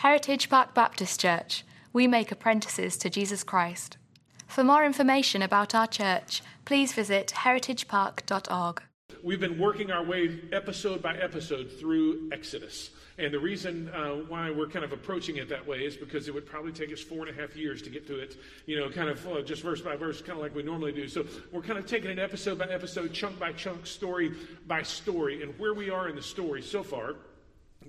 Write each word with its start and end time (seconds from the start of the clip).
Heritage 0.00 0.48
Park 0.48 0.72
Baptist 0.72 1.20
Church, 1.20 1.62
we 1.92 2.06
make 2.06 2.32
apprentices 2.32 2.96
to 2.96 3.10
Jesus 3.10 3.44
Christ. 3.44 3.98
For 4.46 4.64
more 4.64 4.82
information 4.82 5.42
about 5.42 5.74
our 5.74 5.86
church, 5.86 6.40
please 6.64 6.94
visit 6.94 7.34
heritagepark.org. 7.36 8.80
We've 9.22 9.40
been 9.40 9.58
working 9.58 9.90
our 9.90 10.02
way 10.02 10.40
episode 10.52 11.02
by 11.02 11.16
episode 11.18 11.70
through 11.78 12.30
Exodus. 12.32 12.92
And 13.18 13.34
the 13.34 13.40
reason 13.40 13.90
uh, 13.90 14.22
why 14.26 14.50
we're 14.50 14.70
kind 14.70 14.86
of 14.86 14.92
approaching 14.92 15.36
it 15.36 15.50
that 15.50 15.66
way 15.66 15.80
is 15.80 15.98
because 15.98 16.28
it 16.28 16.32
would 16.32 16.46
probably 16.46 16.72
take 16.72 16.90
us 16.94 17.02
four 17.02 17.26
and 17.26 17.38
a 17.38 17.38
half 17.38 17.54
years 17.54 17.82
to 17.82 17.90
get 17.90 18.06
through 18.06 18.20
it, 18.20 18.38
you 18.64 18.80
know, 18.80 18.88
kind 18.88 19.10
of 19.10 19.28
uh, 19.28 19.42
just 19.42 19.60
verse 19.60 19.82
by 19.82 19.96
verse, 19.96 20.22
kind 20.22 20.38
of 20.38 20.42
like 20.42 20.54
we 20.54 20.62
normally 20.62 20.92
do. 20.92 21.08
So 21.08 21.26
we're 21.52 21.60
kind 21.60 21.78
of 21.78 21.84
taking 21.84 22.10
it 22.10 22.18
episode 22.18 22.58
by 22.58 22.68
episode, 22.68 23.12
chunk 23.12 23.38
by 23.38 23.52
chunk, 23.52 23.86
story 23.86 24.32
by 24.66 24.82
story. 24.82 25.42
And 25.42 25.58
where 25.58 25.74
we 25.74 25.90
are 25.90 26.08
in 26.08 26.16
the 26.16 26.22
story 26.22 26.62
so 26.62 26.82
far, 26.82 27.16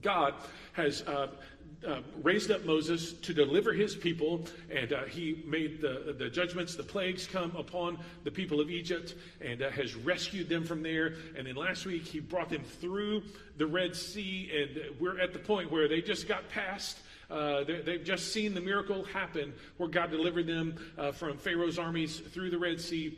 God 0.02 0.34
has 0.74 1.02
uh, 1.04 1.28
uh, 1.88 2.02
raised 2.22 2.52
up 2.52 2.66
Moses 2.66 3.14
to 3.14 3.34
deliver 3.34 3.74
his 3.74 3.96
people, 3.96 4.46
and 4.70 4.94
uh, 4.94 5.04
he 5.04 5.44
made 5.48 5.82
the, 5.82 6.16
the 6.18 6.30
judgments, 6.30 6.76
the 6.76 6.84
plagues 6.84 7.28
come 7.28 7.56
upon 7.58 7.98
the 8.24 8.32
people 8.32 8.60
of 8.60 8.70
Egypt, 8.70 9.16
and 9.42 9.62
uh, 9.62 9.70
has 9.72 9.96
rescued 9.96 10.50
them 10.50 10.64
from 10.64 10.84
there. 10.84 11.16
And 11.38 11.48
then 11.48 11.56
last 11.56 11.86
week, 11.86 12.06
he 12.06 12.20
brought 12.20 12.50
them 12.50 12.64
through 12.64 13.24
the 13.58 13.66
Red 13.66 13.96
Sea, 13.96 14.52
and 14.54 15.00
we're 15.00 15.20
at 15.20 15.34
the 15.34 15.40
point 15.40 15.72
where 15.72 15.88
they 15.88 16.02
just 16.02 16.28
got 16.28 16.48
past. 16.50 17.00
Uh, 17.30 17.64
they've 17.64 18.04
just 18.04 18.34
seen 18.34 18.54
the 18.54 18.62
miracle 18.62 19.06
happen 19.06 19.54
where 19.78 19.88
God 19.88 20.12
delivered 20.12 20.48
them 20.48 20.76
uh, 20.98 21.14
from 21.14 21.38
Pharaoh's 21.38 21.80
armies 21.80 22.20
through 22.20 22.50
the 22.50 22.60
Red 22.60 22.82
Sea 22.82 23.18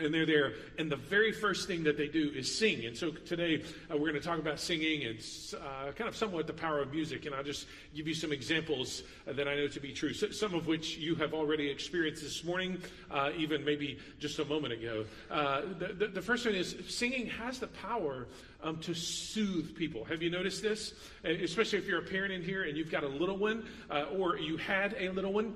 and 0.00 0.12
they're 0.12 0.26
there, 0.26 0.54
and 0.78 0.90
the 0.90 0.96
very 0.96 1.32
first 1.32 1.68
thing 1.68 1.84
that 1.84 1.96
they 1.96 2.08
do 2.08 2.32
is 2.34 2.52
sing. 2.52 2.84
And 2.84 2.96
so 2.96 3.10
today 3.12 3.62
uh, 3.90 3.96
we're 3.96 4.10
going 4.10 4.20
to 4.20 4.26
talk 4.26 4.38
about 4.38 4.58
singing 4.58 5.04
and 5.04 5.18
uh, 5.54 5.92
kind 5.92 6.08
of 6.08 6.16
somewhat 6.16 6.46
the 6.46 6.52
power 6.52 6.80
of 6.80 6.92
music. 6.92 7.26
And 7.26 7.34
I'll 7.34 7.44
just 7.44 7.66
give 7.94 8.08
you 8.08 8.14
some 8.14 8.32
examples 8.32 9.04
that 9.26 9.46
I 9.46 9.54
know 9.54 9.68
to 9.68 9.80
be 9.80 9.92
true, 9.92 10.12
so, 10.12 10.30
some 10.30 10.54
of 10.54 10.66
which 10.66 10.96
you 10.98 11.14
have 11.16 11.32
already 11.32 11.70
experienced 11.70 12.22
this 12.22 12.42
morning, 12.44 12.78
uh, 13.10 13.30
even 13.36 13.64
maybe 13.64 13.98
just 14.18 14.38
a 14.40 14.44
moment 14.44 14.72
ago. 14.72 15.04
Uh, 15.30 15.62
the, 15.78 15.92
the, 15.92 16.06
the, 16.08 16.22
first 16.22 16.44
one 16.44 16.54
is 16.54 16.74
singing 16.88 17.26
has 17.26 17.58
the 17.58 17.68
power 17.68 18.26
um, 18.62 18.78
to 18.78 18.94
soothe 18.94 19.76
people. 19.76 20.04
Have 20.04 20.22
you 20.22 20.30
noticed 20.30 20.62
this? 20.62 20.94
Especially 21.22 21.78
if 21.78 21.86
you're 21.86 22.00
a 22.00 22.02
parent 22.02 22.32
in 22.32 22.42
here 22.42 22.64
and 22.64 22.76
you've 22.76 22.90
got 22.90 23.04
a 23.04 23.08
little 23.08 23.36
one, 23.36 23.66
uh, 23.90 24.06
or 24.16 24.38
you 24.38 24.56
had 24.56 24.96
a 24.98 25.10
little 25.10 25.32
one 25.32 25.54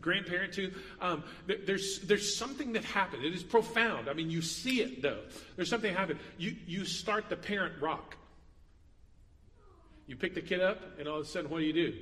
grandparent 0.00 0.52
too. 0.52 0.72
Um, 1.00 1.24
there's 1.46 2.00
there's 2.00 2.36
something 2.36 2.72
that 2.74 2.84
happened. 2.84 3.24
It 3.24 3.34
is 3.34 3.42
profound. 3.42 4.08
I 4.08 4.12
mean, 4.12 4.30
you 4.30 4.42
see 4.42 4.80
it 4.80 5.02
though. 5.02 5.20
There's 5.56 5.70
something 5.70 5.94
happened. 5.94 6.20
You 6.38 6.56
you 6.66 6.84
start 6.84 7.28
the 7.28 7.36
parent 7.36 7.74
rock. 7.80 8.16
You 10.06 10.16
pick 10.16 10.34
the 10.34 10.42
kid 10.42 10.60
up, 10.60 10.98
and 10.98 11.08
all 11.08 11.20
of 11.20 11.26
a 11.26 11.28
sudden, 11.28 11.50
what 11.50 11.60
do 11.60 11.64
you 11.64 11.72
do? 11.72 11.94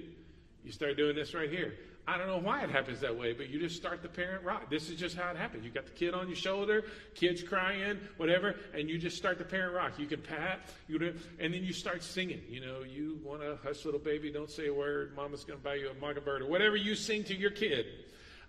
You 0.65 0.73
start 0.73 0.97
doing 0.97 1.15
this 1.15 1.35
right 1.35 1.51
here. 1.51 1.75
I 2.11 2.19
don't 2.19 2.27
know 2.27 2.39
why 2.39 2.65
it 2.65 2.71
happens 2.71 2.99
that 3.03 3.17
way, 3.17 3.33
but 3.33 3.51
you 3.51 3.61
just 3.61 3.77
start 3.77 4.03
the 4.03 4.09
parent 4.09 4.43
rock. 4.45 4.69
This 4.69 4.91
is 4.91 4.99
just 4.99 5.17
how 5.17 5.31
it 5.31 5.37
happens. 5.37 5.65
You 5.65 5.71
got 5.71 5.87
the 5.87 5.93
kid 5.93 6.13
on 6.13 6.27
your 6.27 6.35
shoulder, 6.35 6.83
kid's 7.15 7.41
crying, 7.41 8.01
whatever, 8.17 8.57
and 8.75 8.91
you 8.91 8.99
just 8.99 9.17
start 9.17 9.39
the 9.39 9.45
parent 9.45 9.77
rock. 9.77 9.93
You 9.97 10.07
can 10.07 10.21
pat, 10.21 10.59
you 10.89 10.99
and 11.39 11.55
then 11.55 11.63
you 11.63 11.73
start 11.73 12.03
singing. 12.03 12.43
You 12.49 12.63
know, 12.63 12.81
you 12.81 13.21
want 13.23 13.43
to 13.43 13.59
hush, 13.63 13.85
little 13.85 14.01
baby, 14.01 14.33
don't 14.33 14.51
say 14.51 14.67
a 14.67 14.75
word. 14.75 15.15
Mama's 15.15 15.45
going 15.45 15.61
to 15.61 15.65
buy 15.65 15.75
you 15.75 15.89
a 15.89 15.95
mockingbird 16.01 16.43
or 16.43 16.47
whatever 16.47 16.75
you 16.75 16.97
sing 16.97 17.23
to 17.25 17.35
your 17.37 17.53
kid. 17.53 17.87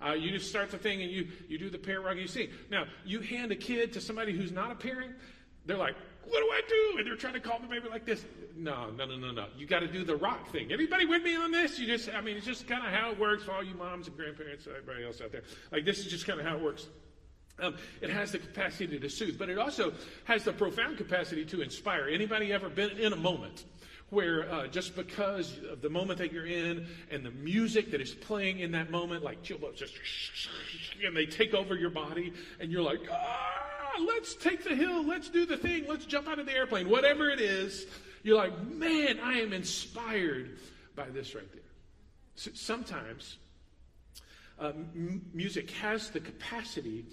Uh, 0.03 0.13
you 0.13 0.31
just 0.31 0.49
start 0.49 0.71
the 0.71 0.79
thing 0.79 1.03
and 1.03 1.11
you 1.11 1.27
you 1.47 1.59
do 1.59 1.69
the 1.69 1.77
parent 1.77 2.03
rock 2.03 2.13
and 2.13 2.21
you 2.21 2.27
sing. 2.27 2.49
Now 2.71 2.85
you 3.05 3.19
hand 3.19 3.51
a 3.51 3.55
kid 3.55 3.93
to 3.93 4.01
somebody 4.01 4.35
who's 4.35 4.51
not 4.51 4.71
a 4.71 4.75
parent, 4.75 5.13
they're 5.67 5.77
like, 5.77 5.95
what 6.27 6.39
do 6.39 6.49
I 6.51 6.61
do? 6.67 6.97
And 6.99 7.07
they're 7.07 7.15
trying 7.15 7.33
to 7.33 7.39
call 7.39 7.59
the 7.59 7.67
baby 7.67 7.89
like 7.89 8.05
this. 8.05 8.25
No, 8.55 8.91
no, 8.91 9.05
no, 9.05 9.17
no, 9.17 9.31
no. 9.31 9.45
You 9.57 9.65
got 9.65 9.79
to 9.79 9.87
do 9.87 10.03
the 10.03 10.15
rock 10.15 10.51
thing. 10.51 10.71
Everybody 10.71 11.05
with 11.05 11.23
me 11.23 11.35
on 11.35 11.51
this? 11.51 11.79
You 11.79 11.87
just, 11.87 12.09
I 12.13 12.21
mean, 12.21 12.37
it's 12.37 12.45
just 12.45 12.67
kind 12.67 12.85
of 12.85 12.93
how 12.93 13.11
it 13.11 13.19
works 13.19 13.43
for 13.43 13.51
all 13.51 13.63
you 13.63 13.73
moms 13.75 14.07
and 14.07 14.15
grandparents 14.15 14.67
and 14.67 14.75
everybody 14.75 15.05
else 15.05 15.21
out 15.21 15.31
there. 15.31 15.43
Like, 15.71 15.85
this 15.85 15.99
is 15.99 16.07
just 16.07 16.27
kind 16.27 16.39
of 16.39 16.45
how 16.45 16.57
it 16.57 16.63
works. 16.63 16.87
Um, 17.59 17.75
it 18.01 18.09
has 18.09 18.31
the 18.31 18.39
capacity 18.39 18.97
to 18.97 19.09
soothe, 19.09 19.37
but 19.37 19.49
it 19.49 19.57
also 19.57 19.93
has 20.25 20.43
the 20.43 20.53
profound 20.53 20.97
capacity 20.97 21.45
to 21.45 21.61
inspire. 21.61 22.07
Anybody 22.07 22.53
ever 22.53 22.69
been 22.69 22.91
in 22.91 23.13
a 23.13 23.17
moment 23.17 23.65
where 24.09 24.51
uh, 24.51 24.67
just 24.67 24.95
because 24.95 25.59
of 25.69 25.81
the 25.81 25.89
moment 25.89 26.19
that 26.19 26.33
you're 26.33 26.45
in 26.45 26.85
and 27.11 27.25
the 27.25 27.31
music 27.31 27.91
that 27.91 28.01
is 28.01 28.13
playing 28.13 28.59
in 28.59 28.71
that 28.71 28.91
moment, 28.91 29.23
like 29.23 29.41
chill 29.41 29.57
just 29.75 29.97
and 31.05 31.15
they 31.15 31.25
take 31.25 31.53
over 31.53 31.75
your 31.75 31.89
body, 31.89 32.33
and 32.59 32.71
you're 32.71 32.83
like, 32.83 33.01
ah! 33.11 33.70
Let's 33.99 34.35
take 34.35 34.63
the 34.63 34.75
hill, 34.75 35.05
let's 35.05 35.29
do 35.29 35.45
the 35.45 35.57
thing, 35.57 35.85
let's 35.87 36.05
jump 36.05 36.27
out 36.27 36.39
of 36.39 36.45
the 36.45 36.53
airplane, 36.53 36.89
whatever 36.89 37.29
it 37.29 37.39
is, 37.39 37.85
you're 38.23 38.37
like, 38.37 38.65
man, 38.67 39.19
I 39.19 39.39
am 39.39 39.53
inspired 39.53 40.57
by 40.95 41.09
this 41.09 41.33
right 41.35 41.51
there. 41.51 41.61
So 42.35 42.51
sometimes 42.53 43.37
uh, 44.59 44.67
m- 44.67 45.25
music 45.33 45.71
has 45.71 46.09
the 46.09 46.19
capacity 46.19 47.05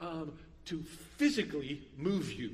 um, 0.00 0.32
to 0.66 0.82
physically 1.16 1.88
move 1.96 2.32
you. 2.32 2.52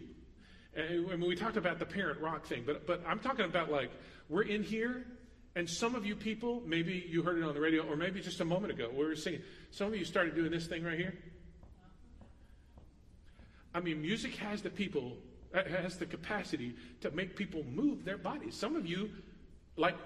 And 0.74 1.06
when 1.06 1.20
we 1.20 1.34
talked 1.34 1.56
about 1.56 1.78
the 1.78 1.86
parent 1.86 2.20
rock 2.20 2.46
thing, 2.46 2.62
but, 2.64 2.86
but 2.86 3.02
I'm 3.06 3.18
talking 3.18 3.44
about 3.44 3.70
like, 3.70 3.90
we're 4.28 4.42
in 4.42 4.62
here, 4.62 5.04
and 5.56 5.68
some 5.68 5.94
of 5.94 6.06
you 6.06 6.14
people, 6.14 6.62
maybe 6.66 7.04
you 7.08 7.22
heard 7.22 7.38
it 7.38 7.44
on 7.44 7.54
the 7.54 7.60
radio, 7.60 7.82
or 7.82 7.96
maybe 7.96 8.20
just 8.20 8.40
a 8.40 8.44
moment 8.44 8.72
ago, 8.72 8.90
we 8.92 9.04
were 9.04 9.16
singing, 9.16 9.40
some 9.70 9.88
of 9.88 9.96
you 9.96 10.04
started 10.04 10.34
doing 10.34 10.50
this 10.50 10.66
thing 10.66 10.84
right 10.84 10.98
here. 10.98 11.14
I 13.74 13.80
mean, 13.80 14.00
music 14.00 14.34
has 14.36 14.62
the 14.62 14.70
people, 14.70 15.16
has 15.52 15.96
the 15.98 16.06
capacity 16.06 16.74
to 17.00 17.10
make 17.10 17.36
people 17.36 17.64
move 17.64 18.04
their 18.04 18.18
bodies. 18.18 18.54
Some 18.54 18.76
of 18.76 18.86
you, 18.86 19.10
like, 19.76 19.96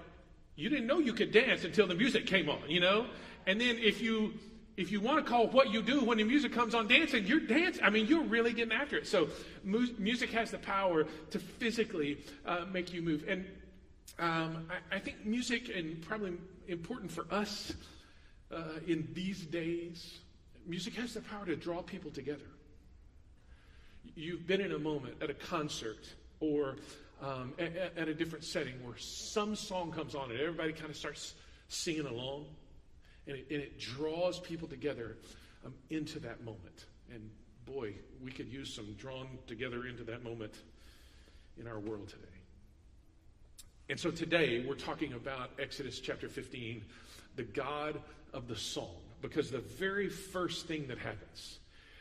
you 0.55 0.69
didn't 0.69 0.87
know 0.87 0.99
you 0.99 1.13
could 1.13 1.31
dance 1.31 1.63
until 1.63 1.87
the 1.87 1.95
music 1.95 2.25
came 2.27 2.49
on, 2.49 2.69
you 2.69 2.79
know? 2.79 3.07
And 3.47 3.59
then 3.59 3.77
if 3.79 4.01
you 4.01 4.33
if 4.75 4.91
you 4.91 4.99
want 4.99 5.23
to 5.23 5.29
call 5.29 5.47
what 5.47 5.71
you 5.71 5.83
do 5.83 6.03
when 6.03 6.17
the 6.17 6.23
music 6.23 6.51
comes 6.51 6.73
on 6.73 6.87
dancing, 6.87 7.27
you're 7.27 7.39
dancing. 7.39 7.83
I 7.83 7.91
mean, 7.91 8.07
you're 8.07 8.23
really 8.23 8.53
getting 8.53 8.73
after 8.73 8.97
it. 8.97 9.07
So 9.07 9.29
mu- 9.63 9.93
music 9.99 10.31
has 10.31 10.49
the 10.49 10.57
power 10.57 11.05
to 11.29 11.39
physically 11.39 12.17
uh, 12.43 12.65
make 12.71 12.91
you 12.91 13.03
move. 13.03 13.23
And 13.27 13.45
um, 14.17 14.67
I, 14.91 14.95
I, 14.95 14.99
think 14.99 15.25
music, 15.25 15.69
and 15.75 16.01
probably 16.01 16.33
important 16.67 17.11
for 17.11 17.25
us 17.29 17.73
uh, 18.51 18.79
in 18.87 19.07
these 19.13 19.45
days, 19.45 20.19
music 20.65 20.95
has 20.95 21.13
the 21.13 21.21
power 21.21 21.45
to 21.45 21.55
draw 21.55 21.83
people 21.83 22.09
together 22.09 22.45
you've 24.15 24.47
been 24.47 24.61
in 24.61 24.71
a 24.71 24.79
moment 24.79 25.15
at 25.21 25.29
a 25.29 25.33
concert 25.33 26.07
or 26.39 26.77
um, 27.21 27.53
at, 27.57 27.97
at, 27.97 28.07
a 28.07 28.13
different 28.13 28.43
setting 28.43 28.73
where 28.83 28.97
some 28.97 29.55
song 29.55 29.91
comes 29.91 30.13
on 30.13 30.29
and 30.31 30.39
everybody 30.39 30.73
kind 30.73 30.89
of 30.89 30.97
starts 30.97 31.35
singing 31.69 32.05
along, 32.05 32.45
and 33.27 33.37
it, 33.37 33.47
and 33.49 33.61
it 33.61 33.79
draws 33.79 34.39
people 34.39 34.67
together 34.67 35.17
um, 35.65 35.73
into 35.89 36.19
that 36.19 36.43
moment. 36.43 36.85
And 37.13 37.29
boy, 37.65 37.93
we 38.21 38.31
could 38.31 38.49
use 38.49 38.73
some 38.73 38.93
drawn 38.93 39.27
together 39.47 39.85
into 39.87 40.03
that 40.03 40.23
moment 40.23 40.53
in 41.57 41.67
our 41.67 41.79
world 41.79 42.09
today. 42.09 42.27
And 43.89 43.99
so 43.99 44.11
today 44.11 44.65
we're 44.67 44.75
talking 44.75 45.13
about 45.13 45.51
Exodus 45.59 45.99
chapter 45.99 46.27
15, 46.27 46.83
the 47.35 47.43
God 47.43 48.01
of 48.33 48.47
the 48.47 48.55
song, 48.55 48.95
because 49.21 49.51
the 49.51 49.59
very 49.59 50.09
first 50.09 50.67
thing 50.67 50.87
that 50.87 50.97
happens 50.97 51.59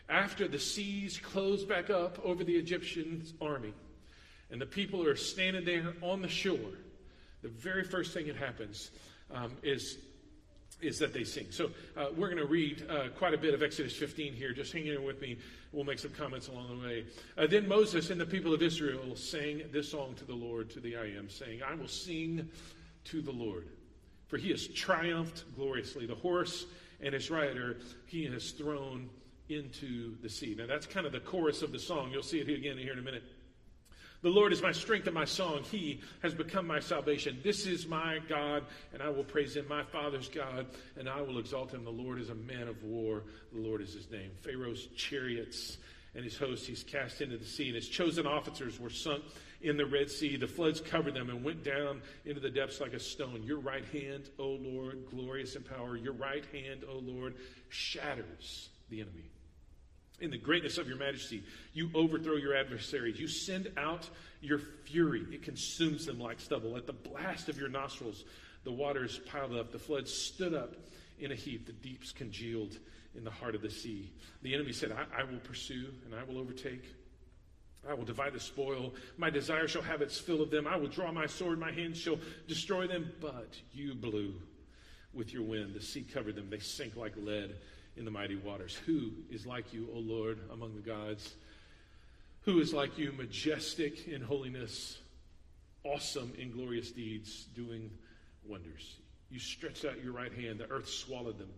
after 0.08 0.48
the 0.48 0.58
seas 0.58 1.18
close 1.18 1.64
back 1.64 1.90
up 1.90 2.18
over 2.24 2.44
the 2.44 2.54
Egyptian 2.54 3.24
army 3.40 3.72
and 4.50 4.60
the 4.60 4.66
people 4.66 5.06
are 5.06 5.16
standing 5.16 5.64
there 5.64 5.94
on 6.02 6.22
the 6.22 6.28
shore, 6.28 6.58
the 7.42 7.48
very 7.48 7.84
first 7.84 8.12
thing 8.12 8.26
that 8.26 8.36
happens 8.36 8.90
um, 9.30 9.52
is, 9.62 9.98
is 10.80 10.98
that 10.98 11.12
they 11.12 11.24
sing. 11.24 11.46
So 11.50 11.70
uh, 11.96 12.06
we're 12.16 12.28
going 12.28 12.42
to 12.42 12.46
read 12.46 12.84
uh, 12.88 13.08
quite 13.16 13.34
a 13.34 13.38
bit 13.38 13.54
of 13.54 13.62
Exodus 13.62 13.96
15 13.96 14.34
here. 14.34 14.52
Just 14.52 14.72
hang 14.72 14.86
in 14.86 15.02
with 15.04 15.20
me. 15.20 15.38
We'll 15.72 15.84
make 15.84 15.98
some 15.98 16.12
comments 16.12 16.48
along 16.48 16.80
the 16.80 16.86
way. 16.86 17.04
Uh, 17.38 17.46
then 17.46 17.66
Moses 17.66 18.10
and 18.10 18.20
the 18.20 18.26
people 18.26 18.52
of 18.52 18.62
Israel 18.62 19.16
sang 19.16 19.62
this 19.72 19.90
song 19.90 20.14
to 20.16 20.24
the 20.24 20.34
Lord, 20.34 20.70
to 20.70 20.80
the 20.80 20.96
I 20.96 21.06
am, 21.16 21.30
saying, 21.30 21.62
I 21.62 21.74
will 21.74 21.88
sing 21.88 22.48
to 23.04 23.22
the 23.22 23.32
Lord, 23.32 23.69
for 24.28 24.36
he 24.36 24.50
has 24.50 24.69
triumphed 24.69 25.44
gloriously. 25.56 26.06
The 26.06 26.14
horse 26.14 26.66
and 27.00 27.14
his 27.14 27.31
rider 27.31 27.78
he 28.06 28.26
has 28.26 28.52
thrown 28.52 29.08
into 29.48 30.16
the 30.22 30.28
sea. 30.28 30.54
Now, 30.56 30.66
that's 30.66 30.86
kind 30.86 31.06
of 31.06 31.12
the 31.12 31.20
chorus 31.20 31.62
of 31.62 31.72
the 31.72 31.78
song. 31.78 32.10
You'll 32.12 32.22
see 32.22 32.40
it 32.40 32.48
again 32.48 32.78
here 32.78 32.92
in 32.92 32.98
a 32.98 33.02
minute. 33.02 33.24
The 34.22 34.28
Lord 34.30 34.52
is 34.52 34.62
my 34.62 34.70
strength 34.70 35.06
and 35.08 35.14
my 35.14 35.24
song. 35.24 35.64
He 35.64 36.00
has 36.22 36.32
become 36.32 36.64
my 36.64 36.78
salvation. 36.78 37.40
This 37.42 37.66
is 37.66 37.88
my 37.88 38.20
God, 38.28 38.64
and 38.92 39.02
I 39.02 39.08
will 39.08 39.24
praise 39.24 39.56
him, 39.56 39.66
my 39.68 39.82
Father's 39.82 40.28
God, 40.28 40.66
and 40.96 41.08
I 41.08 41.20
will 41.22 41.38
exalt 41.38 41.72
him. 41.72 41.82
The 41.82 41.90
Lord 41.90 42.20
is 42.20 42.30
a 42.30 42.34
man 42.36 42.68
of 42.68 42.84
war. 42.84 43.24
The 43.52 43.60
Lord 43.60 43.80
is 43.80 43.92
his 43.94 44.08
name. 44.12 44.30
Pharaoh's 44.40 44.86
chariots 44.96 45.78
and 46.14 46.22
his 46.22 46.36
hosts 46.36 46.68
he's 46.68 46.84
cast 46.84 47.20
into 47.20 47.36
the 47.36 47.44
sea, 47.44 47.66
and 47.66 47.74
his 47.74 47.88
chosen 47.88 48.24
officers 48.24 48.78
were 48.78 48.90
sunk 48.90 49.24
in 49.60 49.76
the 49.76 49.86
Red 49.86 50.08
Sea. 50.08 50.36
The 50.36 50.46
floods 50.46 50.80
covered 50.80 51.14
them 51.14 51.28
and 51.28 51.42
went 51.42 51.64
down 51.64 52.00
into 52.24 52.40
the 52.40 52.50
depths 52.50 52.80
like 52.80 52.92
a 52.92 53.00
stone. 53.00 53.42
Your 53.42 53.58
right 53.58 53.84
hand, 53.86 54.30
O 54.38 54.50
Lord, 54.60 55.04
glorious 55.10 55.56
in 55.56 55.64
power, 55.64 55.96
your 55.96 56.12
right 56.12 56.44
hand, 56.52 56.84
O 56.88 56.98
Lord, 56.98 57.34
shatters 57.70 58.68
the 58.92 59.00
enemy. 59.00 59.24
In 60.20 60.30
the 60.30 60.38
greatness 60.38 60.78
of 60.78 60.86
your 60.86 60.98
majesty, 60.98 61.42
you 61.72 61.90
overthrow 61.94 62.36
your 62.36 62.54
adversaries. 62.54 63.18
You 63.18 63.26
send 63.26 63.72
out 63.76 64.08
your 64.40 64.60
fury. 64.84 65.26
It 65.32 65.42
consumes 65.42 66.06
them 66.06 66.20
like 66.20 66.38
stubble. 66.38 66.76
At 66.76 66.86
the 66.86 66.92
blast 66.92 67.48
of 67.48 67.58
your 67.58 67.68
nostrils, 67.68 68.24
The 68.64 68.72
waters 68.72 69.20
piled 69.26 69.56
up. 69.56 69.72
The 69.72 69.78
floods 69.78 70.12
stood 70.12 70.54
up 70.54 70.74
in 71.18 71.32
a 71.32 71.34
heap. 71.34 71.66
The 71.66 71.72
deeps 71.72 72.12
congealed 72.12 72.78
in 73.16 73.24
the 73.24 73.30
heart 73.30 73.54
of 73.54 73.62
the 73.62 73.70
sea. 73.70 74.12
The 74.42 74.54
enemy 74.54 74.72
said, 74.72 74.92
I, 74.92 75.22
I 75.22 75.24
will 75.24 75.40
pursue 75.40 75.88
and 76.04 76.14
I 76.14 76.22
will 76.22 76.38
overtake. 76.38 76.84
I 77.88 77.94
will 77.94 78.04
divide 78.04 78.32
the 78.32 78.40
spoil. 78.40 78.94
My 79.16 79.30
desire 79.30 79.66
shall 79.66 79.82
have 79.82 80.02
its 80.02 80.16
fill 80.16 80.40
of 80.40 80.50
them. 80.50 80.68
I 80.68 80.76
will 80.76 80.86
draw 80.86 81.10
my 81.10 81.26
sword. 81.26 81.58
My 81.58 81.72
hand 81.72 81.96
shall 81.96 82.18
destroy 82.46 82.86
them. 82.86 83.10
But 83.20 83.60
you 83.72 83.94
blew 83.94 84.34
with 85.12 85.32
your 85.32 85.42
wind. 85.42 85.74
The 85.74 85.82
sea 85.82 86.02
covered 86.02 86.36
them. 86.36 86.48
They 86.48 86.60
sank 86.60 86.96
like 86.96 87.14
lead 87.16 87.56
in 87.96 88.04
the 88.04 88.10
mighty 88.10 88.36
waters. 88.36 88.76
Who 88.86 89.10
is 89.30 89.46
like 89.46 89.72
you, 89.72 89.88
O 89.94 89.98
Lord, 89.98 90.38
among 90.52 90.74
the 90.74 90.82
gods? 90.82 91.34
Who 92.42 92.60
is 92.60 92.72
like 92.72 92.98
you, 92.98 93.12
majestic 93.12 94.08
in 94.08 94.22
holiness, 94.22 94.98
awesome 95.84 96.32
in 96.38 96.50
glorious 96.50 96.90
deeds, 96.90 97.46
doing 97.54 97.90
wonders? 98.46 98.96
You 99.30 99.38
stretched 99.38 99.84
out 99.84 100.02
your 100.02 100.12
right 100.12 100.32
hand, 100.32 100.58
the 100.58 100.70
earth 100.70 100.88
swallowed 100.88 101.38
them. 101.38 101.50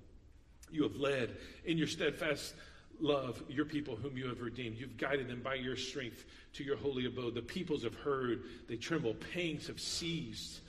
You 0.70 0.82
have 0.82 0.96
led 0.96 1.36
in 1.64 1.78
your 1.78 1.86
steadfast 1.86 2.54
love 3.00 3.42
your 3.48 3.64
people 3.64 3.96
whom 3.96 4.16
you 4.16 4.28
have 4.28 4.40
redeemed. 4.40 4.76
You've 4.78 4.96
guided 4.96 5.28
them 5.28 5.40
by 5.42 5.54
your 5.54 5.76
strength 5.76 6.24
to 6.54 6.64
your 6.64 6.76
holy 6.76 7.06
abode. 7.06 7.34
The 7.34 7.42
peoples 7.42 7.82
have 7.82 7.94
heard, 7.94 8.44
they 8.68 8.76
tremble. 8.76 9.14
Pangs 9.32 9.66
have 9.66 9.80
seized. 9.80 10.60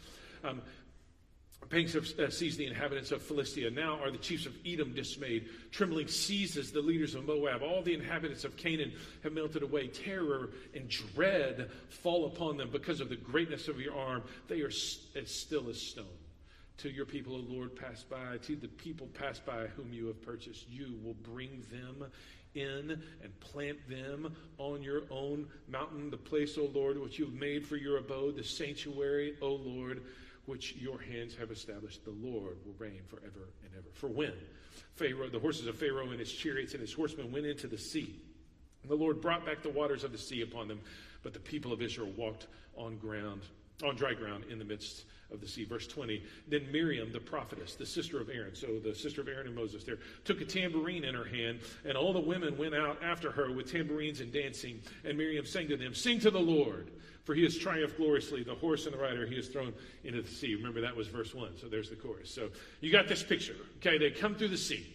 Um, 0.43 0.61
Pangs 1.69 1.93
have 1.93 2.07
uh, 2.19 2.29
seized 2.29 2.59
the 2.59 2.67
inhabitants 2.67 3.11
of 3.11 3.21
Philistia. 3.21 3.71
Now 3.71 3.99
are 4.01 4.11
the 4.11 4.17
chiefs 4.17 4.45
of 4.45 4.53
Edom 4.65 4.93
dismayed. 4.93 5.49
Trembling 5.71 6.07
seizes 6.07 6.71
the 6.71 6.81
leaders 6.81 7.15
of 7.15 7.25
Moab. 7.25 7.61
All 7.61 7.81
the 7.81 7.93
inhabitants 7.93 8.43
of 8.43 8.55
Canaan 8.55 8.93
have 9.23 9.33
melted 9.33 9.63
away. 9.63 9.87
Terror 9.87 10.51
and 10.75 10.87
dread 10.89 11.69
fall 11.89 12.27
upon 12.27 12.57
them 12.57 12.69
because 12.71 13.01
of 13.01 13.09
the 13.09 13.15
greatness 13.15 13.67
of 13.67 13.79
your 13.79 13.95
arm. 13.95 14.23
They 14.47 14.61
are 14.61 14.67
as 14.67 15.31
still 15.31 15.69
as 15.69 15.81
stone. 15.81 16.05
Till 16.77 16.91
your 16.91 17.05
people, 17.05 17.35
O 17.35 17.39
Lord, 17.39 17.75
pass 17.75 18.03
by, 18.03 18.37
till 18.41 18.57
the 18.57 18.67
people 18.67 19.07
pass 19.13 19.39
by 19.39 19.67
whom 19.67 19.93
you 19.93 20.07
have 20.07 20.21
purchased, 20.21 20.69
you 20.69 20.99
will 21.03 21.15
bring 21.23 21.65
them 21.71 22.05
in 22.53 23.01
and 23.23 23.39
plant 23.39 23.77
them 23.89 24.35
on 24.57 24.81
your 24.81 25.03
own 25.09 25.47
mountain, 25.69 26.09
the 26.09 26.17
place, 26.17 26.57
O 26.57 26.69
Lord, 26.73 26.99
which 26.99 27.17
you 27.17 27.25
have 27.25 27.33
made 27.33 27.65
for 27.65 27.77
your 27.77 27.97
abode, 27.97 28.35
the 28.35 28.43
sanctuary, 28.43 29.35
O 29.41 29.53
Lord, 29.53 30.03
which 30.45 30.75
your 30.75 30.99
hands 30.99 31.35
have 31.35 31.51
established. 31.51 32.05
The 32.05 32.11
Lord 32.11 32.57
will 32.65 32.75
reign 32.77 33.01
forever 33.07 33.49
and 33.63 33.71
ever. 33.77 33.87
For 33.93 34.07
when 34.07 34.33
Pharaoh, 34.95 35.29
the 35.29 35.39
horses 35.39 35.67
of 35.67 35.77
Pharaoh 35.77 36.09
and 36.09 36.19
his 36.19 36.31
chariots 36.31 36.73
and 36.73 36.81
his 36.81 36.93
horsemen 36.93 37.31
went 37.31 37.45
into 37.45 37.67
the 37.67 37.77
sea, 37.77 38.19
and 38.81 38.91
the 38.91 38.95
Lord 38.95 39.21
brought 39.21 39.45
back 39.45 39.63
the 39.63 39.69
waters 39.69 40.03
of 40.03 40.11
the 40.11 40.17
sea 40.17 40.41
upon 40.41 40.67
them, 40.67 40.79
but 41.23 41.33
the 41.33 41.39
people 41.39 41.73
of 41.73 41.81
Israel 41.81 42.11
walked 42.15 42.47
on 42.77 42.97
ground, 42.97 43.41
on 43.83 43.95
dry 43.95 44.13
ground 44.13 44.45
in 44.49 44.59
the 44.59 44.65
midst 44.65 45.05
of 45.31 45.41
the 45.41 45.47
sea. 45.47 45.65
Verse 45.65 45.87
20. 45.87 46.23
Then 46.47 46.71
Miriam, 46.71 47.11
the 47.11 47.19
prophetess, 47.19 47.75
the 47.75 47.85
sister 47.85 48.21
of 48.21 48.29
Aaron, 48.29 48.55
so 48.55 48.79
the 48.83 48.93
sister 48.93 49.21
of 49.21 49.27
Aaron 49.27 49.47
and 49.47 49.55
Moses 49.55 49.83
there, 49.83 49.99
took 50.23 50.41
a 50.41 50.45
tambourine 50.45 51.03
in 51.03 51.15
her 51.15 51.25
hand, 51.25 51.59
and 51.83 51.97
all 51.97 52.13
the 52.13 52.19
women 52.19 52.57
went 52.57 52.75
out 52.75 53.01
after 53.03 53.31
her 53.31 53.51
with 53.51 53.71
tambourines 53.71 54.21
and 54.21 54.31
dancing. 54.31 54.81
And 55.03 55.17
Miriam 55.17 55.45
sang 55.45 55.67
to 55.69 55.77
them, 55.77 55.93
Sing 55.93 56.19
to 56.19 56.31
the 56.31 56.39
Lord, 56.39 56.91
for 57.23 57.33
he 57.33 57.43
has 57.43 57.57
triumphed 57.57 57.97
gloriously. 57.97 58.43
The 58.43 58.55
horse 58.55 58.85
and 58.85 58.93
the 58.93 58.99
rider 58.99 59.25
he 59.25 59.35
has 59.35 59.47
thrown 59.47 59.73
into 60.03 60.21
the 60.21 60.29
sea. 60.29 60.55
Remember, 60.55 60.81
that 60.81 60.95
was 60.95 61.07
verse 61.07 61.33
1. 61.33 61.57
So 61.59 61.67
there's 61.67 61.89
the 61.89 61.95
chorus. 61.95 62.29
So 62.29 62.49
you 62.81 62.91
got 62.91 63.07
this 63.07 63.23
picture. 63.23 63.55
Okay, 63.77 63.97
they 63.97 64.11
come 64.11 64.35
through 64.35 64.49
the 64.49 64.57
sea. 64.57 64.85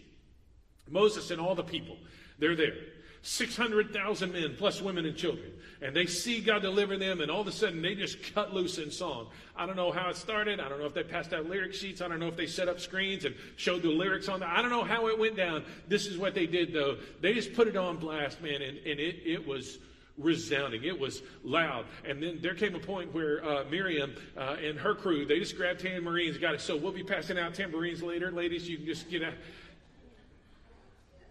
Moses 0.88 1.30
and 1.30 1.40
all 1.40 1.54
the 1.54 1.62
people, 1.62 1.96
they're 2.38 2.56
there. 2.56 2.74
600,000 3.22 4.32
men, 4.32 4.54
plus 4.56 4.80
women 4.80 5.04
and 5.04 5.16
children. 5.16 5.52
And 5.82 5.94
they 5.94 6.06
see 6.06 6.40
God 6.40 6.62
deliver 6.62 6.96
them, 6.96 7.20
and 7.20 7.30
all 7.30 7.40
of 7.40 7.46
a 7.46 7.52
sudden 7.52 7.82
they 7.82 7.94
just 7.94 8.34
cut 8.34 8.54
loose 8.54 8.78
in 8.78 8.90
song. 8.90 9.28
I 9.56 9.66
don't 9.66 9.76
know 9.76 9.92
how 9.92 10.08
it 10.08 10.16
started. 10.16 10.60
I 10.60 10.68
don't 10.68 10.78
know 10.78 10.86
if 10.86 10.94
they 10.94 11.02
passed 11.02 11.32
out 11.32 11.48
lyric 11.48 11.74
sheets. 11.74 12.00
I 12.00 12.08
don't 12.08 12.20
know 12.20 12.28
if 12.28 12.36
they 12.36 12.46
set 12.46 12.68
up 12.68 12.80
screens 12.80 13.24
and 13.24 13.34
showed 13.56 13.82
the 13.82 13.88
lyrics 13.88 14.28
on 14.28 14.40
there. 14.40 14.48
I 14.48 14.62
don't 14.62 14.70
know 14.70 14.84
how 14.84 15.08
it 15.08 15.18
went 15.18 15.36
down. 15.36 15.64
This 15.88 16.06
is 16.06 16.18
what 16.18 16.34
they 16.34 16.46
did, 16.46 16.72
though. 16.72 16.96
They 17.20 17.34
just 17.34 17.54
put 17.54 17.68
it 17.68 17.76
on 17.76 17.96
blast, 17.96 18.40
man, 18.42 18.62
and, 18.62 18.78
and 18.78 19.00
it, 19.00 19.16
it 19.24 19.46
was 19.46 19.78
resounding. 20.18 20.84
It 20.84 20.98
was 20.98 21.22
loud. 21.44 21.86
And 22.06 22.22
then 22.22 22.38
there 22.40 22.54
came 22.54 22.74
a 22.74 22.78
point 22.78 23.12
where 23.14 23.44
uh, 23.44 23.64
Miriam 23.70 24.14
uh, 24.36 24.56
and 24.62 24.78
her 24.78 24.94
crew, 24.94 25.24
they 25.24 25.38
just 25.38 25.56
grabbed 25.56 25.80
tambourines, 25.80 26.38
got 26.38 26.54
it. 26.54 26.60
So 26.60 26.76
we'll 26.76 26.92
be 26.92 27.04
passing 27.04 27.38
out 27.38 27.54
tambourines 27.54 28.02
later. 28.02 28.30
Ladies, 28.30 28.68
you 28.68 28.76
can 28.76 28.86
just 28.86 29.10
get 29.10 29.22
out. 29.22 29.34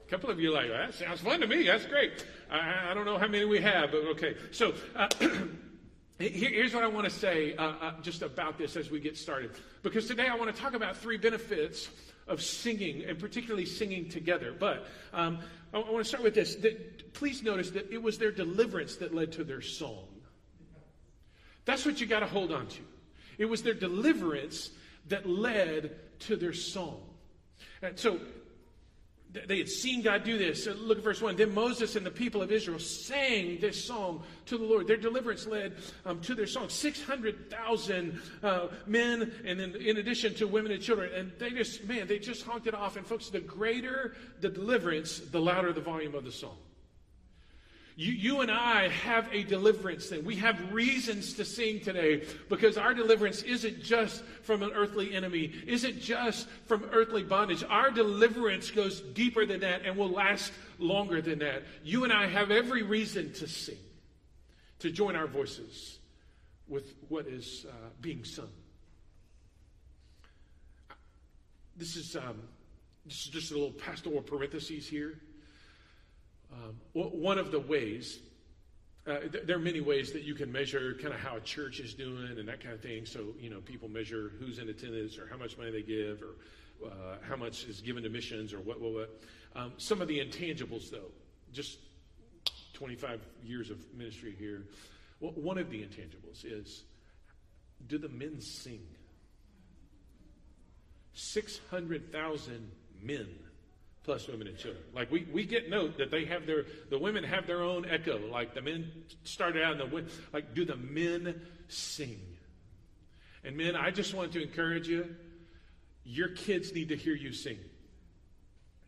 A 0.09 0.11
couple 0.11 0.31
of 0.31 0.39
you 0.39 0.51
like, 0.51 0.69
that 0.69 0.95
sounds 0.95 1.21
fun 1.21 1.39
to 1.39 1.45
me. 1.45 1.67
That's 1.67 1.85
great. 1.85 2.25
I, 2.49 2.89
I 2.89 2.93
don't 2.95 3.05
know 3.05 3.19
how 3.19 3.27
many 3.27 3.45
we 3.45 3.61
have, 3.61 3.91
but 3.91 3.99
okay. 4.07 4.35
So 4.49 4.73
uh, 4.95 5.07
here's 6.17 6.73
what 6.73 6.83
I 6.83 6.87
want 6.87 7.05
to 7.05 7.11
say 7.11 7.55
uh, 7.55 7.73
uh, 7.79 7.91
just 8.01 8.23
about 8.23 8.57
this 8.57 8.75
as 8.75 8.89
we 8.89 8.99
get 8.99 9.15
started. 9.15 9.51
Because 9.83 10.07
today 10.07 10.25
I 10.27 10.35
want 10.35 10.55
to 10.55 10.59
talk 10.59 10.73
about 10.73 10.97
three 10.97 11.17
benefits 11.17 11.89
of 12.27 12.41
singing, 12.41 13.05
and 13.05 13.19
particularly 13.19 13.67
singing 13.67 14.09
together. 14.09 14.51
But 14.51 14.87
um, 15.13 15.37
I, 15.75 15.77
I 15.77 15.91
want 15.91 16.03
to 16.03 16.09
start 16.09 16.23
with 16.23 16.33
this. 16.33 16.55
That, 16.55 17.13
please 17.13 17.43
notice 17.43 17.69
that 17.69 17.91
it 17.91 18.01
was 18.01 18.17
their 18.17 18.31
deliverance 18.31 18.95
that 18.95 19.13
led 19.13 19.33
to 19.33 19.43
their 19.43 19.61
song. 19.61 20.07
That's 21.65 21.85
what 21.85 22.01
you 22.01 22.07
got 22.07 22.21
to 22.21 22.25
hold 22.25 22.51
on 22.51 22.65
to. 22.65 22.81
It 23.37 23.45
was 23.45 23.61
their 23.61 23.75
deliverance 23.75 24.71
that 25.09 25.29
led 25.29 25.95
to 26.21 26.35
their 26.35 26.53
song. 26.53 26.99
And 27.83 27.99
so 27.99 28.19
they 29.31 29.59
had 29.59 29.69
seen 29.69 30.01
God 30.01 30.23
do 30.23 30.39
this. 30.39 30.65
Look 30.65 30.97
at 30.97 31.03
verse 31.03 31.21
1. 31.21 31.35
Then 31.35 31.53
Moses 31.53 31.95
and 31.95 32.03
the 32.03 32.11
people 32.11 32.41
of 32.41 32.51
Israel 32.51 32.79
sang 32.79 33.59
this 33.59 33.83
song 33.83 34.23
to 34.47 34.57
the 34.57 34.63
Lord. 34.63 34.87
Their 34.87 34.97
deliverance 34.97 35.45
led 35.45 35.75
um, 36.05 36.19
to 36.21 36.33
their 36.33 36.47
song. 36.47 36.67
600,000 36.67 38.19
uh, 38.41 38.67
men, 38.87 39.31
and 39.45 39.59
then 39.59 39.75
in 39.75 39.97
addition 39.97 40.33
to 40.35 40.47
women 40.47 40.71
and 40.71 40.81
children. 40.81 41.11
And 41.13 41.31
they 41.37 41.51
just, 41.51 41.85
man, 41.85 42.07
they 42.07 42.17
just 42.17 42.43
honked 42.43 42.65
it 42.65 42.73
off. 42.73 42.97
And 42.97 43.05
folks, 43.05 43.29
the 43.29 43.39
greater 43.39 44.15
the 44.41 44.49
deliverance, 44.49 45.19
the 45.19 45.39
louder 45.39 45.73
the 45.73 45.81
volume 45.81 46.15
of 46.15 46.23
the 46.23 46.31
song. 46.31 46.57
You, 47.99 48.13
you 48.13 48.39
and 48.39 48.49
I 48.49 48.87
have 48.87 49.27
a 49.33 49.43
deliverance 49.43 50.05
thing. 50.05 50.23
We 50.23 50.37
have 50.37 50.71
reasons 50.71 51.33
to 51.33 51.43
sing 51.43 51.81
today 51.81 52.23
because 52.47 52.77
our 52.77 52.93
deliverance 52.93 53.41
isn't 53.41 53.83
just 53.83 54.23
from 54.43 54.63
an 54.63 54.71
earthly 54.73 55.13
enemy, 55.13 55.51
isn't 55.67 55.99
just 55.99 56.47
from 56.65 56.85
earthly 56.93 57.23
bondage. 57.23 57.61
Our 57.69 57.91
deliverance 57.91 58.71
goes 58.71 59.01
deeper 59.01 59.45
than 59.45 59.59
that 59.59 59.81
and 59.83 59.97
will 59.97 60.11
last 60.11 60.53
longer 60.77 61.21
than 61.21 61.39
that. 61.39 61.63
You 61.83 62.05
and 62.05 62.13
I 62.13 62.27
have 62.27 62.51
every 62.51 62.83
reason 62.83 63.33
to 63.33 63.49
sing, 63.49 63.75
to 64.79 64.91
join 64.91 65.17
our 65.17 65.27
voices 65.27 65.99
with 66.69 66.93
what 67.09 67.27
is 67.27 67.65
uh, 67.67 67.89
being 67.99 68.23
sung. 68.23 68.47
This 71.75 71.97
is, 71.97 72.15
um, 72.15 72.43
this 73.05 73.25
is 73.25 73.27
just 73.27 73.51
a 73.51 73.55
little 73.55 73.73
pastoral 73.73 74.21
parentheses 74.21 74.87
here. 74.87 75.19
Um, 76.51 76.75
one 76.93 77.37
of 77.37 77.51
the 77.51 77.59
ways, 77.59 78.19
uh, 79.05 79.19
th- 79.19 79.45
there 79.45 79.55
are 79.55 79.59
many 79.59 79.81
ways 79.81 80.11
that 80.13 80.23
you 80.23 80.33
can 80.33 80.51
measure 80.51 80.95
kind 81.01 81.13
of 81.13 81.19
how 81.19 81.37
a 81.37 81.41
church 81.41 81.79
is 81.79 81.93
doing 81.93 82.37
and 82.37 82.47
that 82.47 82.61
kind 82.61 82.73
of 82.73 82.81
thing. 82.81 83.05
So, 83.05 83.33
you 83.39 83.49
know, 83.49 83.59
people 83.61 83.87
measure 83.87 84.31
who's 84.39 84.59
in 84.59 84.69
attendance 84.69 85.17
or 85.17 85.27
how 85.27 85.37
much 85.37 85.57
money 85.57 85.71
they 85.71 85.83
give 85.83 86.21
or 86.21 86.87
uh, 86.87 87.17
how 87.21 87.35
much 87.35 87.65
is 87.65 87.81
given 87.81 88.03
to 88.03 88.09
missions 88.09 88.53
or 88.53 88.59
what, 88.59 88.81
what, 88.81 88.93
what. 88.93 89.21
Um, 89.55 89.73
some 89.77 90.01
of 90.01 90.07
the 90.07 90.19
intangibles, 90.19 90.89
though, 90.89 91.11
just 91.51 91.79
25 92.73 93.21
years 93.43 93.69
of 93.69 93.77
ministry 93.93 94.35
here, 94.37 94.63
well, 95.19 95.33
one 95.33 95.57
of 95.57 95.69
the 95.69 95.79
intangibles 95.79 96.45
is 96.45 96.83
do 97.87 97.97
the 97.97 98.09
men 98.09 98.41
sing? 98.41 98.81
600,000 101.13 102.71
men 103.01 103.27
plus 104.09 104.27
women 104.27 104.47
and 104.47 104.57
children. 104.57 104.83
Like 104.91 105.11
we, 105.11 105.27
we 105.31 105.45
get 105.45 105.69
note 105.69 105.99
that 105.99 106.09
they 106.09 106.25
have 106.25 106.47
their 106.47 106.65
the 106.89 106.97
women 106.97 107.23
have 107.23 107.45
their 107.45 107.61
own 107.61 107.85
echo. 107.85 108.17
Like 108.17 108.55
the 108.55 108.61
men 108.63 108.91
started 109.23 109.61
out 109.61 109.73
in 109.73 109.77
the 109.77 109.85
women. 109.85 110.09
like 110.33 110.55
do 110.55 110.65
the 110.65 110.77
men 110.77 111.39
sing? 111.67 112.19
And 113.43 113.55
men, 113.55 113.75
I 113.75 113.91
just 113.91 114.15
want 114.15 114.31
to 114.31 114.41
encourage 114.41 114.87
you. 114.87 115.15
Your 116.03 116.29
kids 116.29 116.73
need 116.73 116.89
to 116.89 116.95
hear 116.95 117.13
you 117.13 117.31
sing. 117.31 117.59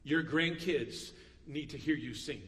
Your 0.03 0.23
grandkids 0.23 1.11
need 1.45 1.69
to 1.69 1.77
hear 1.77 1.95
you 1.95 2.15
sing. 2.15 2.41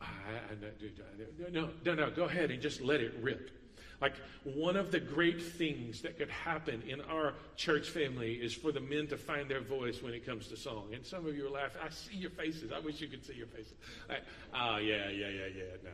I, 0.00 0.06
I, 0.06 1.50
no, 1.50 1.68
no, 1.84 1.94
no, 1.94 2.10
go 2.10 2.24
ahead 2.24 2.50
and 2.50 2.62
just 2.62 2.80
let 2.80 3.02
it 3.02 3.12
rip. 3.20 3.50
Like, 4.00 4.14
one 4.44 4.76
of 4.76 4.92
the 4.92 5.00
great 5.00 5.42
things 5.42 6.02
that 6.02 6.18
could 6.18 6.30
happen 6.30 6.82
in 6.86 7.00
our 7.00 7.34
church 7.56 7.90
family 7.90 8.34
is 8.34 8.54
for 8.54 8.70
the 8.70 8.80
men 8.80 9.08
to 9.08 9.16
find 9.16 9.50
their 9.50 9.60
voice 9.60 10.02
when 10.02 10.14
it 10.14 10.24
comes 10.24 10.46
to 10.48 10.56
song. 10.56 10.90
And 10.94 11.04
some 11.04 11.26
of 11.26 11.36
you 11.36 11.48
are 11.48 11.50
laughing. 11.50 11.80
I 11.84 11.90
see 11.90 12.14
your 12.14 12.30
faces. 12.30 12.70
I 12.70 12.78
wish 12.78 13.00
you 13.00 13.08
could 13.08 13.24
see 13.24 13.34
your 13.34 13.48
faces. 13.48 13.74
Like, 14.08 14.22
oh, 14.54 14.76
yeah, 14.76 15.08
yeah, 15.08 15.28
yeah, 15.28 15.46
yeah, 15.56 15.64
no. 15.82 15.90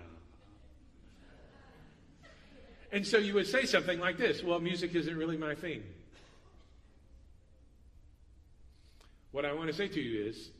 And 2.92 3.06
so 3.06 3.18
you 3.18 3.34
would 3.34 3.48
say 3.48 3.64
something 3.64 3.98
like 3.98 4.18
this 4.18 4.42
Well, 4.42 4.60
music 4.60 4.94
isn't 4.94 5.16
really 5.16 5.36
my 5.36 5.54
thing. 5.54 5.82
What 9.32 9.44
I 9.44 9.52
want 9.52 9.66
to 9.68 9.72
say 9.72 9.88
to 9.88 10.00
you 10.00 10.26
is 10.26 10.50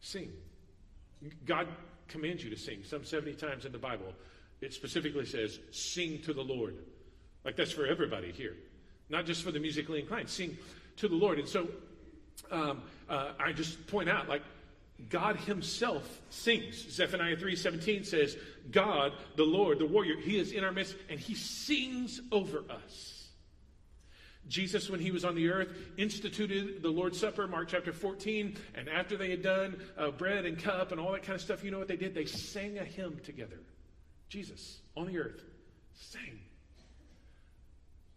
sing. 0.00 0.32
God 1.46 1.68
commands 2.08 2.42
you 2.42 2.50
to 2.50 2.56
sing 2.56 2.82
some 2.84 3.04
70 3.04 3.34
times 3.34 3.66
in 3.66 3.72
the 3.72 3.78
Bible 3.78 4.14
it 4.64 4.72
specifically 4.72 5.26
says, 5.26 5.58
sing 5.70 6.20
to 6.22 6.32
the 6.32 6.42
Lord. 6.42 6.76
Like 7.44 7.56
that's 7.56 7.72
for 7.72 7.86
everybody 7.86 8.32
here. 8.32 8.56
not 9.10 9.26
just 9.26 9.42
for 9.42 9.52
the 9.52 9.60
musically 9.60 10.00
inclined. 10.00 10.28
Sing 10.28 10.56
to 10.96 11.08
the 11.08 11.14
Lord. 11.14 11.38
And 11.38 11.48
so 11.48 11.68
um, 12.50 12.82
uh, 13.08 13.32
I 13.38 13.52
just 13.52 13.86
point 13.86 14.08
out, 14.08 14.28
like, 14.28 14.42
God 15.10 15.36
himself 15.36 16.20
sings. 16.30 16.76
Zephaniah 16.90 17.36
3:17 17.36 18.06
says, 18.06 18.36
God, 18.70 19.12
the 19.36 19.44
Lord, 19.44 19.78
the 19.78 19.86
warrior, 19.86 20.16
he 20.20 20.38
is 20.38 20.52
in 20.52 20.62
our 20.62 20.72
midst 20.72 20.94
and 21.08 21.18
he 21.18 21.34
sings 21.34 22.20
over 22.30 22.64
us. 22.70 23.28
Jesus, 24.46 24.90
when 24.90 25.00
he 25.00 25.10
was 25.10 25.24
on 25.24 25.34
the 25.34 25.48
earth, 25.48 25.68
instituted 25.96 26.82
the 26.82 26.90
Lord's 26.90 27.18
Supper, 27.18 27.46
Mark 27.46 27.68
chapter 27.68 27.92
14. 27.92 28.56
And 28.74 28.88
after 28.88 29.16
they 29.16 29.30
had 29.30 29.42
done 29.42 29.80
uh, 29.96 30.10
bread 30.10 30.44
and 30.44 30.58
cup 30.58 30.92
and 30.92 31.00
all 31.00 31.12
that 31.12 31.22
kind 31.22 31.34
of 31.34 31.40
stuff, 31.40 31.64
you 31.64 31.70
know 31.70 31.78
what 31.78 31.88
they 31.88 31.96
did? 31.96 32.14
They 32.14 32.26
sang 32.26 32.78
a 32.78 32.84
hymn 32.84 33.20
together. 33.24 33.58
Jesus 34.34 34.80
on 34.96 35.06
the 35.06 35.16
earth 35.18 35.42
Sing. 35.94 36.40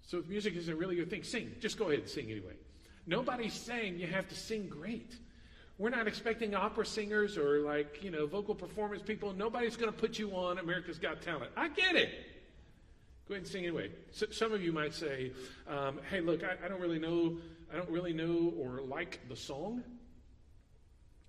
So 0.02 0.18
if 0.18 0.28
music 0.28 0.56
isn't 0.56 0.78
really 0.78 0.96
your 0.96 1.06
thing, 1.06 1.22
sing. 1.22 1.52
Just 1.60 1.78
go 1.78 1.86
ahead 1.90 2.00
and 2.00 2.10
sing 2.10 2.32
anyway. 2.32 2.56
Nobody's 3.06 3.54
saying 3.54 4.00
you 4.00 4.08
have 4.08 4.28
to 4.30 4.36
sing 4.36 4.68
great. 4.68 5.16
We're 5.78 5.92
not 5.92 6.08
expecting 6.08 6.56
opera 6.56 6.88
singers 6.88 7.38
or 7.38 7.60
like, 7.60 8.04
you 8.04 8.10
know, 8.10 8.26
vocal 8.26 8.56
performance 8.56 9.04
people. 9.04 9.32
Nobody's 9.32 9.78
going 9.78 9.92
to 9.92 9.98
put 9.98 10.18
you 10.18 10.32
on 10.32 10.58
America's 10.58 10.98
Got 10.98 11.22
Talent. 11.22 11.52
I 11.56 11.68
get 11.68 11.96
it. 11.96 12.10
Go 13.28 13.36
ahead 13.36 13.44
and 13.44 13.48
sing 13.48 13.64
anyway. 13.64 13.92
So, 14.12 14.26
some 14.32 14.54
of 14.54 14.64
you 14.64 14.72
might 14.72 14.94
say, 14.94 15.34
um, 15.68 16.00
"Hey, 16.10 16.22
look, 16.22 16.42
I, 16.44 16.66
I 16.66 16.68
don't 16.68 16.80
really 16.82 16.98
know. 16.98 17.38
I 17.72 17.76
don't 17.76 17.90
really 17.90 18.14
know 18.14 18.54
or 18.58 18.82
like 18.82 19.20
the 19.30 19.36
song." 19.36 19.84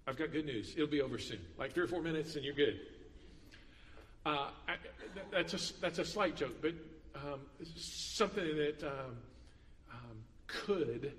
I've 0.07 0.17
got 0.17 0.33
good 0.33 0.47
news. 0.47 0.73
It'll 0.75 0.87
be 0.87 1.03
over 1.03 1.19
soon. 1.19 1.41
Like 1.59 1.75
three 1.75 1.83
or 1.83 1.89
four 1.89 2.01
minutes, 2.01 2.37
and 2.37 2.45
you're 2.45 2.55
good. 2.55 2.81
Uh, 4.29 4.49
that's 5.33 5.55
a 5.55 5.81
that's 5.81 5.99
a 5.99 6.05
slight 6.05 6.37
joke, 6.37 6.61
but 6.61 6.75
um, 7.15 7.41
something 7.77 8.45
that 8.45 8.83
um, 8.85 9.17
um, 9.91 10.19
could 10.47 11.13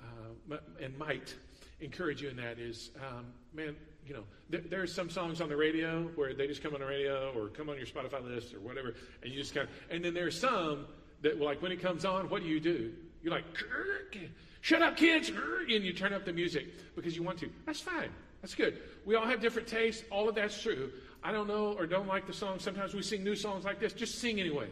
uh, 0.00 0.56
and 0.80 0.96
might 0.96 1.34
encourage 1.80 2.22
you 2.22 2.28
in 2.28 2.36
that 2.36 2.60
is, 2.60 2.90
um, 2.96 3.26
man, 3.52 3.74
you 4.06 4.14
know, 4.14 4.22
there, 4.50 4.62
there's 4.70 4.94
some 4.94 5.10
songs 5.10 5.40
on 5.40 5.48
the 5.48 5.56
radio 5.56 6.04
where 6.14 6.32
they 6.32 6.46
just 6.46 6.62
come 6.62 6.74
on 6.74 6.80
the 6.80 6.86
radio 6.86 7.32
or 7.36 7.48
come 7.48 7.68
on 7.68 7.76
your 7.76 7.86
Spotify 7.86 8.22
list 8.24 8.54
or 8.54 8.60
whatever, 8.60 8.94
and 9.22 9.32
you 9.32 9.40
just 9.40 9.52
kind 9.52 9.68
of, 9.68 9.74
and 9.90 10.04
then 10.04 10.14
there's 10.14 10.38
some 10.38 10.86
that, 11.22 11.40
like, 11.40 11.60
when 11.60 11.72
it 11.72 11.82
comes 11.82 12.04
on, 12.04 12.28
what 12.30 12.42
do 12.42 12.48
you 12.48 12.60
do? 12.60 12.92
You're 13.20 13.32
like, 13.32 13.44
shut 14.60 14.80
up, 14.80 14.96
kids, 14.96 15.30
and 15.30 15.84
you 15.84 15.92
turn 15.92 16.12
up 16.12 16.24
the 16.24 16.32
music 16.32 16.94
because 16.94 17.16
you 17.16 17.24
want 17.24 17.38
to. 17.40 17.50
That's 17.66 17.80
fine. 17.80 18.10
That's 18.40 18.54
good. 18.54 18.78
We 19.04 19.16
all 19.16 19.26
have 19.26 19.40
different 19.40 19.66
tastes. 19.66 20.04
All 20.10 20.28
of 20.28 20.36
that's 20.36 20.62
true. 20.62 20.92
I 21.22 21.32
don't 21.32 21.48
know 21.48 21.74
or 21.78 21.86
don't 21.86 22.06
like 22.06 22.26
the 22.26 22.32
song. 22.32 22.58
Sometimes 22.58 22.94
we 22.94 23.02
sing 23.02 23.24
new 23.24 23.36
songs 23.36 23.64
like 23.64 23.80
this. 23.80 23.92
Just 23.92 24.18
sing 24.18 24.40
anyway. 24.40 24.68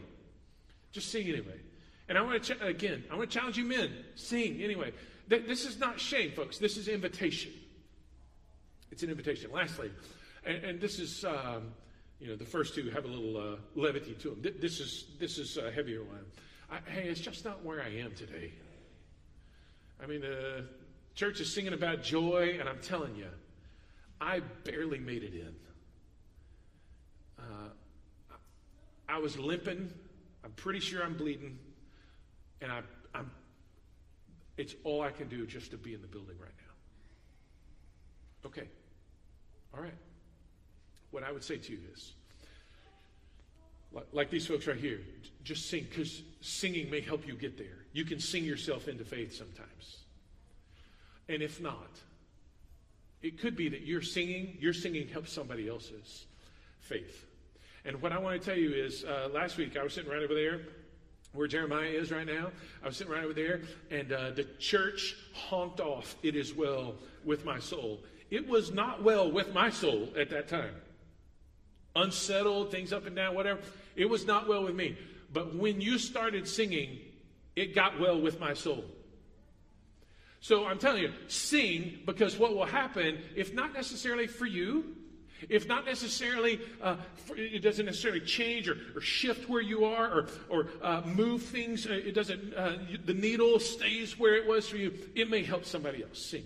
Just 0.92 1.10
sing 1.10 1.26
anyway. 1.26 1.60
And 2.08 2.16
I 2.16 2.22
want 2.22 2.42
to, 2.42 2.54
ch- 2.54 2.62
again, 2.62 3.04
I 3.10 3.16
want 3.16 3.30
to 3.30 3.38
challenge 3.38 3.58
you 3.58 3.64
men. 3.64 3.90
Sing 4.14 4.62
anyway. 4.62 4.92
Th- 5.28 5.46
this 5.46 5.64
is 5.64 5.78
not 5.78 5.98
shame, 5.98 6.32
folks. 6.32 6.58
This 6.58 6.76
is 6.76 6.88
invitation. 6.88 7.52
It's 8.92 9.02
an 9.02 9.10
invitation. 9.10 9.50
Lastly, 9.52 9.90
and, 10.44 10.64
and 10.64 10.80
this 10.80 10.98
is, 10.98 11.24
um, 11.24 11.72
you 12.20 12.28
know, 12.28 12.36
the 12.36 12.44
first 12.44 12.74
two 12.74 12.88
have 12.90 13.04
a 13.04 13.08
little 13.08 13.36
uh, 13.36 13.56
levity 13.74 14.14
to 14.20 14.30
them. 14.30 14.54
This 14.60 14.80
is 14.80 15.06
this 15.18 15.38
is 15.38 15.56
a 15.56 15.70
heavier 15.70 16.04
one. 16.04 16.24
I, 16.70 16.78
hey, 16.88 17.08
it's 17.08 17.20
just 17.20 17.44
not 17.44 17.64
where 17.64 17.82
I 17.82 17.88
am 17.88 18.14
today. 18.14 18.52
I 20.02 20.06
mean, 20.06 20.20
the 20.20 20.64
church 21.14 21.40
is 21.40 21.52
singing 21.52 21.72
about 21.72 22.02
joy, 22.02 22.56
and 22.60 22.68
I'm 22.68 22.80
telling 22.80 23.16
you, 23.16 23.28
I 24.20 24.40
barely 24.64 24.98
made 24.98 25.22
it 25.24 25.34
in. 25.34 25.54
Uh, 27.46 28.34
I 29.08 29.18
was 29.18 29.38
limping. 29.38 29.90
I'm 30.44 30.50
pretty 30.52 30.80
sure 30.80 31.02
I'm 31.02 31.16
bleeding, 31.16 31.58
and 32.60 32.72
I, 32.72 32.82
I'm. 33.14 33.30
It's 34.56 34.74
all 34.84 35.02
I 35.02 35.10
can 35.10 35.28
do 35.28 35.46
just 35.46 35.70
to 35.72 35.76
be 35.76 35.94
in 35.94 36.00
the 36.00 36.08
building 36.08 36.36
right 36.40 36.50
now. 36.58 38.48
Okay. 38.48 38.68
All 39.74 39.82
right. 39.82 39.94
What 41.10 41.22
I 41.22 41.32
would 41.32 41.44
say 41.44 41.56
to 41.56 41.72
you 41.72 41.78
is 41.92 42.12
like, 43.92 44.06
like 44.12 44.30
these 44.30 44.46
folks 44.46 44.66
right 44.66 44.76
here, 44.76 45.00
just 45.42 45.68
sing, 45.68 45.86
because 45.88 46.22
singing 46.40 46.90
may 46.90 47.00
help 47.00 47.26
you 47.26 47.34
get 47.34 47.56
there. 47.56 47.84
You 47.92 48.04
can 48.04 48.20
sing 48.20 48.44
yourself 48.44 48.88
into 48.88 49.04
faith 49.04 49.34
sometimes. 49.34 49.98
And 51.28 51.42
if 51.42 51.60
not, 51.60 52.00
it 53.22 53.40
could 53.40 53.56
be 53.56 53.68
that 53.70 53.82
you're 53.82 54.02
singing, 54.02 54.56
your 54.60 54.72
singing 54.72 55.08
helps 55.08 55.32
somebody 55.32 55.68
else's 55.68 56.26
faith. 56.80 57.26
And 57.86 58.02
what 58.02 58.10
I 58.10 58.18
want 58.18 58.40
to 58.40 58.44
tell 58.44 58.58
you 58.58 58.72
is 58.72 59.04
uh, 59.04 59.28
last 59.32 59.56
week 59.56 59.76
I 59.76 59.84
was 59.84 59.94
sitting 59.94 60.10
right 60.10 60.22
over 60.22 60.34
there 60.34 60.62
where 61.32 61.46
Jeremiah 61.46 61.86
is 61.86 62.10
right 62.10 62.26
now. 62.26 62.50
I 62.82 62.88
was 62.88 62.96
sitting 62.96 63.12
right 63.12 63.22
over 63.22 63.32
there, 63.32 63.60
and 63.92 64.10
uh, 64.10 64.30
the 64.30 64.42
church 64.58 65.14
honked 65.32 65.78
off, 65.78 66.16
It 66.24 66.34
is 66.34 66.52
well 66.52 66.96
with 67.24 67.44
my 67.44 67.60
soul. 67.60 68.00
It 68.28 68.48
was 68.48 68.72
not 68.72 69.04
well 69.04 69.30
with 69.30 69.54
my 69.54 69.70
soul 69.70 70.08
at 70.18 70.30
that 70.30 70.48
time. 70.48 70.74
Unsettled, 71.94 72.72
things 72.72 72.92
up 72.92 73.06
and 73.06 73.14
down, 73.14 73.36
whatever. 73.36 73.60
It 73.94 74.06
was 74.06 74.26
not 74.26 74.48
well 74.48 74.64
with 74.64 74.74
me. 74.74 74.98
But 75.32 75.54
when 75.54 75.80
you 75.80 75.98
started 75.98 76.48
singing, 76.48 76.98
it 77.54 77.72
got 77.72 78.00
well 78.00 78.20
with 78.20 78.40
my 78.40 78.54
soul. 78.54 78.84
So 80.40 80.66
I'm 80.66 80.78
telling 80.78 81.02
you, 81.02 81.12
sing 81.28 82.00
because 82.04 82.36
what 82.36 82.52
will 82.52 82.66
happen, 82.66 83.18
if 83.36 83.54
not 83.54 83.72
necessarily 83.74 84.26
for 84.26 84.46
you, 84.46 84.96
if 85.48 85.66
not 85.68 85.86
necessarily, 85.86 86.60
uh, 86.82 86.96
it 87.36 87.62
doesn't 87.62 87.86
necessarily 87.86 88.20
change 88.20 88.68
or, 88.68 88.76
or, 88.94 89.00
shift 89.00 89.48
where 89.48 89.62
you 89.62 89.84
are 89.84 90.10
or, 90.10 90.28
or 90.48 90.68
uh, 90.82 91.02
move 91.04 91.42
things, 91.42 91.86
uh, 91.86 91.92
it 91.92 92.14
doesn't, 92.14 92.54
uh, 92.54 92.76
the 93.04 93.14
needle 93.14 93.58
stays 93.58 94.18
where 94.18 94.34
it 94.34 94.46
was 94.46 94.68
for 94.68 94.76
you, 94.76 94.92
it 95.14 95.30
may 95.30 95.42
help 95.42 95.64
somebody 95.64 96.02
else. 96.02 96.18
Sing. 96.18 96.44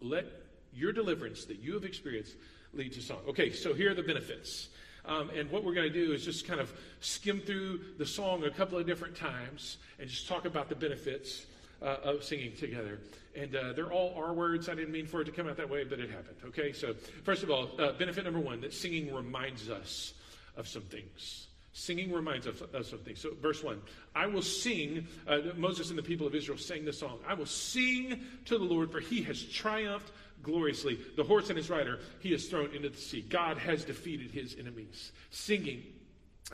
Let 0.00 0.26
your 0.72 0.92
deliverance 0.92 1.44
that 1.46 1.58
you 1.58 1.74
have 1.74 1.84
experienced 1.84 2.34
lead 2.72 2.92
to 2.92 3.02
song. 3.02 3.18
Okay, 3.28 3.52
so 3.52 3.74
here 3.74 3.90
are 3.90 3.94
the 3.94 4.02
benefits. 4.02 4.68
Um, 5.04 5.30
and 5.30 5.50
what 5.50 5.64
we're 5.64 5.74
going 5.74 5.90
to 5.90 6.06
do 6.06 6.12
is 6.12 6.24
just 6.24 6.46
kind 6.46 6.60
of 6.60 6.72
skim 7.00 7.40
through 7.40 7.80
the 7.96 8.06
song 8.06 8.44
a 8.44 8.50
couple 8.50 8.78
of 8.78 8.86
different 8.86 9.16
times 9.16 9.78
and 9.98 10.08
just 10.08 10.28
talk 10.28 10.44
about 10.44 10.68
the 10.68 10.74
benefits 10.74 11.46
uh, 11.82 11.96
of 12.04 12.22
singing 12.22 12.54
together. 12.56 12.98
And 13.38 13.54
uh, 13.54 13.72
they're 13.72 13.92
all 13.92 14.14
R 14.16 14.32
words. 14.32 14.68
I 14.68 14.74
didn't 14.74 14.92
mean 14.92 15.06
for 15.06 15.20
it 15.20 15.26
to 15.26 15.32
come 15.32 15.48
out 15.48 15.56
that 15.58 15.70
way, 15.70 15.84
but 15.84 16.00
it 16.00 16.10
happened. 16.10 16.36
Okay, 16.46 16.72
so 16.72 16.94
first 17.24 17.42
of 17.42 17.50
all, 17.50 17.70
uh, 17.78 17.92
benefit 17.92 18.24
number 18.24 18.40
one 18.40 18.60
that 18.62 18.72
singing 18.72 19.14
reminds 19.14 19.70
us 19.70 20.14
of 20.56 20.66
some 20.66 20.82
things. 20.82 21.46
Singing 21.72 22.12
reminds 22.12 22.48
us 22.48 22.60
of 22.72 22.86
something. 22.86 23.14
So, 23.14 23.30
verse 23.40 23.62
1 23.62 23.80
I 24.16 24.26
will 24.26 24.42
sing, 24.42 25.06
uh, 25.28 25.38
Moses 25.56 25.90
and 25.90 25.98
the 25.98 26.02
people 26.02 26.26
of 26.26 26.34
Israel 26.34 26.58
sang 26.58 26.84
the 26.84 26.92
song. 26.92 27.20
I 27.26 27.34
will 27.34 27.46
sing 27.46 28.20
to 28.46 28.58
the 28.58 28.64
Lord, 28.64 28.90
for 28.90 28.98
he 28.98 29.22
has 29.22 29.40
triumphed 29.40 30.10
gloriously. 30.42 30.98
The 31.16 31.22
horse 31.22 31.48
and 31.50 31.56
his 31.56 31.70
rider 31.70 32.00
he 32.20 32.32
has 32.32 32.46
thrown 32.46 32.74
into 32.74 32.88
the 32.88 32.98
sea. 32.98 33.22
God 33.22 33.58
has 33.58 33.84
defeated 33.84 34.32
his 34.32 34.56
enemies. 34.58 35.12
Singing 35.30 35.84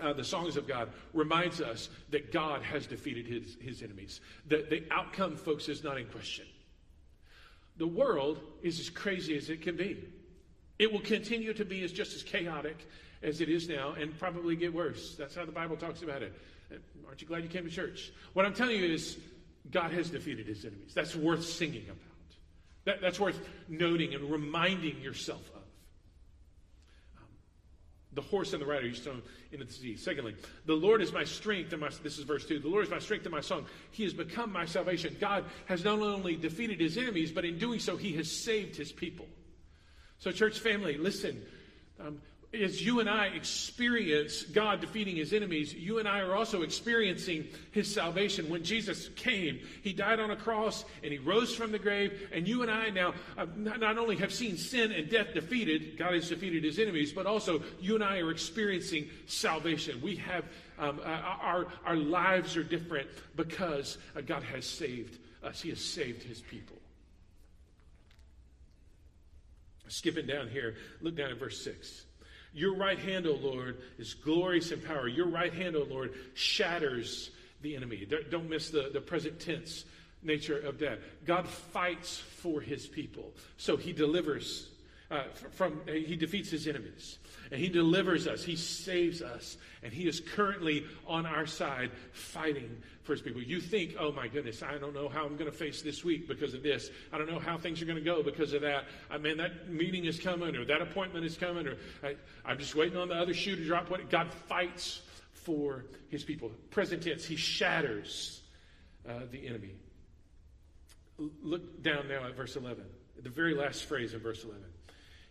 uh, 0.02 0.12
the 0.12 0.24
songs 0.24 0.56
of 0.56 0.66
God 0.66 0.90
reminds 1.12 1.60
us 1.60 1.88
that 2.10 2.32
God 2.32 2.62
has 2.62 2.86
defeated 2.86 3.26
his, 3.26 3.56
his 3.60 3.82
enemies. 3.82 4.20
The, 4.48 4.66
the 4.68 4.84
outcome, 4.90 5.36
folks, 5.36 5.68
is 5.68 5.84
not 5.84 5.98
in 5.98 6.06
question. 6.06 6.46
The 7.76 7.86
world 7.86 8.40
is 8.62 8.78
as 8.80 8.90
crazy 8.90 9.36
as 9.36 9.50
it 9.50 9.62
can 9.62 9.76
be. 9.76 10.04
It 10.78 10.92
will 10.92 11.00
continue 11.00 11.52
to 11.54 11.64
be 11.64 11.84
as 11.84 11.92
just 11.92 12.14
as 12.14 12.22
chaotic 12.22 12.76
as 13.22 13.40
it 13.40 13.48
is 13.48 13.68
now 13.68 13.94
and 13.98 14.16
probably 14.18 14.56
get 14.56 14.72
worse. 14.72 15.14
That's 15.16 15.34
how 15.34 15.44
the 15.44 15.52
Bible 15.52 15.76
talks 15.76 16.02
about 16.02 16.22
it. 16.22 16.32
Uh, 16.70 16.76
aren't 17.06 17.20
you 17.20 17.26
glad 17.26 17.42
you 17.42 17.48
came 17.48 17.64
to 17.64 17.70
church? 17.70 18.12
What 18.32 18.44
I'm 18.44 18.54
telling 18.54 18.76
you 18.76 18.84
is 18.84 19.18
God 19.70 19.92
has 19.92 20.10
defeated 20.10 20.46
his 20.46 20.64
enemies. 20.64 20.92
That's 20.94 21.16
worth 21.16 21.44
singing 21.44 21.84
about. 21.84 21.98
That, 22.84 23.00
that's 23.00 23.18
worth 23.18 23.40
noting 23.68 24.14
and 24.14 24.30
reminding 24.30 25.00
yourself 25.00 25.42
the 28.14 28.22
horse 28.22 28.52
and 28.52 28.62
the 28.62 28.66
rider 28.66 28.86
he's 28.86 29.00
thrown 29.00 29.22
into 29.52 29.64
the 29.64 29.72
sea. 29.72 29.96
Secondly, 29.96 30.34
the 30.66 30.74
Lord 30.74 31.02
is 31.02 31.12
my 31.12 31.24
strength 31.24 31.72
and 31.72 31.80
my 31.80 31.90
this 32.02 32.18
is 32.18 32.24
verse 32.24 32.46
2. 32.46 32.60
The 32.60 32.68
Lord 32.68 32.84
is 32.84 32.90
my 32.90 32.98
strength 32.98 33.26
and 33.26 33.34
my 33.34 33.40
song. 33.40 33.66
He 33.90 34.04
has 34.04 34.12
become 34.12 34.52
my 34.52 34.64
salvation. 34.64 35.16
God 35.20 35.44
has 35.66 35.84
not 35.84 35.98
only 35.98 36.36
defeated 36.36 36.80
his 36.80 36.96
enemies, 36.96 37.32
but 37.32 37.44
in 37.44 37.58
doing 37.58 37.78
so, 37.78 37.96
he 37.96 38.12
has 38.14 38.44
saved 38.44 38.76
his 38.76 38.92
people. 38.92 39.26
So, 40.18 40.30
church 40.30 40.58
family, 40.58 40.96
listen. 40.96 41.42
Um, 42.00 42.20
as 42.62 42.84
you 42.84 43.00
and 43.00 43.08
I 43.08 43.26
experience 43.26 44.42
God 44.42 44.80
defeating 44.80 45.16
his 45.16 45.32
enemies, 45.32 45.74
you 45.74 45.98
and 45.98 46.08
I 46.08 46.20
are 46.20 46.34
also 46.34 46.62
experiencing 46.62 47.48
his 47.72 47.92
salvation. 47.92 48.48
When 48.48 48.62
Jesus 48.62 49.08
came, 49.16 49.60
he 49.82 49.92
died 49.92 50.20
on 50.20 50.30
a 50.30 50.36
cross 50.36 50.84
and 51.02 51.12
he 51.12 51.18
rose 51.18 51.54
from 51.54 51.72
the 51.72 51.78
grave. 51.78 52.28
And 52.32 52.46
you 52.46 52.62
and 52.62 52.70
I 52.70 52.90
now 52.90 53.14
uh, 53.36 53.46
not 53.56 53.98
only 53.98 54.16
have 54.16 54.32
seen 54.32 54.56
sin 54.56 54.92
and 54.92 55.10
death 55.10 55.34
defeated, 55.34 55.98
God 55.98 56.14
has 56.14 56.28
defeated 56.28 56.64
his 56.64 56.78
enemies, 56.78 57.12
but 57.12 57.26
also 57.26 57.62
you 57.80 57.94
and 57.94 58.04
I 58.04 58.18
are 58.18 58.30
experiencing 58.30 59.08
salvation. 59.26 60.00
We 60.00 60.16
have, 60.16 60.44
um, 60.78 61.00
uh, 61.04 61.08
our, 61.08 61.66
our 61.84 61.96
lives 61.96 62.56
are 62.56 62.64
different 62.64 63.08
because 63.36 63.98
uh, 64.16 64.20
God 64.20 64.42
has 64.44 64.64
saved 64.64 65.18
us, 65.42 65.60
he 65.60 65.70
has 65.70 65.80
saved 65.80 66.22
his 66.22 66.40
people. 66.40 66.76
Skipping 69.88 70.26
down 70.26 70.48
here, 70.48 70.76
look 71.02 71.16
down 71.16 71.30
at 71.30 71.38
verse 71.38 71.62
6. 71.62 72.06
Your 72.54 72.74
right 72.74 72.98
hand, 72.98 73.26
O 73.26 73.32
Lord, 73.32 73.78
is 73.98 74.14
glorious 74.14 74.70
in 74.70 74.80
power. 74.80 75.08
Your 75.08 75.26
right 75.26 75.52
hand, 75.52 75.74
O 75.74 75.82
Lord, 75.82 76.14
shatters 76.34 77.30
the 77.62 77.74
enemy. 77.74 78.06
Don't 78.30 78.48
miss 78.48 78.70
the, 78.70 78.90
the 78.92 79.00
present 79.00 79.40
tense 79.40 79.84
nature 80.22 80.58
of 80.58 80.78
that. 80.78 81.00
God 81.26 81.48
fights 81.48 82.18
for 82.18 82.60
his 82.60 82.86
people. 82.86 83.32
So 83.56 83.76
he 83.76 83.92
delivers 83.92 84.68
uh, 85.14 85.24
from, 85.52 85.80
he 85.86 86.16
defeats 86.16 86.50
his 86.50 86.66
enemies. 86.66 87.18
And 87.50 87.60
he 87.60 87.68
delivers 87.68 88.26
us. 88.26 88.42
He 88.42 88.56
saves 88.56 89.22
us. 89.22 89.56
And 89.82 89.92
he 89.92 90.08
is 90.08 90.20
currently 90.20 90.84
on 91.06 91.26
our 91.26 91.46
side 91.46 91.90
fighting 92.12 92.82
for 93.02 93.12
his 93.12 93.22
people. 93.22 93.42
You 93.42 93.60
think, 93.60 93.94
oh 93.98 94.12
my 94.12 94.28
goodness, 94.28 94.62
I 94.62 94.78
don't 94.78 94.94
know 94.94 95.08
how 95.08 95.24
I'm 95.24 95.36
going 95.36 95.50
to 95.50 95.56
face 95.56 95.82
this 95.82 96.04
week 96.04 96.26
because 96.26 96.54
of 96.54 96.62
this. 96.62 96.90
I 97.12 97.18
don't 97.18 97.30
know 97.30 97.38
how 97.38 97.58
things 97.58 97.80
are 97.82 97.84
going 97.84 97.98
to 97.98 98.04
go 98.04 98.22
because 98.22 98.54
of 98.54 98.62
that. 98.62 98.84
I 99.10 99.18
mean, 99.18 99.36
that 99.36 99.68
meeting 99.70 100.06
is 100.06 100.18
coming 100.18 100.56
or 100.56 100.64
that 100.64 100.80
appointment 100.80 101.24
is 101.24 101.36
coming 101.36 101.66
or 101.66 101.76
I, 102.02 102.50
am 102.50 102.58
just 102.58 102.74
waiting 102.74 102.96
on 102.96 103.08
the 103.08 103.14
other 103.14 103.34
shoe 103.34 103.56
to 103.56 103.64
drop. 103.64 103.90
What 103.90 104.08
God 104.10 104.32
fights 104.32 105.02
for 105.32 105.84
his 106.08 106.24
people. 106.24 106.50
Present 106.70 107.02
tense, 107.02 107.24
he 107.24 107.36
shatters 107.36 108.40
uh, 109.08 109.20
the 109.30 109.46
enemy. 109.46 109.74
Look 111.18 111.82
down 111.82 112.08
now 112.08 112.26
at 112.26 112.34
verse 112.34 112.56
11, 112.56 112.84
the 113.22 113.28
very 113.28 113.54
last 113.54 113.84
phrase 113.84 114.14
in 114.14 114.20
verse 114.20 114.42
11. 114.42 114.64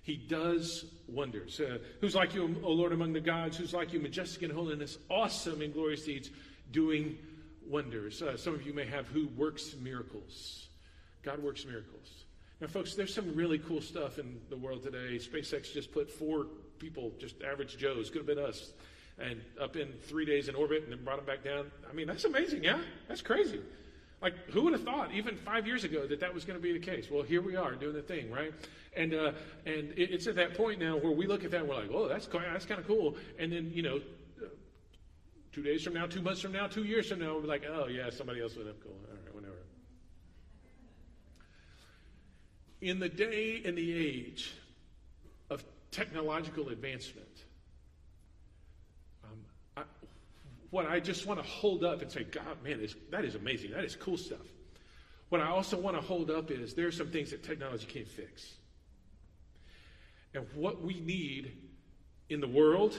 He 0.03 0.17
does 0.17 0.85
wonders. 1.07 1.59
Uh, 1.59 1.77
who's 2.01 2.13
like 2.13 2.35
you, 2.35 2.55
O 2.63 2.71
Lord, 2.71 2.91
among 2.91 3.13
the 3.13 3.21
gods? 3.21 3.57
Who's 3.57 3.73
like 3.73 3.93
you, 3.93 3.99
majestic 3.99 4.43
in 4.43 4.51
holiness, 4.51 4.97
awesome 5.09 5.61
in 5.61 5.71
glorious 5.71 6.03
deeds, 6.03 6.29
doing 6.71 7.17
wonders? 7.65 8.21
Uh, 8.21 8.35
some 8.35 8.53
of 8.53 8.65
you 8.67 8.73
may 8.73 8.85
have 8.85 9.07
who 9.07 9.29
works 9.29 9.75
miracles. 9.81 10.67
God 11.23 11.41
works 11.41 11.65
miracles. 11.65 12.25
Now, 12.59 12.67
folks, 12.67 12.95
there's 12.95 13.13
some 13.13 13.33
really 13.33 13.59
cool 13.59 13.81
stuff 13.81 14.19
in 14.19 14.41
the 14.49 14.57
world 14.57 14.83
today. 14.83 15.17
SpaceX 15.17 15.71
just 15.73 15.93
put 15.93 16.11
four 16.11 16.47
people, 16.79 17.13
just 17.17 17.41
average 17.41 17.77
Joes, 17.77 18.09
could 18.09 18.19
have 18.19 18.27
been 18.27 18.39
us, 18.39 18.73
and 19.17 19.39
up 19.59 19.77
in 19.77 19.93
three 20.01 20.25
days 20.25 20.49
in 20.49 20.55
orbit 20.55 20.83
and 20.83 20.91
then 20.91 21.01
brought 21.03 21.17
them 21.17 21.25
back 21.25 21.45
down. 21.45 21.71
I 21.89 21.93
mean, 21.93 22.07
that's 22.07 22.25
amazing, 22.25 22.63
yeah? 22.63 22.79
That's 23.07 23.21
crazy. 23.21 23.61
Like, 24.23 24.49
who 24.51 24.61
would 24.61 24.71
have 24.71 24.83
thought, 24.83 25.11
even 25.11 25.35
five 25.35 25.67
years 25.67 25.83
ago, 25.83 26.07
that 26.07 26.21
that 26.21 26.33
was 26.33 26.45
going 26.45 26.57
to 26.57 26.63
be 26.63 26.71
the 26.71 26.79
case? 26.79 27.11
Well, 27.11 27.23
here 27.23 27.41
we 27.41 27.57
are 27.57 27.73
doing 27.73 27.93
the 27.93 28.01
thing, 28.01 28.31
right? 28.31 28.53
And 28.95 29.13
uh, 29.13 29.33
and 29.65 29.91
it, 29.97 30.11
it's 30.11 30.27
at 30.27 30.35
that 30.37 30.55
point 30.55 30.79
now 30.79 30.95
where 30.95 31.11
we 31.11 31.27
look 31.27 31.43
at 31.43 31.51
that 31.51 31.59
and 31.59 31.69
we're 31.69 31.75
like, 31.75 31.89
oh, 31.93 32.07
that's 32.07 32.27
that's 32.27 32.65
kind 32.65 32.79
of 32.79 32.87
cool. 32.87 33.17
And 33.37 33.51
then 33.51 33.69
you 33.73 33.81
know, 33.81 33.97
uh, 34.41 34.45
two 35.51 35.61
days 35.61 35.83
from 35.83 35.93
now, 35.93 36.05
two 36.05 36.21
months 36.21 36.39
from 36.39 36.53
now, 36.53 36.67
two 36.67 36.85
years 36.85 37.09
from 37.09 37.19
now, 37.19 37.37
we're 37.37 37.41
like, 37.41 37.65
oh 37.69 37.87
yeah, 37.87 38.09
somebody 38.11 38.41
else 38.41 38.55
would 38.55 38.65
have 38.65 38.81
cool. 38.81 38.93
All 38.93 39.13
right, 39.13 39.35
whatever. 39.35 39.57
In 42.79 42.99
the 42.99 43.09
day 43.09 43.61
and 43.65 43.77
the 43.77 43.93
age 43.93 44.53
of 45.49 45.65
technological 45.91 46.69
advancement, 46.69 47.32
what 50.73 50.87
I 50.87 50.99
just 50.99 51.27
want 51.27 51.39
to 51.39 51.47
hold 51.47 51.83
up 51.83 52.01
and 52.01 52.11
say, 52.11 52.23
God, 52.23 52.63
man, 52.63 52.83
that 53.11 53.23
is 53.23 53.35
amazing. 53.35 53.71
That 53.71 53.83
is 53.83 53.95
cool 53.95 54.17
stuff. 54.17 54.39
What 55.29 55.39
I 55.39 55.47
also 55.47 55.79
want 55.79 55.95
to 55.95 56.01
hold 56.01 56.31
up 56.31 56.49
is 56.49 56.73
there 56.73 56.87
are 56.87 56.91
some 56.91 57.11
things 57.11 57.29
that 57.29 57.43
technology 57.43 57.85
can't 57.85 58.07
fix. 58.07 58.55
And 60.33 60.47
what 60.55 60.81
we 60.81 60.99
need 60.99 61.55
in 62.27 62.41
the 62.41 62.47
world 62.47 62.97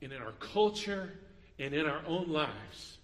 and 0.00 0.14
in 0.14 0.22
our 0.22 0.32
culture 0.32 1.12
and 1.58 1.74
in 1.74 1.84
our 1.84 2.00
own 2.06 2.30
lives 2.30 2.96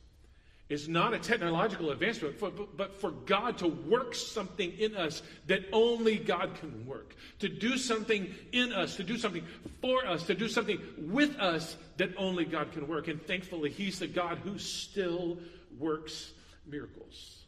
is 0.71 0.89
not 0.89 1.12
a 1.12 1.19
technological 1.19 1.91
advancement, 1.91 2.37
but 2.77 3.00
for 3.00 3.11
God 3.11 3.59
to 3.59 3.67
work 3.67 4.15
something 4.15 4.73
in 4.79 4.97
us 4.97 5.21
that 5.49 5.65
only 5.73 6.17
God 6.17 6.55
can 6.61 6.87
work. 6.87 7.17
To 7.41 7.49
do 7.49 7.77
something 7.77 8.33
in 8.53 8.73
us, 8.73 8.95
to 8.97 9.03
do 9.03 9.19
something 9.19 9.45
for 9.83 10.07
us, 10.07 10.25
to 10.29 10.35
do 10.35 10.49
something 10.49 10.81
with 10.97 11.37
us 11.41 11.77
that 11.97 12.11
only 12.17 12.45
God 12.45 12.71
can 12.71 12.87
work. 12.87 13.09
And 13.09 13.21
thankfully, 13.21 13.71
He's 13.71 13.99
the 13.99 14.07
God 14.07 14.39
who 14.45 14.59
still 14.59 15.39
works 15.77 16.33
miracles. 16.65 17.41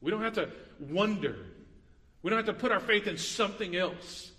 We 0.00 0.10
don't 0.10 0.22
have 0.22 0.34
to 0.34 0.50
wonder. 0.80 1.36
We 2.22 2.30
don't 2.30 2.44
have 2.44 2.46
to 2.46 2.60
put 2.60 2.72
our 2.72 2.80
faith 2.80 3.06
in 3.06 3.18
something 3.18 3.76
else. 3.76 4.32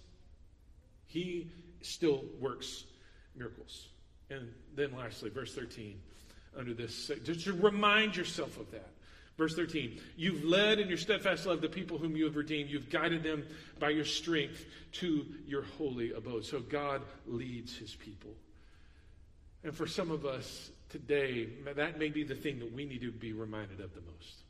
He 1.06 1.52
still 1.82 2.26
works 2.42 2.84
miracles. 3.34 3.88
And 4.30 4.50
then 4.76 4.94
lastly, 4.98 5.30
verse 5.30 5.56
13 5.56 6.02
under 6.58 6.74
this. 6.74 7.12
Just 7.24 7.46
to 7.46 7.54
remind 7.54 8.16
yourself 8.16 8.60
of 8.60 8.70
that. 8.72 8.90
Verse 9.38 9.56
13, 9.56 10.00
you've 10.16 10.44
led 10.44 10.80
in 10.80 10.88
your 10.88 10.98
steadfast 10.98 11.48
love 11.48 11.60
the 11.60 11.68
people 11.68 11.98
whom 11.98 12.16
you 12.16 12.26
have 12.26 12.36
redeemed. 12.36 12.70
You've 12.70 12.92
guided 12.92 13.24
them 13.24 13.44
by 13.80 13.90
your 13.90 14.06
strength 14.06 14.66
to 14.94 15.26
your 15.48 15.64
holy 15.64 16.12
abode. 16.14 16.46
So 16.46 16.60
God 16.60 17.02
leads 17.26 17.76
his 17.76 17.96
people. 17.96 18.36
And 19.64 19.76
for 19.76 19.88
some 19.88 20.12
of 20.12 20.26
us 20.26 20.70
today, 20.90 21.50
that 21.76 21.98
may 21.98 22.10
be 22.10 22.24
the 22.24 22.36
thing 22.36 22.60
that 22.60 22.72
we 22.72 22.86
need 22.86 23.02
to 23.02 23.12
be 23.12 23.34
reminded 23.34 23.80
of 23.80 23.96
the 23.96 24.02
most. 24.02 24.44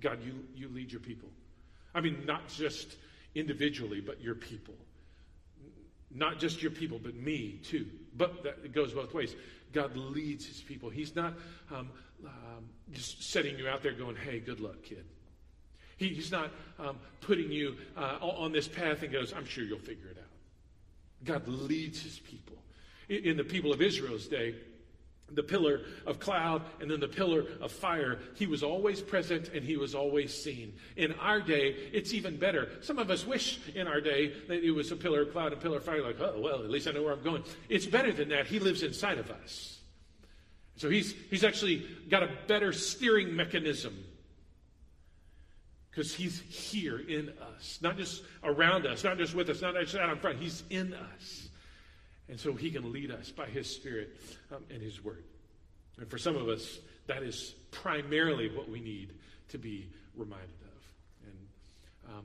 God, 0.00 0.20
you, 0.24 0.34
you 0.54 0.68
lead 0.68 0.92
your 0.92 1.00
people. 1.00 1.30
I 1.94 2.00
mean, 2.00 2.24
not 2.26 2.48
just 2.48 2.96
individually, 3.34 4.00
but 4.00 4.20
your 4.20 4.34
people. 4.34 4.74
Not 6.14 6.38
just 6.38 6.62
your 6.62 6.70
people, 6.70 7.00
but 7.02 7.14
me 7.14 7.60
too. 7.64 7.86
But 8.16 8.44
that, 8.44 8.58
it 8.64 8.72
goes 8.72 8.92
both 8.92 9.12
ways. 9.12 9.34
God 9.72 9.96
leads 9.96 10.46
his 10.46 10.60
people. 10.60 10.88
He's 10.88 11.16
not 11.16 11.34
um, 11.70 11.90
um, 12.24 12.64
just 12.92 13.30
setting 13.30 13.58
you 13.58 13.68
out 13.68 13.82
there 13.82 13.92
going, 13.92 14.16
hey, 14.16 14.38
good 14.38 14.60
luck, 14.60 14.82
kid. 14.84 15.04
He, 15.96 16.08
he's 16.08 16.30
not 16.30 16.50
um, 16.78 16.98
putting 17.20 17.50
you 17.50 17.76
uh, 17.96 18.18
on 18.20 18.52
this 18.52 18.68
path 18.68 19.02
and 19.02 19.12
goes, 19.12 19.32
I'm 19.32 19.44
sure 19.44 19.64
you'll 19.64 19.78
figure 19.78 20.08
it 20.08 20.18
out. 20.18 20.24
God 21.24 21.48
leads 21.48 22.02
his 22.02 22.18
people. 22.18 22.56
In, 23.08 23.24
in 23.24 23.36
the 23.36 23.44
people 23.44 23.72
of 23.72 23.82
Israel's 23.82 24.26
day, 24.26 24.54
the 25.32 25.42
pillar 25.42 25.80
of 26.06 26.20
cloud 26.20 26.62
and 26.80 26.90
then 26.90 27.00
the 27.00 27.08
pillar 27.08 27.44
of 27.60 27.72
fire. 27.72 28.18
He 28.34 28.46
was 28.46 28.62
always 28.62 29.00
present 29.00 29.48
and 29.48 29.64
he 29.64 29.76
was 29.76 29.94
always 29.94 30.34
seen. 30.34 30.74
In 30.96 31.12
our 31.14 31.40
day, 31.40 31.74
it's 31.92 32.12
even 32.12 32.36
better. 32.36 32.68
Some 32.82 32.98
of 32.98 33.10
us 33.10 33.26
wish 33.26 33.58
in 33.74 33.86
our 33.86 34.00
day 34.00 34.32
that 34.48 34.62
it 34.62 34.70
was 34.70 34.92
a 34.92 34.96
pillar 34.96 35.22
of 35.22 35.32
cloud 35.32 35.52
and 35.52 35.60
pillar 35.60 35.78
of 35.78 35.84
fire, 35.84 36.02
like, 36.02 36.20
oh, 36.20 36.40
well, 36.40 36.62
at 36.62 36.70
least 36.70 36.86
I 36.86 36.92
know 36.92 37.02
where 37.02 37.12
I'm 37.12 37.22
going. 37.22 37.42
It's 37.68 37.86
better 37.86 38.12
than 38.12 38.28
that. 38.28 38.46
He 38.46 38.58
lives 38.58 38.82
inside 38.82 39.18
of 39.18 39.30
us. 39.30 39.80
So 40.76 40.90
he's, 40.90 41.14
he's 41.30 41.44
actually 41.44 41.86
got 42.10 42.22
a 42.22 42.30
better 42.46 42.72
steering 42.72 43.34
mechanism 43.34 44.04
because 45.90 46.12
he's 46.12 46.40
here 46.40 46.98
in 46.98 47.32
us, 47.54 47.78
not 47.80 47.96
just 47.96 48.24
around 48.42 48.84
us, 48.84 49.04
not 49.04 49.16
just 49.16 49.34
with 49.34 49.48
us, 49.48 49.62
not 49.62 49.76
just 49.76 49.94
out 49.94 50.10
in 50.10 50.18
front. 50.18 50.40
He's 50.40 50.64
in 50.68 50.92
us. 50.92 51.43
And 52.28 52.40
so 52.40 52.54
he 52.54 52.70
can 52.70 52.92
lead 52.92 53.10
us 53.10 53.30
by 53.30 53.46
his 53.46 53.68
Spirit 53.68 54.16
um, 54.50 54.64
and 54.70 54.82
his 54.82 55.04
word. 55.04 55.24
And 55.98 56.08
for 56.08 56.18
some 56.18 56.36
of 56.36 56.48
us, 56.48 56.78
that 57.06 57.22
is 57.22 57.54
primarily 57.70 58.50
what 58.50 58.68
we 58.68 58.80
need 58.80 59.12
to 59.48 59.58
be 59.58 59.88
reminded 60.16 60.48
of. 60.48 61.26
And 61.26 62.16
um, 62.16 62.24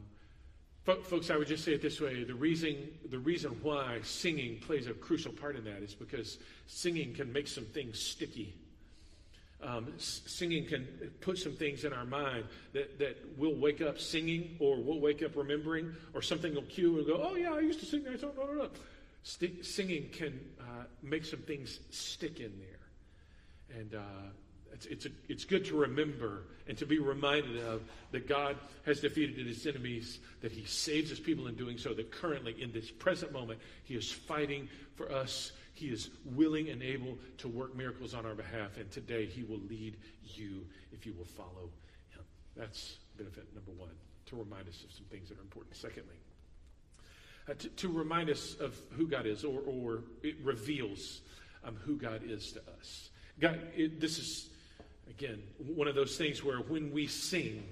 fo- 0.83 1.01
folks, 1.01 1.29
I 1.29 1.37
would 1.37 1.47
just 1.47 1.63
say 1.65 1.73
it 1.73 1.81
this 1.81 1.99
way: 1.99 2.23
the 2.23 2.33
reason 2.33 2.87
the 3.09 3.19
reason 3.19 3.51
why 3.61 3.99
singing 4.03 4.59
plays 4.59 4.87
a 4.87 4.93
crucial 4.93 5.31
part 5.31 5.55
in 5.55 5.63
that 5.65 5.83
is 5.83 5.93
because 5.93 6.39
singing 6.65 7.13
can 7.13 7.31
make 7.31 7.47
some 7.47 7.65
things 7.65 7.99
sticky. 7.99 8.55
Um, 9.61 9.91
singing 9.97 10.65
can 10.65 10.87
put 11.19 11.37
some 11.37 11.51
things 11.51 11.83
in 11.83 11.91
our 11.91 12.05
mind 12.05 12.45
that, 12.71 12.97
that 12.99 13.17
we'll 13.37 13.55
wake 13.57 13.81
up 13.81 13.99
singing 13.99 14.55
or 14.57 14.77
we'll 14.77 15.01
wake 15.01 15.21
up 15.21 15.35
remembering 15.35 15.93
or 16.13 16.21
something 16.21 16.55
will 16.55 16.61
cue 16.61 16.97
and 16.97 17.05
go, 17.05 17.19
oh 17.21 17.35
yeah, 17.35 17.51
I 17.51 17.59
used 17.59 17.81
to 17.81 17.85
sing 17.85 18.05
that 18.05 18.21
song. 18.21 18.31
St- 19.23 19.65
singing 19.65 20.09
can 20.09 20.39
uh, 20.59 20.83
make 21.03 21.25
some 21.25 21.39
things 21.39 21.79
stick 21.89 22.39
in 22.39 22.53
there. 22.59 23.79
And 23.79 23.95
uh, 23.95 24.29
it's, 24.73 24.85
it's, 24.85 25.05
a, 25.05 25.09
it's 25.27 25.45
good 25.45 25.65
to 25.65 25.77
remember 25.77 26.43
and 26.67 26.77
to 26.77 26.85
be 26.85 26.99
reminded 26.99 27.57
of 27.63 27.81
that 28.11 28.27
God 28.27 28.55
has 28.85 28.99
defeated 28.99 29.45
his 29.45 29.65
enemies, 29.65 30.19
that 30.41 30.51
he 30.51 30.65
saves 30.65 31.09
his 31.09 31.19
people 31.19 31.47
in 31.47 31.55
doing 31.55 31.77
so, 31.77 31.93
that 31.93 32.11
currently, 32.11 32.55
in 32.61 32.71
this 32.71 32.89
present 32.91 33.31
moment, 33.31 33.59
he 33.83 33.95
is 33.95 34.11
fighting 34.11 34.69
for 34.95 35.11
us. 35.11 35.51
He 35.73 35.87
is 35.87 36.09
willing 36.25 36.69
and 36.69 36.81
able 36.81 37.17
to 37.39 37.47
work 37.47 37.75
miracles 37.75 38.13
on 38.13 38.25
our 38.25 38.35
behalf. 38.35 38.77
And 38.77 38.89
today, 38.91 39.25
he 39.25 39.43
will 39.43 39.61
lead 39.69 39.97
you 40.23 40.65
if 40.91 41.05
you 41.05 41.13
will 41.13 41.25
follow 41.25 41.69
him. 42.11 42.23
That's 42.55 42.97
benefit 43.17 43.47
number 43.53 43.71
one, 43.71 43.89
to 44.27 44.35
remind 44.35 44.67
us 44.67 44.83
of 44.83 44.91
some 44.91 45.05
things 45.05 45.29
that 45.29 45.37
are 45.37 45.41
important. 45.41 45.75
Secondly, 45.75 46.15
uh, 47.49 47.53
to, 47.55 47.69
to, 47.69 47.89
remind 47.89 48.29
us 48.29 48.55
of 48.59 48.79
who 48.91 49.07
God 49.07 49.25
is, 49.25 49.43
or, 49.43 49.61
or 49.61 50.03
it 50.23 50.35
reveals 50.43 51.21
um, 51.63 51.75
who 51.85 51.95
God 51.95 52.21
is 52.25 52.51
to 52.53 52.61
us. 52.79 53.09
God, 53.39 53.59
it, 53.75 53.99
this 53.99 54.19
is, 54.19 54.49
again, 55.09 55.41
one 55.57 55.87
of 55.87 55.95
those 55.95 56.17
things 56.17 56.43
where 56.43 56.57
when 56.57 56.91
we 56.91 57.07
sing, 57.07 57.63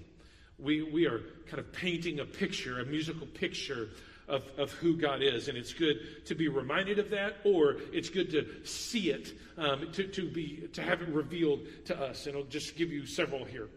we, 0.57 0.81
we 0.81 1.05
are 1.05 1.21
kind 1.47 1.59
of 1.59 1.71
painting 1.73 2.19
a 2.19 2.25
picture, 2.25 2.79
a 2.79 2.85
musical 2.85 3.27
picture 3.27 3.89
of, 4.27 4.43
of 4.57 4.71
who 4.73 4.97
God 4.97 5.21
is. 5.21 5.47
And 5.47 5.57
it's 5.57 5.73
good 5.73 6.25
to 6.25 6.35
be 6.35 6.47
reminded 6.47 6.99
of 6.99 7.09
that, 7.11 7.37
or 7.43 7.77
it's 7.93 8.09
good 8.09 8.31
to 8.31 8.65
see 8.65 9.11
it, 9.11 9.33
um, 9.57 9.91
to, 9.93 10.07
to, 10.07 10.29
be, 10.29 10.67
to 10.73 10.81
have 10.81 11.01
it 11.01 11.09
revealed 11.09 11.67
to 11.85 11.99
us. 11.99 12.27
And 12.27 12.35
I'll 12.35 12.43
just 12.43 12.75
give 12.75 12.91
you 12.91 13.05
several 13.05 13.45
here. 13.45 13.69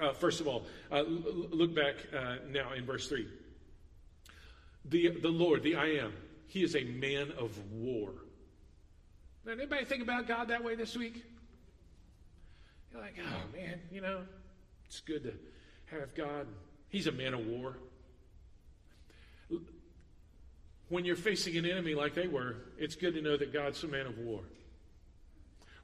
Uh, 0.00 0.12
first 0.12 0.40
of 0.40 0.48
all, 0.48 0.66
uh, 0.90 1.02
look 1.02 1.74
back 1.74 1.94
uh, 2.16 2.36
now 2.50 2.72
in 2.72 2.84
verse 2.84 3.08
3. 3.08 3.26
The, 4.84 5.20
the 5.20 5.28
Lord, 5.28 5.62
the 5.62 5.76
I 5.76 5.86
am, 5.96 6.12
he 6.46 6.62
is 6.62 6.74
a 6.76 6.84
man 6.84 7.32
of 7.38 7.56
war. 7.72 8.10
Now, 9.44 9.52
anybody 9.52 9.84
think 9.84 10.02
about 10.02 10.28
God 10.28 10.48
that 10.48 10.62
way 10.62 10.74
this 10.74 10.96
week? 10.96 11.24
You're 12.92 13.00
like, 13.00 13.16
oh 13.18 13.56
man, 13.56 13.80
you 13.90 14.00
know, 14.00 14.22
it's 14.86 15.00
good 15.00 15.22
to 15.24 15.32
have 15.96 16.14
God. 16.14 16.46
He's 16.88 17.06
a 17.06 17.12
man 17.12 17.34
of 17.34 17.46
war. 17.46 17.76
When 20.88 21.04
you're 21.04 21.16
facing 21.16 21.56
an 21.56 21.64
enemy 21.64 21.94
like 21.94 22.14
they 22.14 22.28
were, 22.28 22.56
it's 22.76 22.94
good 22.94 23.14
to 23.14 23.22
know 23.22 23.36
that 23.36 23.52
God's 23.52 23.82
a 23.82 23.88
man 23.88 24.06
of 24.06 24.18
war. 24.18 24.42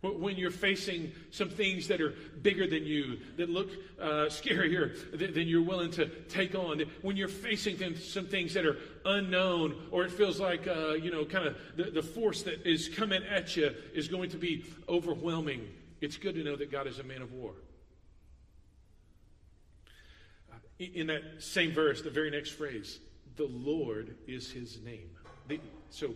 When 0.00 0.36
you're 0.36 0.52
facing 0.52 1.10
some 1.32 1.50
things 1.50 1.88
that 1.88 2.00
are 2.00 2.14
bigger 2.40 2.68
than 2.68 2.84
you, 2.84 3.18
that 3.36 3.50
look 3.50 3.68
uh, 4.00 4.26
scarier 4.26 4.94
than 5.12 5.48
you're 5.48 5.62
willing 5.62 5.90
to 5.92 6.06
take 6.28 6.54
on, 6.54 6.84
when 7.02 7.16
you're 7.16 7.26
facing 7.26 7.96
some 7.96 8.26
things 8.26 8.54
that 8.54 8.64
are 8.64 8.76
unknown, 9.04 9.74
or 9.90 10.04
it 10.04 10.12
feels 10.12 10.38
like, 10.38 10.68
uh, 10.68 10.92
you 10.92 11.10
know, 11.10 11.24
kind 11.24 11.48
of 11.48 11.56
the, 11.74 11.90
the 11.90 12.02
force 12.02 12.44
that 12.44 12.64
is 12.64 12.88
coming 12.88 13.24
at 13.24 13.56
you 13.56 13.74
is 13.92 14.06
going 14.06 14.30
to 14.30 14.36
be 14.36 14.64
overwhelming, 14.88 15.68
it's 16.00 16.16
good 16.16 16.36
to 16.36 16.44
know 16.44 16.54
that 16.54 16.70
God 16.70 16.86
is 16.86 17.00
a 17.00 17.04
man 17.04 17.20
of 17.20 17.32
war. 17.32 17.54
In 20.78 21.08
that 21.08 21.22
same 21.40 21.72
verse, 21.72 22.02
the 22.02 22.10
very 22.10 22.30
next 22.30 22.50
phrase, 22.50 23.00
the 23.36 23.48
Lord 23.48 24.14
is 24.28 24.48
his 24.48 24.80
name. 24.80 25.10
The, 25.48 25.58
so 25.90 26.14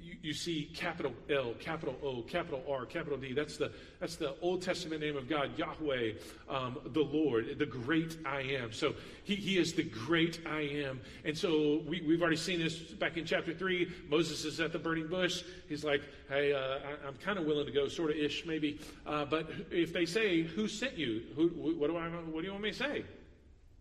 you, 0.00 0.16
you, 0.22 0.32
see 0.32 0.70
capital 0.74 1.12
L, 1.30 1.54
capital 1.58 1.96
O, 2.02 2.22
capital 2.22 2.62
R, 2.68 2.86
capital 2.86 3.18
D. 3.18 3.32
That's 3.32 3.56
the, 3.56 3.72
that's 4.00 4.16
the 4.16 4.34
Old 4.40 4.62
Testament 4.62 5.00
name 5.00 5.16
of 5.16 5.28
God, 5.28 5.58
Yahweh, 5.58 6.12
um, 6.48 6.78
the 6.86 7.02
Lord, 7.02 7.58
the 7.58 7.66
great 7.66 8.18
I 8.24 8.42
am. 8.42 8.72
So 8.72 8.94
he, 9.24 9.34
he 9.34 9.58
is 9.58 9.72
the 9.72 9.82
great 9.82 10.40
I 10.46 10.60
am. 10.60 11.00
And 11.24 11.36
so 11.36 11.82
we, 11.86 12.02
we've 12.02 12.20
already 12.20 12.36
seen 12.36 12.60
this 12.60 12.76
back 12.76 13.16
in 13.16 13.24
chapter 13.24 13.52
3. 13.52 13.90
Moses 14.08 14.44
is 14.44 14.60
at 14.60 14.72
the 14.72 14.78
burning 14.78 15.08
bush. 15.08 15.42
He's 15.68 15.84
like, 15.84 16.02
hey, 16.28 16.52
uh, 16.52 16.78
I, 17.04 17.08
am 17.08 17.14
kind 17.22 17.38
of 17.38 17.44
willing 17.44 17.66
to 17.66 17.72
go, 17.72 17.88
sort 17.88 18.10
of 18.10 18.16
ish, 18.16 18.46
maybe. 18.46 18.80
Uh, 19.06 19.24
but 19.24 19.50
if 19.70 19.92
they 19.92 20.06
say, 20.06 20.42
who 20.42 20.68
sent 20.68 20.96
you? 20.96 21.22
Who, 21.36 21.48
what, 21.48 21.88
do 21.88 21.96
I, 21.96 22.08
what 22.08 22.40
do 22.40 22.46
you 22.46 22.52
want 22.52 22.64
me 22.64 22.70
to 22.70 22.76
say? 22.76 23.04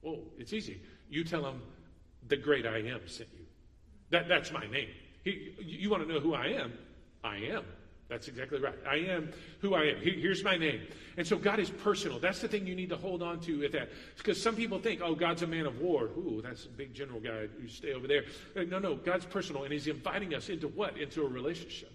Well, 0.01 0.19
it's 0.37 0.53
easy. 0.53 0.81
You 1.09 1.23
tell 1.23 1.43
them, 1.43 1.61
the 2.27 2.37
great 2.37 2.65
I 2.65 2.77
am 2.77 3.01
sent 3.07 3.29
you. 3.33 3.45
That, 4.09 4.27
that's 4.27 4.51
my 4.51 4.65
name. 4.67 4.89
He, 5.23 5.53
you 5.59 5.89
want 5.89 6.05
to 6.05 6.11
know 6.11 6.19
who 6.19 6.33
I 6.33 6.47
am? 6.47 6.73
I 7.23 7.37
am. 7.37 7.63
That's 8.09 8.27
exactly 8.27 8.59
right. 8.59 8.75
I 8.85 8.97
am 8.97 9.31
who 9.59 9.73
I 9.73 9.83
am. 9.83 9.97
Here's 10.01 10.43
my 10.43 10.57
name. 10.57 10.81
And 11.15 11.25
so 11.25 11.37
God 11.37 11.59
is 11.59 11.69
personal. 11.69 12.19
That's 12.19 12.41
the 12.41 12.47
thing 12.49 12.67
you 12.67 12.75
need 12.75 12.89
to 12.89 12.97
hold 12.97 13.23
on 13.23 13.39
to 13.41 13.63
at 13.63 13.71
that. 13.71 13.89
Because 14.17 14.41
some 14.41 14.53
people 14.55 14.79
think, 14.79 14.99
oh, 15.01 15.15
God's 15.15 15.43
a 15.43 15.47
man 15.47 15.65
of 15.65 15.79
war. 15.79 16.09
Ooh, 16.17 16.41
that's 16.43 16.65
a 16.65 16.69
big 16.69 16.93
general 16.93 17.21
guy. 17.21 17.47
You 17.61 17.69
stay 17.69 17.93
over 17.93 18.07
there. 18.07 18.23
Uh, 18.53 18.63
no, 18.63 18.79
no. 18.79 18.95
God's 18.95 19.25
personal. 19.25 19.63
And 19.63 19.71
he's 19.71 19.87
inviting 19.87 20.33
us 20.33 20.49
into 20.49 20.67
what? 20.67 20.97
Into 20.97 21.21
a 21.23 21.27
relationship. 21.27 21.90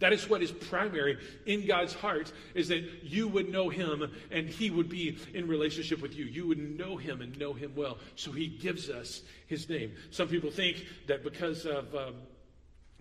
That 0.00 0.12
is 0.12 0.28
what 0.28 0.42
is 0.42 0.50
primary 0.50 1.18
in 1.46 1.66
God's 1.66 1.94
heart 1.94 2.32
is 2.54 2.68
that 2.68 2.82
you 3.02 3.28
would 3.28 3.50
know 3.50 3.68
him 3.68 4.10
and 4.30 4.48
he 4.48 4.70
would 4.70 4.88
be 4.88 5.18
in 5.34 5.46
relationship 5.46 6.02
with 6.02 6.16
you. 6.16 6.24
You 6.24 6.46
would 6.48 6.78
know 6.78 6.96
him 6.96 7.20
and 7.20 7.38
know 7.38 7.52
him 7.52 7.72
well. 7.76 7.98
So 8.16 8.32
he 8.32 8.48
gives 8.48 8.90
us 8.90 9.22
his 9.46 9.68
name. 9.68 9.92
Some 10.10 10.28
people 10.28 10.50
think 10.50 10.84
that 11.06 11.22
because 11.22 11.66
of 11.66 11.94
um, 11.94 12.14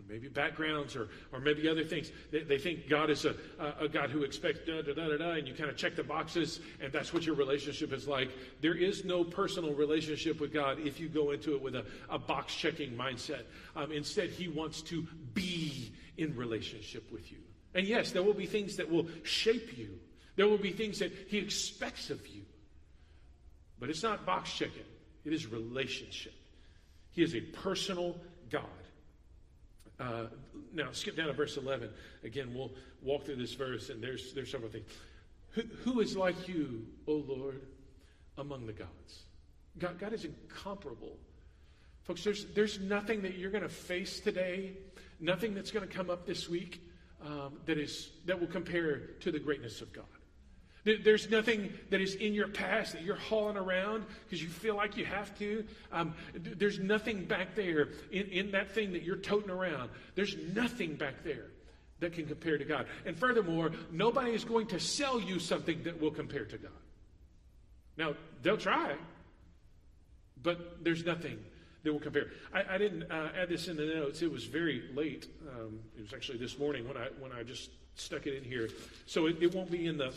maybe 0.10 0.28
backgrounds 0.28 0.96
or, 0.96 1.10
or 1.32 1.40
maybe 1.40 1.70
other 1.70 1.84
things. 1.84 2.12
They, 2.32 2.42
they 2.42 2.58
think 2.58 2.90
God 2.90 3.10
is 3.10 3.26
a, 3.26 3.36
a, 3.80 3.88
God 3.88 4.10
who 4.10 4.24
expects 4.24 4.60
da 4.66 4.82
da 4.82 4.94
da 4.94 5.08
da 5.10 5.18
da, 5.18 5.32
and 5.32 5.48
you 5.48 5.54
kind 5.54 5.70
of 5.70 5.78
check 5.78 5.96
the 5.96 6.04
boxes, 6.04 6.60
and 6.82 6.92
that's 6.92 7.14
what 7.14 7.26
your 7.26 7.36
relationship 7.36 7.94
is 7.94 8.08
like. 8.08 8.32
There 8.62 8.74
is 8.74 9.06
no 9.06 9.24
personal 9.24 9.74
relationship 9.74 10.40
with 10.40 10.52
God 10.52 10.80
if 10.80 11.00
you 11.00 11.08
go 11.08 11.32
into 11.32 11.54
it 11.54 11.62
with 11.62 11.76
a, 11.76 11.86
a 12.10 12.18
box 12.18 12.56
checking 12.56 12.92
mindset. 12.92 13.44
Um, 13.76 13.92
instead, 13.92 14.30
He 14.30 14.48
wants 14.48 14.82
to 14.84 15.06
be 15.34 15.69
in 16.20 16.36
relationship 16.36 17.12
with 17.12 17.32
you. 17.32 17.38
And 17.74 17.88
yes, 17.88 18.12
there 18.12 18.24
will 18.24 18.34
be 18.34 18.46
things 18.46 18.78
that 18.78 18.90
will 18.90 19.08
shape 19.24 19.78
you, 19.78 20.00
there 20.36 20.48
will 20.48 20.58
be 20.58 20.72
things 20.72 21.00
that 21.00 21.12
He 21.28 21.38
expects 21.38 22.10
of 22.10 22.26
you. 22.28 22.44
But 23.80 23.90
it's 23.90 24.04
not 24.04 24.26
box 24.26 24.52
checking, 24.54 24.84
it 25.26 25.34
is 25.34 25.48
relationship. 25.48 26.34
He 27.12 27.24
is 27.24 27.36
a 27.36 27.42
personal 27.42 28.18
God. 28.50 28.64
Uh, 30.00 30.28
now, 30.74 30.90
skip 30.92 31.18
down 31.18 31.28
to 31.28 31.34
verse 31.34 31.58
11. 31.58 31.90
Again, 32.24 32.54
we'll 32.54 32.72
walk 33.02 33.26
through 33.26 33.36
this 33.36 33.54
verse, 33.54 33.90
and 33.90 34.02
there's, 34.02 34.34
there's 34.34 34.52
several 34.52 34.72
things. 34.72 34.86
Who, 35.52 35.64
who 35.84 36.00
is 36.00 36.16
like 36.16 36.48
you, 36.48 36.86
O 37.08 37.14
Lord, 37.28 37.62
among 38.38 38.68
the 38.68 38.74
gods? 38.74 39.24
God, 39.78 40.00
God 40.00 40.14
is 40.14 40.26
incomparable. 40.26 41.18
Folks, 42.10 42.24
there's, 42.24 42.46
there's 42.56 42.80
nothing 42.80 43.22
that 43.22 43.38
you're 43.38 43.52
going 43.52 43.62
to 43.62 43.70
face 43.70 44.20
today, 44.20 44.72
nothing 45.20 45.54
that's 45.54 45.70
going 45.70 45.88
to 45.88 45.96
come 45.96 46.10
up 46.10 46.26
this 46.26 46.50
week 46.50 46.82
um, 47.24 47.60
that, 47.68 47.78
is, 47.78 48.10
that 48.26 48.40
will 48.40 48.48
compare 48.48 48.98
to 49.20 49.32
the 49.32 49.38
greatness 49.38 49.80
of 49.82 49.94
God. 49.94 50.06
There's 50.84 51.30
nothing 51.30 51.72
that 51.92 52.02
is 52.02 52.16
in 52.16 52.34
your 52.34 52.48
past 52.48 52.94
that 52.94 53.04
you're 53.04 53.16
hauling 53.16 53.58
around 53.58 54.06
because 54.24 54.42
you 54.42 54.50
feel 54.50 54.76
like 54.76 54.98
you 54.98 55.06
have 55.06 55.38
to. 55.38 55.64
Um, 55.92 56.16
there's 56.34 56.80
nothing 56.80 57.26
back 57.26 57.54
there 57.54 57.90
in, 58.12 58.26
in 58.30 58.52
that 58.54 58.72
thing 58.72 58.92
that 58.94 59.04
you're 59.04 59.16
toting 59.16 59.52
around. 59.52 59.92
There's 60.16 60.36
nothing 60.56 60.96
back 60.96 61.24
there 61.24 61.52
that 62.00 62.14
can 62.14 62.26
compare 62.26 62.58
to 62.58 62.66
God. 62.66 62.88
And 63.06 63.16
furthermore, 63.16 63.72
nobody 63.92 64.32
is 64.32 64.44
going 64.44 64.66
to 64.70 64.80
sell 64.80 65.22
you 65.22 65.38
something 65.38 65.84
that 65.84 66.02
will 66.02 66.10
compare 66.10 66.46
to 66.46 66.58
God. 66.58 66.72
Now, 67.98 68.16
they'll 68.42 68.58
try, 68.58 68.96
but 70.42 70.84
there's 70.84 71.06
nothing 71.06 71.38
that 71.84 71.94
will 71.94 72.00
compare. 72.00 72.28
I, 72.54 72.76
I 72.76 72.78
didn't 72.78 73.12
uh, 73.12 73.30
add 73.40 73.50
this 73.50 73.68
in 73.68 73.78
the 73.78 73.86
notes. 73.86 74.22
It 74.22 74.32
was 74.32 74.46
very 74.46 74.84
late. 74.94 75.28
Um, 75.50 75.80
it 75.98 76.02
was 76.02 76.14
actually 76.14 76.38
this 76.38 76.58
morning 76.60 76.88
when 76.88 76.98
I 76.98 77.08
when 77.20 77.32
I 77.32 77.44
just 77.44 77.72
stuck 77.96 78.28
it 78.28 78.36
in 78.36 78.44
here, 78.44 78.70
so 79.06 79.28
it, 79.28 79.42
it 79.42 79.54
won't 79.54 79.72
be 79.72 79.86
in 79.86 79.98
the 79.98 80.14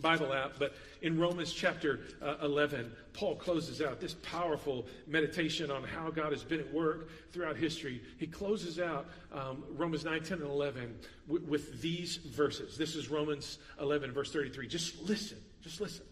Bible 0.00 0.32
app, 0.32 0.52
but 0.58 0.74
in 1.02 1.18
Romans 1.18 1.52
chapter 1.52 2.00
uh, 2.22 2.36
11, 2.42 2.90
Paul 3.12 3.36
closes 3.36 3.82
out 3.82 4.00
this 4.00 4.14
powerful 4.14 4.86
meditation 5.06 5.70
on 5.70 5.84
how 5.84 6.10
God 6.10 6.32
has 6.32 6.42
been 6.42 6.60
at 6.60 6.72
work 6.72 7.10
throughout 7.30 7.56
history. 7.56 8.00
He 8.18 8.26
closes 8.26 8.78
out 8.78 9.06
um, 9.32 9.64
Romans 9.76 10.04
9, 10.04 10.22
10, 10.22 10.38
and 10.38 10.50
11 10.50 10.98
with, 11.28 11.42
with 11.44 11.82
these 11.82 12.16
verses. 12.16 12.78
This 12.78 12.96
is 12.96 13.10
Romans 13.10 13.58
11, 13.80 14.12
verse 14.12 14.32
33. 14.32 14.66
Just 14.66 15.02
listen. 15.02 15.38
Just 15.62 15.80
listen. 15.80 16.06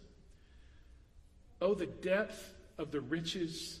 Oh, 1.59 1.73
the 1.73 1.87
depth 1.87 2.53
of 2.77 2.91
the 2.91 3.01
riches 3.01 3.80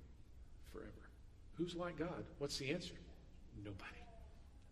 Who's 1.55 1.75
like 1.75 1.97
God? 1.97 2.25
What's 2.39 2.57
the 2.57 2.71
answer? 2.71 2.93
Nobody. 3.63 3.85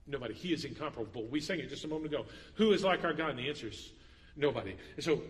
Nobody. 0.07 0.33
He 0.33 0.53
is 0.53 0.65
incomparable. 0.65 1.25
We 1.27 1.39
sang 1.39 1.59
it 1.59 1.69
just 1.69 1.85
a 1.85 1.87
moment 1.87 2.13
ago. 2.13 2.25
Who 2.55 2.71
is 2.71 2.83
like 2.83 3.03
our 3.03 3.13
God? 3.13 3.31
And 3.31 3.39
the 3.39 3.47
answer 3.47 3.67
is 3.67 3.91
nobody. 4.35 4.75
And 4.95 5.03
so 5.03 5.21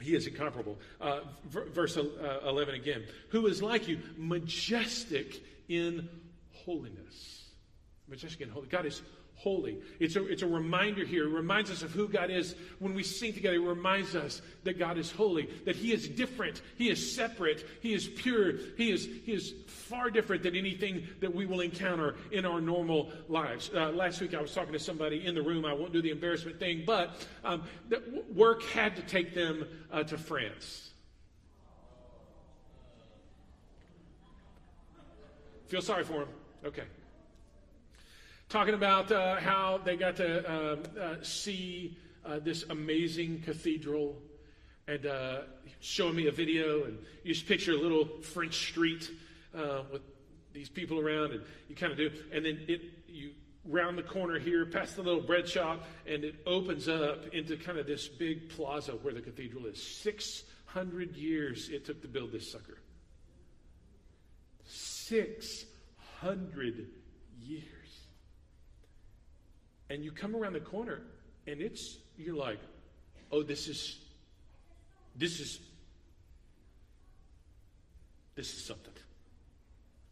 he 0.00 0.14
is 0.14 0.26
incomparable. 0.26 0.78
Uh, 1.00 1.20
verse 1.44 1.96
uh, 1.96 2.40
11 2.46 2.74
again. 2.74 3.04
Who 3.28 3.46
is 3.46 3.62
like 3.62 3.88
you? 3.88 4.00
Majestic 4.16 5.42
in 5.68 6.08
holiness. 6.52 7.48
Majestic 8.08 8.40
in 8.40 8.48
holiness. 8.48 8.72
God 8.72 8.86
is 8.86 9.02
holy. 9.42 9.78
It's 9.98 10.16
a, 10.16 10.26
it's 10.26 10.42
a 10.42 10.46
reminder 10.46 11.04
here. 11.04 11.26
It 11.26 11.32
reminds 11.32 11.70
us 11.70 11.82
of 11.82 11.92
who 11.92 12.08
God 12.08 12.30
is. 12.30 12.54
When 12.78 12.94
we 12.94 13.02
sing 13.02 13.32
together, 13.32 13.56
it 13.56 13.60
reminds 13.60 14.14
us 14.14 14.42
that 14.64 14.78
God 14.78 14.98
is 14.98 15.10
holy, 15.10 15.48
that 15.64 15.76
He 15.76 15.92
is 15.92 16.08
different, 16.08 16.60
He 16.76 16.90
is 16.90 17.14
separate, 17.14 17.66
He 17.80 17.94
is 17.94 18.06
pure, 18.06 18.52
He 18.76 18.92
is, 18.92 19.08
he 19.24 19.32
is 19.32 19.54
far 19.66 20.10
different 20.10 20.42
than 20.42 20.54
anything 20.54 21.06
that 21.20 21.34
we 21.34 21.46
will 21.46 21.60
encounter 21.60 22.16
in 22.32 22.44
our 22.44 22.60
normal 22.60 23.12
lives. 23.28 23.70
Uh, 23.74 23.90
last 23.90 24.20
week, 24.20 24.34
I 24.34 24.42
was 24.42 24.52
talking 24.52 24.74
to 24.74 24.78
somebody 24.78 25.26
in 25.26 25.34
the 25.34 25.42
room. 25.42 25.64
I 25.64 25.72
won't 25.72 25.92
do 25.92 26.02
the 26.02 26.10
embarrassment 26.10 26.58
thing, 26.58 26.82
but 26.86 27.26
um, 27.42 27.62
work 28.34 28.62
had 28.64 28.94
to 28.96 29.02
take 29.02 29.34
them 29.34 29.66
uh, 29.90 30.02
to 30.04 30.18
France. 30.18 30.90
Feel 35.68 35.80
sorry 35.80 36.04
for 36.04 36.22
him. 36.22 36.28
Okay 36.66 36.82
talking 38.50 38.74
about 38.74 39.10
uh, 39.10 39.36
how 39.36 39.80
they 39.84 39.96
got 39.96 40.16
to 40.16 40.46
uh, 40.46 40.76
uh, 41.00 41.16
see 41.22 41.96
uh, 42.26 42.38
this 42.40 42.64
amazing 42.68 43.40
cathedral 43.42 44.18
and 44.86 45.06
uh, 45.06 45.38
showing 45.80 46.16
me 46.16 46.26
a 46.26 46.32
video. 46.32 46.84
And 46.84 46.98
you 47.24 47.32
just 47.32 47.46
picture 47.46 47.72
a 47.72 47.78
little 47.78 48.20
French 48.20 48.68
street 48.68 49.10
uh, 49.56 49.84
with 49.90 50.02
these 50.52 50.68
people 50.68 50.98
around, 50.98 51.32
and 51.32 51.40
you 51.68 51.76
kind 51.76 51.92
of 51.92 51.98
do. 51.98 52.10
And 52.32 52.44
then 52.44 52.60
it, 52.68 52.82
you 53.08 53.30
round 53.64 53.96
the 53.96 54.02
corner 54.02 54.38
here, 54.38 54.66
past 54.66 54.96
the 54.96 55.02
little 55.02 55.22
bread 55.22 55.48
shop, 55.48 55.86
and 56.06 56.24
it 56.24 56.34
opens 56.44 56.88
up 56.88 57.28
into 57.32 57.56
kind 57.56 57.78
of 57.78 57.86
this 57.86 58.08
big 58.08 58.50
plaza 58.50 58.92
where 58.92 59.14
the 59.14 59.20
cathedral 59.20 59.66
is. 59.66 59.80
600 59.80 60.50
600 60.72 61.16
years 61.16 61.68
it 61.68 61.84
took 61.84 62.00
to 62.02 62.08
build 62.08 62.30
this 62.30 62.48
sucker. 62.50 62.78
600 64.66 66.86
years. 67.40 67.64
And 69.90 70.04
you 70.04 70.12
come 70.12 70.36
around 70.36 70.52
the 70.52 70.60
corner 70.60 71.02
and 71.48 71.60
it's, 71.60 71.98
you're 72.16 72.36
like, 72.36 72.60
oh, 73.32 73.42
this 73.42 73.66
is, 73.66 73.98
this 75.16 75.40
is, 75.40 75.58
this 78.36 78.54
is 78.54 78.64
something. 78.64 78.92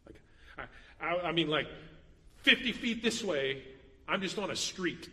Like, 0.05 0.67
I, 1.01 1.29
I, 1.29 1.31
mean, 1.31 1.47
like 1.47 1.67
50 2.41 2.73
feet 2.73 3.01
this 3.01 3.23
way, 3.23 3.63
I'm 4.05 4.21
just 4.21 4.37
on 4.37 4.51
a 4.51 4.55
street. 4.55 5.09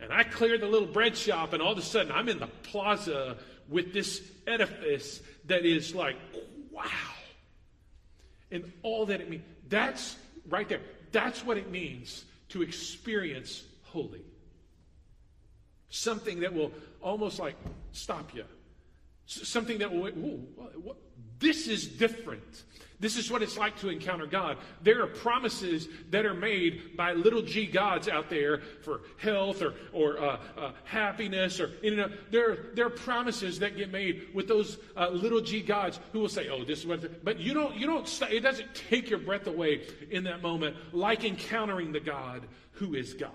And 0.00 0.12
I 0.12 0.24
cleared 0.24 0.60
the 0.60 0.66
little 0.66 0.88
bread 0.88 1.16
shop, 1.16 1.52
and 1.52 1.62
all 1.62 1.72
of 1.72 1.78
a 1.78 1.82
sudden 1.82 2.10
I'm 2.10 2.28
in 2.28 2.40
the 2.40 2.48
plaza 2.64 3.36
with 3.68 3.92
this 3.92 4.20
edifice 4.48 5.22
that 5.44 5.64
is 5.64 5.94
like, 5.94 6.16
wow. 6.72 6.82
And 8.50 8.72
all 8.82 9.06
that 9.06 9.20
it 9.20 9.30
means. 9.30 9.44
That's 9.68 10.16
right 10.48 10.68
there. 10.68 10.80
That's 11.12 11.44
what 11.44 11.56
it 11.56 11.70
means 11.70 12.24
to 12.52 12.62
experience 12.62 13.64
holy. 13.84 14.20
Something 15.88 16.40
that 16.40 16.52
will 16.52 16.70
almost 17.02 17.38
like 17.38 17.56
stop 17.92 18.34
you. 18.34 18.44
Something 19.26 19.78
that 19.78 19.90
will, 19.90 20.00
what, 20.00 20.80
what, 20.82 20.96
this 21.42 21.68
is 21.68 21.86
different. 21.86 22.62
This 23.02 23.16
is 23.16 23.32
what 23.32 23.42
it's 23.42 23.58
like 23.58 23.76
to 23.80 23.88
encounter 23.88 24.26
God. 24.26 24.58
There 24.80 25.02
are 25.02 25.08
promises 25.08 25.88
that 26.10 26.24
are 26.24 26.34
made 26.34 26.96
by 26.96 27.14
little 27.14 27.42
g 27.42 27.66
gods 27.66 28.06
out 28.06 28.30
there 28.30 28.60
for 28.82 29.00
health 29.16 29.60
or, 29.60 29.74
or 29.92 30.22
uh, 30.22 30.38
uh, 30.56 30.70
happiness. 30.84 31.58
or 31.58 31.72
you 31.82 31.96
know, 31.96 32.08
there, 32.30 32.66
there 32.74 32.86
are 32.86 32.90
promises 32.90 33.58
that 33.58 33.76
get 33.76 33.90
made 33.90 34.28
with 34.32 34.46
those 34.46 34.78
uh, 34.96 35.08
little 35.08 35.40
g 35.40 35.62
gods 35.62 35.98
who 36.12 36.20
will 36.20 36.28
say, 36.28 36.48
oh, 36.48 36.64
this 36.64 36.78
is 36.78 36.86
what. 36.86 37.24
But 37.24 37.40
you 37.40 37.54
don't, 37.54 37.74
you 37.74 37.88
don't, 37.88 38.22
it 38.30 38.40
doesn't 38.40 38.72
take 38.72 39.10
your 39.10 39.18
breath 39.18 39.48
away 39.48 39.82
in 40.12 40.22
that 40.24 40.40
moment 40.40 40.76
like 40.92 41.24
encountering 41.24 41.90
the 41.90 42.00
God 42.00 42.42
who 42.74 42.94
is 42.94 43.14
God. 43.14 43.32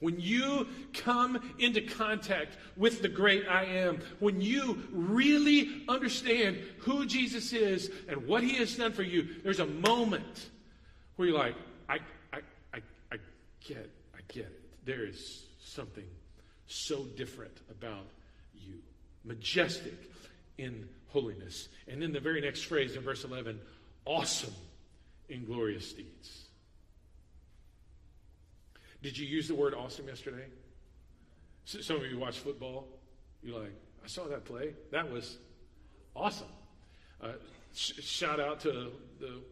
When 0.00 0.20
you 0.20 0.68
come 0.92 1.54
into 1.58 1.80
contact 1.80 2.56
with 2.76 3.00
the 3.00 3.08
great 3.08 3.48
I 3.48 3.64
am, 3.64 4.00
when 4.18 4.40
you 4.40 4.82
really 4.92 5.84
understand 5.88 6.58
who 6.78 7.06
Jesus 7.06 7.52
is 7.52 7.90
and 8.08 8.26
what 8.26 8.42
he 8.42 8.54
has 8.56 8.76
done 8.76 8.92
for 8.92 9.02
you, 9.02 9.28
there's 9.42 9.60
a 9.60 9.66
moment 9.66 10.50
where 11.16 11.28
you're 11.28 11.38
like, 11.38 11.54
I, 11.88 11.98
I, 12.32 12.38
I, 12.74 12.78
I 13.12 13.16
get, 13.66 13.90
I 14.14 14.20
get 14.28 14.46
it. 14.46 14.60
There 14.84 15.06
is 15.06 15.44
something 15.62 16.04
so 16.66 17.04
different 17.16 17.56
about 17.70 18.06
you. 18.54 18.74
Majestic 19.24 19.94
in 20.58 20.88
holiness. 21.08 21.68
And 21.88 22.02
then 22.02 22.12
the 22.12 22.20
very 22.20 22.40
next 22.40 22.64
phrase 22.64 22.96
in 22.96 23.02
verse 23.02 23.24
11, 23.24 23.60
awesome 24.04 24.54
in 25.28 25.44
glorious 25.44 25.92
deeds. 25.92 26.43
Did 29.04 29.18
you 29.18 29.26
use 29.26 29.48
the 29.48 29.54
word 29.54 29.74
awesome 29.74 30.08
yesterday? 30.08 30.46
Some 31.66 31.96
of 31.96 32.06
you 32.06 32.18
watch 32.18 32.38
football. 32.38 32.88
You're 33.42 33.60
like, 33.60 33.74
I 34.02 34.06
saw 34.06 34.26
that 34.28 34.46
play. 34.46 34.72
That 34.92 35.12
was 35.12 35.36
awesome. 36.16 36.48
Uh, 37.22 37.32
sh- 37.74 38.00
shout 38.00 38.40
out 38.40 38.60
to 38.60 38.92
the, 39.20 39.42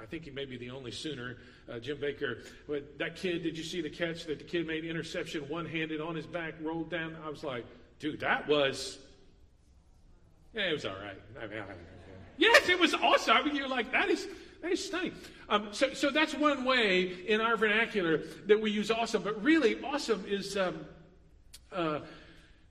I 0.00 0.06
think 0.06 0.22
he 0.22 0.30
may 0.30 0.44
be 0.44 0.56
the 0.56 0.70
only 0.70 0.92
Sooner, 0.92 1.36
uh, 1.68 1.80
Jim 1.80 1.98
Baker. 2.00 2.44
But 2.68 2.96
that 3.00 3.16
kid, 3.16 3.42
did 3.42 3.58
you 3.58 3.64
see 3.64 3.80
the 3.80 3.90
catch 3.90 4.24
that 4.26 4.38
the 4.38 4.44
kid 4.44 4.68
made 4.68 4.84
interception, 4.84 5.48
one 5.48 5.66
handed 5.66 6.00
on 6.00 6.14
his 6.14 6.26
back, 6.26 6.54
rolled 6.62 6.88
down? 6.88 7.16
I 7.26 7.28
was 7.28 7.42
like, 7.42 7.66
dude, 7.98 8.20
that 8.20 8.46
was, 8.46 8.98
yeah, 10.54 10.68
it 10.68 10.72
was 10.72 10.84
all 10.84 10.94
right. 11.02 11.20
I 11.42 11.48
mean, 11.48 11.58
I, 11.58 11.64
yes, 12.36 12.68
it 12.68 12.78
was 12.78 12.94
awesome. 12.94 13.36
I 13.36 13.42
mean, 13.42 13.56
you're 13.56 13.66
like, 13.66 13.90
that 13.90 14.10
is, 14.10 14.28
is 14.72 14.84
stunning. 14.84 15.12
Um, 15.48 15.68
so, 15.72 15.94
so 15.94 16.10
that's 16.10 16.34
one 16.34 16.64
way 16.64 17.02
in 17.26 17.40
our 17.40 17.56
vernacular 17.56 18.22
that 18.46 18.60
we 18.60 18.70
use 18.70 18.90
awesome. 18.90 19.22
But 19.22 19.42
really, 19.42 19.82
awesome 19.82 20.24
is 20.28 20.56
um, 20.56 20.84
uh, 21.72 22.00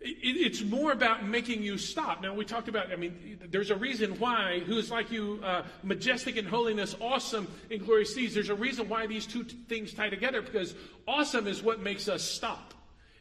it, 0.05 0.37
it's 0.37 0.61
more 0.61 0.91
about 0.91 1.25
making 1.25 1.63
you 1.63 1.77
stop. 1.77 2.21
Now, 2.21 2.33
we 2.33 2.45
talked 2.45 2.67
about, 2.67 2.91
I 2.91 2.95
mean, 2.95 3.39
there's 3.49 3.71
a 3.71 3.75
reason 3.75 4.19
why, 4.19 4.59
who 4.65 4.77
is 4.77 4.91
like 4.91 5.11
you, 5.11 5.39
uh, 5.43 5.63
majestic 5.83 6.37
in 6.37 6.45
holiness, 6.45 6.95
awesome 7.01 7.47
in 7.69 7.83
glorious 7.83 8.13
deeds. 8.13 8.33
There's 8.33 8.49
a 8.49 8.55
reason 8.55 8.87
why 8.87 9.07
these 9.07 9.25
two 9.25 9.43
t- 9.43 9.57
things 9.67 9.93
tie 9.93 10.09
together 10.09 10.41
because 10.41 10.75
awesome 11.07 11.47
is 11.47 11.63
what 11.63 11.79
makes 11.79 12.07
us 12.07 12.23
stop. 12.23 12.73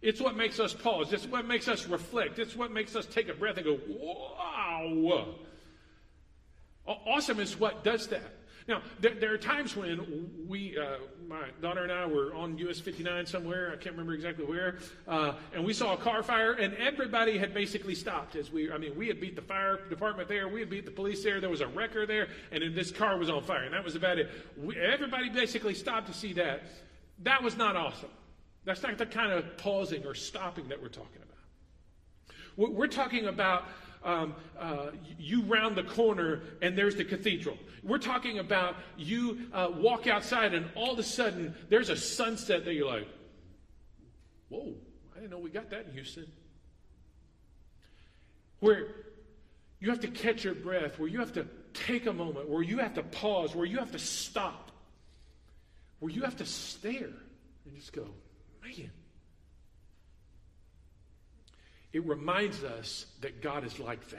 It's 0.03 0.21
what 0.21 0.37
makes 0.37 0.61
us 0.61 0.75
pause. 0.75 1.13
It's 1.15 1.27
what 1.27 1.47
makes 1.47 1.67
us 1.67 1.87
reflect. 1.87 2.39
It's 2.39 2.55
what 2.55 2.71
makes 2.71 2.95
us 2.95 3.07
take 3.07 3.31
a 3.31 3.35
breath 3.35 3.57
and 3.57 3.65
go, 3.65 3.81
wow. 3.89 5.35
Awesome 6.87 7.41
is 7.41 7.59
what 7.59 7.83
does 7.83 8.09
that. 8.09 8.31
Now, 8.67 8.81
there, 8.99 9.15
there, 9.15 9.35
are 9.35 9.39
times 9.39 9.77
when 9.77 10.31
we, 10.49 10.79
uh, 10.79 10.97
my 11.29 11.49
daughter 11.61 11.83
and 11.83 11.93
I 11.93 12.07
were 12.07 12.35
on 12.35 12.57
US 12.59 12.81
59 12.81 13.27
somewhere, 13.27 13.71
I 13.71 13.77
can't 13.77 13.95
remember 13.95 14.15
exactly 14.15 14.47
where, 14.47 14.79
uh, 15.07 15.35
and 15.53 15.63
we 15.63 15.75
saw 15.75 15.93
a 15.93 15.99
car 15.99 16.23
fire, 16.23 16.53
and 16.53 16.75
everybody 16.77 17.37
had 17.37 17.53
basically 17.53 17.95
stopped 17.95 18.37
as 18.37 18.51
we, 18.51 18.73
I 18.73 18.79
mean, 18.79 18.97
we 18.97 19.07
had 19.07 19.21
beat 19.21 19.37
the 19.37 19.43
fire 19.43 19.81
department 19.91 20.29
there, 20.29 20.49
we 20.49 20.61
had 20.61 20.71
beat 20.71 20.87
the 20.87 20.91
police 20.91 21.23
there, 21.23 21.43
there 21.43 21.51
was 21.51 21.61
a 21.61 21.67
wrecker 21.67 22.07
there, 22.07 22.29
and 22.53 22.63
then 22.63 22.75
this 22.75 22.91
car 22.91 23.19
was 23.19 23.29
on 23.29 23.43
fire, 23.43 23.65
and 23.65 23.75
that 23.75 23.85
was 23.85 23.97
about 23.97 24.19
it. 24.19 24.31
We, 24.57 24.79
everybody 24.79 25.29
basically 25.29 25.75
stopped 25.75 26.07
to 26.07 26.15
see 26.15 26.33
that. 26.35 26.63
That 27.23 27.43
was 27.43 27.59
not 27.59 27.77
awesome. 27.77 28.11
That's 28.65 28.83
not 28.83 28.97
the 28.97 29.05
kind 29.05 29.31
of 29.31 29.59
pausing 29.59 30.07
or 30.07 30.15
stopping 30.15 30.69
that 30.69 30.81
we're 30.81 30.89
talking 30.89 31.21
about. 31.23 32.73
We're 32.73 32.87
talking 32.87 33.27
about 33.27 33.65
um, 34.05 34.35
uh, 34.59 34.91
you 35.19 35.43
round 35.43 35.77
the 35.77 35.83
corner 35.83 36.43
and 36.63 36.77
there's 36.77 36.97
the 36.97 37.05
cathedral. 37.05 37.57
We're 37.83 37.99
talking 37.99 38.39
about 38.39 38.77
you 38.97 39.49
uh, 39.53 39.71
walk 39.75 40.07
outside 40.07 40.55
and 40.55 40.67
all 40.75 40.93
of 40.93 40.99
a 40.99 41.03
sudden 41.03 41.55
there's 41.69 41.89
a 41.89 41.97
sunset 41.97 42.65
that 42.65 42.75
you're 42.75 42.89
like, 42.89 43.09
whoa, 44.49 44.75
I 45.15 45.21
didn't 45.21 45.31
know 45.31 45.39
we 45.39 45.51
got 45.51 45.71
that 45.71 45.87
in 45.87 45.93
Houston. 45.93 46.27
Where 48.61 48.89
you 49.81 49.91
have 49.91 50.01
to 50.01 50.09
catch 50.09 50.45
your 50.45 50.55
breath, 50.55 50.99
where 50.99 51.09
you 51.09 51.19
have 51.19 51.33
to 51.35 51.47
take 51.73 52.07
a 52.07 52.13
moment, 52.13 52.49
where 52.49 52.63
you 52.63 52.79
have 52.79 52.95
to 52.95 53.03
pause, 53.03 53.55
where 53.55 53.67
you 53.67 53.79
have 53.79 53.93
to 53.93 53.99
stop, 53.99 54.71
where 55.99 56.13
you 56.13 56.23
have 56.23 56.37
to 56.37 56.47
stare 56.47 57.11
and 57.67 57.77
just 57.77 57.93
go, 57.93 58.07
man, 58.63 58.91
it 61.95 62.05
reminds 62.05 62.65
us 62.65 63.07
that 63.21 63.41
God 63.41 63.65
is 63.65 63.79
like 63.79 64.11
that. 64.11 64.19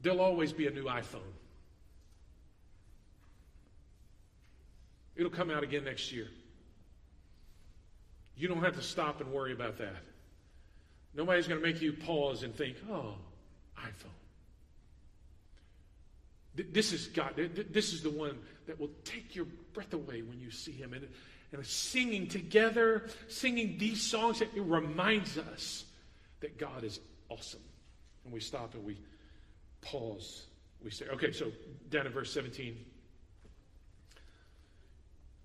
There'll 0.00 0.20
always 0.20 0.52
be 0.52 0.68
a 0.68 0.70
new 0.70 0.84
iPhone. 0.84 1.18
It'll 5.16 5.32
come 5.32 5.50
out 5.50 5.64
again 5.64 5.84
next 5.84 6.12
year. 6.12 6.28
You 8.36 8.46
don't 8.46 8.62
have 8.62 8.76
to 8.76 8.82
stop 8.82 9.20
and 9.20 9.32
worry 9.32 9.52
about 9.52 9.76
that. 9.78 10.02
Nobody's 11.12 11.48
going 11.48 11.60
to 11.60 11.66
make 11.66 11.82
you 11.82 11.92
pause 11.92 12.44
and 12.44 12.54
think, 12.54 12.76
oh, 12.88 13.16
iPhone. 13.76 14.14
This 16.54 16.92
is 16.92 17.08
God. 17.08 17.34
This 17.70 17.92
is 17.92 18.02
the 18.02 18.10
one 18.10 18.38
that 18.68 18.78
will 18.78 18.90
take 19.04 19.34
your 19.34 19.46
breath 19.74 19.92
away 19.92 20.22
when 20.22 20.38
you 20.40 20.52
see 20.52 20.72
Him. 20.72 20.94
And 20.94 21.08
and 21.52 21.66
singing 21.66 22.28
together, 22.28 23.06
singing 23.28 23.76
these 23.78 24.02
songs, 24.02 24.40
it 24.40 24.50
reminds 24.54 25.36
us 25.36 25.84
that 26.40 26.58
God 26.58 26.84
is 26.84 27.00
awesome. 27.28 27.60
And 28.24 28.32
we 28.32 28.40
stop 28.40 28.74
and 28.74 28.84
we 28.84 28.98
pause. 29.82 30.46
We 30.84 30.90
say, 30.90 31.06
okay, 31.12 31.32
so 31.32 31.50
down 31.90 32.06
in 32.06 32.12
verse 32.12 32.32
17. 32.32 32.76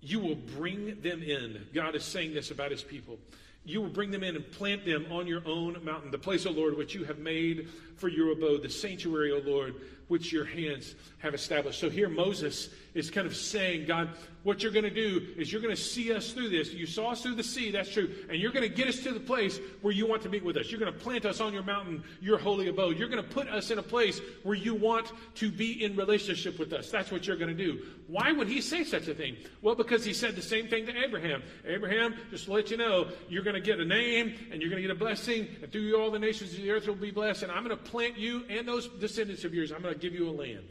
You 0.00 0.20
will 0.20 0.36
bring 0.36 1.00
them 1.00 1.22
in. 1.22 1.66
God 1.74 1.96
is 1.96 2.04
saying 2.04 2.34
this 2.34 2.50
about 2.50 2.70
his 2.70 2.82
people. 2.82 3.18
You 3.64 3.82
will 3.82 3.90
bring 3.90 4.12
them 4.12 4.22
in 4.22 4.36
and 4.36 4.48
plant 4.52 4.84
them 4.84 5.06
on 5.10 5.26
your 5.26 5.42
own 5.44 5.84
mountain, 5.84 6.12
the 6.12 6.18
place, 6.18 6.46
O 6.46 6.52
Lord, 6.52 6.76
which 6.76 6.94
you 6.94 7.02
have 7.04 7.18
made 7.18 7.68
for 7.96 8.06
your 8.06 8.30
abode, 8.30 8.62
the 8.62 8.70
sanctuary, 8.70 9.32
O 9.32 9.38
Lord, 9.38 9.74
which 10.06 10.32
your 10.32 10.44
hands 10.44 10.94
have 11.18 11.34
established. 11.34 11.80
So 11.80 11.90
here 11.90 12.08
Moses 12.08 12.68
is 12.96 13.10
kind 13.10 13.26
of 13.26 13.36
saying, 13.36 13.86
God, 13.86 14.08
what 14.42 14.62
you're 14.62 14.72
going 14.72 14.84
to 14.84 14.90
do 14.90 15.34
is 15.36 15.52
you're 15.52 15.60
going 15.60 15.74
to 15.74 15.80
see 15.80 16.12
us 16.12 16.30
through 16.30 16.48
this. 16.48 16.72
You 16.72 16.86
saw 16.86 17.10
us 17.10 17.20
through 17.20 17.34
the 17.34 17.42
sea, 17.42 17.72
that's 17.72 17.92
true. 17.92 18.08
And 18.30 18.40
you're 18.40 18.52
going 18.52 18.68
to 18.68 18.74
get 18.74 18.86
us 18.86 19.00
to 19.00 19.12
the 19.12 19.20
place 19.20 19.58
where 19.82 19.92
you 19.92 20.06
want 20.06 20.22
to 20.22 20.28
meet 20.28 20.44
with 20.44 20.56
us. 20.56 20.70
You're 20.70 20.78
going 20.78 20.92
to 20.92 20.98
plant 20.98 21.26
us 21.26 21.40
on 21.40 21.52
your 21.52 21.64
mountain, 21.64 22.04
your 22.20 22.38
holy 22.38 22.68
abode. 22.68 22.96
You're 22.96 23.08
going 23.08 23.22
to 23.22 23.28
put 23.28 23.48
us 23.48 23.72
in 23.72 23.78
a 23.78 23.82
place 23.82 24.20
where 24.44 24.54
you 24.54 24.74
want 24.74 25.12
to 25.34 25.50
be 25.50 25.84
in 25.84 25.96
relationship 25.96 26.58
with 26.58 26.72
us. 26.72 26.90
That's 26.90 27.10
what 27.10 27.26
you're 27.26 27.36
going 27.36 27.54
to 27.56 27.64
do. 27.64 27.82
Why 28.06 28.30
would 28.30 28.46
he 28.48 28.60
say 28.60 28.84
such 28.84 29.08
a 29.08 29.14
thing? 29.14 29.36
Well, 29.62 29.74
because 29.74 30.04
he 30.04 30.14
said 30.14 30.36
the 30.36 30.42
same 30.42 30.68
thing 30.68 30.86
to 30.86 30.96
Abraham. 30.96 31.42
Abraham, 31.66 32.14
just 32.30 32.44
to 32.44 32.52
let 32.52 32.70
you 32.70 32.76
know, 32.76 33.08
you're 33.28 33.42
going 33.42 33.54
to 33.54 33.60
get 33.60 33.80
a 33.80 33.84
name 33.84 34.34
and 34.52 34.62
you're 34.62 34.70
going 34.70 34.80
to 34.80 34.88
get 34.88 34.96
a 34.96 34.98
blessing, 34.98 35.48
and 35.60 35.72
through 35.72 35.82
you 35.82 36.00
all 36.00 36.10
the 36.10 36.20
nations 36.20 36.52
of 36.52 36.58
the 36.58 36.70
earth 36.70 36.86
will 36.86 36.94
be 36.94 37.10
blessed. 37.10 37.42
And 37.42 37.50
I'm 37.50 37.64
going 37.64 37.76
to 37.76 37.82
plant 37.82 38.16
you 38.16 38.44
and 38.48 38.66
those 38.66 38.86
descendants 38.86 39.44
of 39.44 39.52
yours. 39.52 39.72
I'm 39.72 39.82
going 39.82 39.94
to 39.94 40.00
give 40.00 40.14
you 40.14 40.28
a 40.28 40.30
land. 40.30 40.68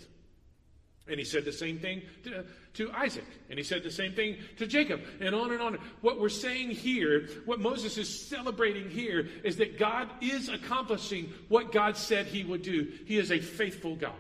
And 1.08 1.20
he 1.20 1.26
said 1.26 1.46
the 1.46 1.54
same 1.54 1.78
thing 1.78 2.02
to, 2.24 2.44
to, 2.76 2.91
Isaac. 2.91 3.26
And 3.50 3.60
he 3.60 3.63
said 3.63 3.84
the 3.84 3.91
same 3.91 4.13
thing 4.13 4.38
to 4.58 4.65
Jacob. 4.65 5.02
And 5.22 5.36
on 5.36 5.52
and 5.52 5.62
on. 5.62 5.78
What 6.02 6.20
we're 6.20 6.30
saying 6.30 6.72
here, 6.72 7.28
what 7.46 7.60
Moses 7.60 7.98
is 8.00 8.28
celebrating 8.28 8.89
here, 8.89 9.28
is 9.44 9.58
that 9.58 9.78
God 9.78 10.10
is 10.20 10.50
accomplishing 10.50 11.32
what 11.48 11.72
God 11.72 11.96
said 11.96 12.26
he 12.26 12.44
would 12.44 12.63
do. 12.63 12.91
He 13.06 13.18
is 13.18 13.32
a 13.32 13.39
faithful 13.39 13.96
God. 13.96 14.13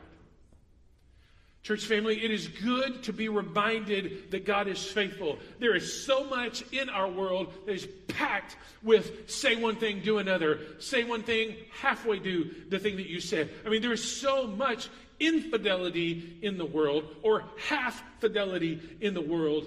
Church 1.65 1.87
family, 1.87 2.23
it 2.23 2.29
is 2.29 2.47
good 2.47 3.01
to 3.01 3.11
be 3.11 3.27
reminded 3.27 4.29
that 4.29 4.45
God 4.45 4.67
is 4.67 4.85
faithful. 4.85 5.39
There 5.57 5.75
is 5.75 6.05
so 6.05 6.23
much 6.23 6.63
in 6.71 6.89
our 6.89 7.09
world 7.09 7.51
that 7.65 7.73
is 7.73 7.87
packed 8.07 8.55
with 8.83 9.31
say 9.31 9.55
one 9.55 9.75
thing, 9.77 10.01
do 10.01 10.19
another, 10.19 10.59
say 10.77 11.03
one 11.03 11.23
thing, 11.23 11.55
halfway 11.81 12.19
do 12.19 12.51
the 12.69 12.77
thing 12.77 12.97
that 12.97 13.09
you 13.09 13.19
said. 13.19 13.49
I 13.65 13.69
mean, 13.69 13.81
there 13.81 13.93
is 13.93 14.03
so 14.03 14.45
much 14.45 14.89
infidelity 15.19 16.37
in 16.43 16.59
the 16.59 16.67
world 16.67 17.15
or 17.23 17.45
half 17.57 18.03
fidelity 18.19 18.79
in 19.01 19.15
the 19.15 19.21
world, 19.21 19.65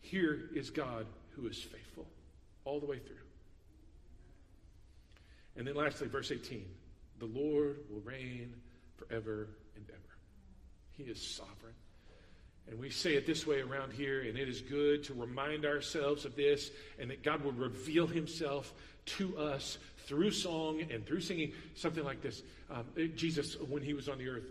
here 0.00 0.48
is 0.54 0.70
God 0.70 1.06
who 1.30 1.48
is 1.48 1.58
faithful 1.60 2.06
all 2.64 2.78
the 2.78 2.86
way 2.86 3.00
through. 3.00 3.16
And 5.56 5.66
then 5.66 5.74
lastly, 5.74 6.06
verse 6.06 6.30
18 6.30 6.64
the 7.18 7.26
Lord 7.26 7.78
will 7.90 8.00
reign 8.02 8.54
forever 8.96 9.48
and 9.74 9.84
ever. 9.88 10.11
He 11.04 11.10
is 11.10 11.20
sovereign. 11.20 11.74
And 12.68 12.78
we 12.78 12.90
say 12.90 13.14
it 13.14 13.26
this 13.26 13.46
way 13.46 13.60
around 13.60 13.92
here, 13.92 14.22
and 14.22 14.38
it 14.38 14.48
is 14.48 14.60
good 14.60 15.02
to 15.04 15.14
remind 15.14 15.64
ourselves 15.64 16.24
of 16.24 16.36
this 16.36 16.70
and 16.98 17.10
that 17.10 17.22
God 17.22 17.42
will 17.42 17.52
reveal 17.52 18.06
himself 18.06 18.72
to 19.04 19.36
us 19.36 19.78
through 20.06 20.30
song 20.30 20.82
and 20.90 21.04
through 21.04 21.20
singing. 21.20 21.52
Something 21.74 22.04
like 22.04 22.22
this 22.22 22.42
um, 22.70 22.84
Jesus, 23.16 23.58
when 23.60 23.82
he 23.82 23.94
was 23.94 24.08
on 24.08 24.18
the 24.18 24.28
earth, 24.28 24.44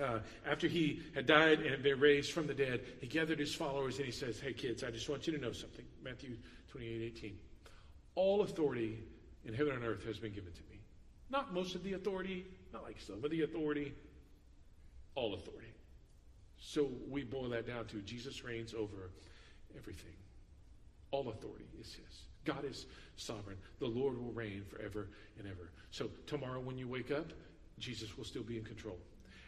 uh, 0.00 0.20
after 0.46 0.68
he 0.68 1.02
had 1.14 1.26
died 1.26 1.60
and 1.60 1.70
had 1.70 1.82
been 1.82 2.00
raised 2.00 2.32
from 2.32 2.46
the 2.46 2.54
dead, 2.54 2.80
he 3.00 3.06
gathered 3.06 3.38
his 3.38 3.54
followers 3.54 3.96
and 3.96 4.06
he 4.06 4.12
says, 4.12 4.40
Hey, 4.40 4.52
kids, 4.52 4.82
I 4.82 4.90
just 4.90 5.08
want 5.08 5.26
you 5.26 5.32
to 5.34 5.38
know 5.38 5.52
something. 5.52 5.84
Matthew 6.02 6.36
28 6.70 7.12
18. 7.16 7.38
All 8.14 8.42
authority 8.42 8.98
in 9.44 9.54
heaven 9.54 9.74
and 9.74 9.84
earth 9.84 10.04
has 10.06 10.18
been 10.18 10.32
given 10.32 10.52
to 10.52 10.62
me. 10.70 10.80
Not 11.30 11.52
most 11.52 11.74
of 11.74 11.84
the 11.84 11.92
authority, 11.92 12.46
not 12.72 12.82
like 12.82 13.00
some 13.00 13.22
of 13.22 13.30
the 13.30 13.42
authority, 13.42 13.92
all 15.18 15.34
authority. 15.34 15.72
So 16.60 16.88
we 17.10 17.24
boil 17.24 17.48
that 17.48 17.66
down 17.66 17.86
to 17.86 17.96
Jesus 17.96 18.44
reigns 18.44 18.72
over 18.72 19.10
everything. 19.76 20.14
All 21.10 21.28
authority 21.28 21.66
is 21.80 21.92
his. 21.92 22.22
God 22.44 22.64
is 22.64 22.86
sovereign. 23.16 23.56
The 23.80 23.86
Lord 23.86 24.16
will 24.16 24.32
reign 24.32 24.62
forever 24.70 25.08
and 25.38 25.48
ever. 25.48 25.70
So 25.90 26.08
tomorrow 26.26 26.60
when 26.60 26.78
you 26.78 26.86
wake 26.86 27.10
up, 27.10 27.32
Jesus 27.80 28.16
will 28.16 28.24
still 28.24 28.44
be 28.44 28.58
in 28.58 28.64
control. 28.64 28.96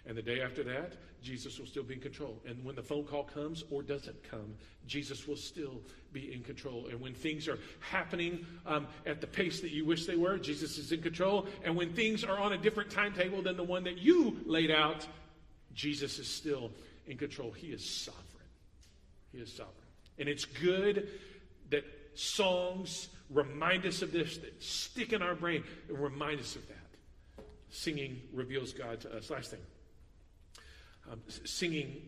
And 0.06 0.16
the 0.16 0.22
day 0.22 0.40
after 0.40 0.64
that, 0.64 0.94
Jesus 1.22 1.58
will 1.58 1.66
still 1.66 1.82
be 1.82 1.94
in 1.94 2.00
control. 2.00 2.40
And 2.46 2.64
when 2.64 2.74
the 2.74 2.82
phone 2.82 3.04
call 3.04 3.24
comes 3.24 3.64
or 3.70 3.82
doesn't 3.82 4.28
come, 4.28 4.54
Jesus 4.86 5.28
will 5.28 5.36
still 5.36 5.82
be 6.12 6.32
in 6.32 6.42
control. 6.42 6.86
And 6.90 7.00
when 7.00 7.14
things 7.14 7.46
are 7.46 7.58
happening 7.80 8.44
um, 8.66 8.86
at 9.06 9.20
the 9.20 9.26
pace 9.26 9.60
that 9.60 9.70
you 9.70 9.84
wish 9.84 10.06
they 10.06 10.16
were, 10.16 10.38
Jesus 10.38 10.78
is 10.78 10.90
in 10.90 11.02
control. 11.02 11.46
And 11.64 11.76
when 11.76 11.92
things 11.92 12.24
are 12.24 12.38
on 12.38 12.54
a 12.54 12.58
different 12.58 12.90
timetable 12.90 13.42
than 13.42 13.56
the 13.56 13.62
one 13.62 13.84
that 13.84 13.98
you 13.98 14.40
laid 14.46 14.70
out, 14.70 15.06
Jesus 15.74 16.18
is 16.18 16.28
still 16.28 16.70
in 17.06 17.16
control. 17.16 17.50
He 17.50 17.68
is 17.68 17.84
sovereign. 17.84 18.24
He 19.32 19.38
is 19.38 19.52
sovereign. 19.52 19.74
And 20.18 20.28
it's 20.28 20.44
good 20.44 21.08
that 21.70 21.84
songs 22.14 23.08
remind 23.30 23.86
us 23.86 24.02
of 24.02 24.12
this, 24.12 24.38
that 24.38 24.62
stick 24.62 25.12
in 25.12 25.22
our 25.22 25.34
brain 25.34 25.64
and 25.88 25.98
remind 25.98 26.40
us 26.40 26.56
of 26.56 26.66
that. 26.68 26.76
Singing 27.70 28.20
reveals 28.32 28.72
God 28.72 29.00
to 29.02 29.16
us. 29.16 29.30
Last 29.30 29.52
thing. 29.52 29.60
Um, 31.10 31.20
singing 31.44 32.02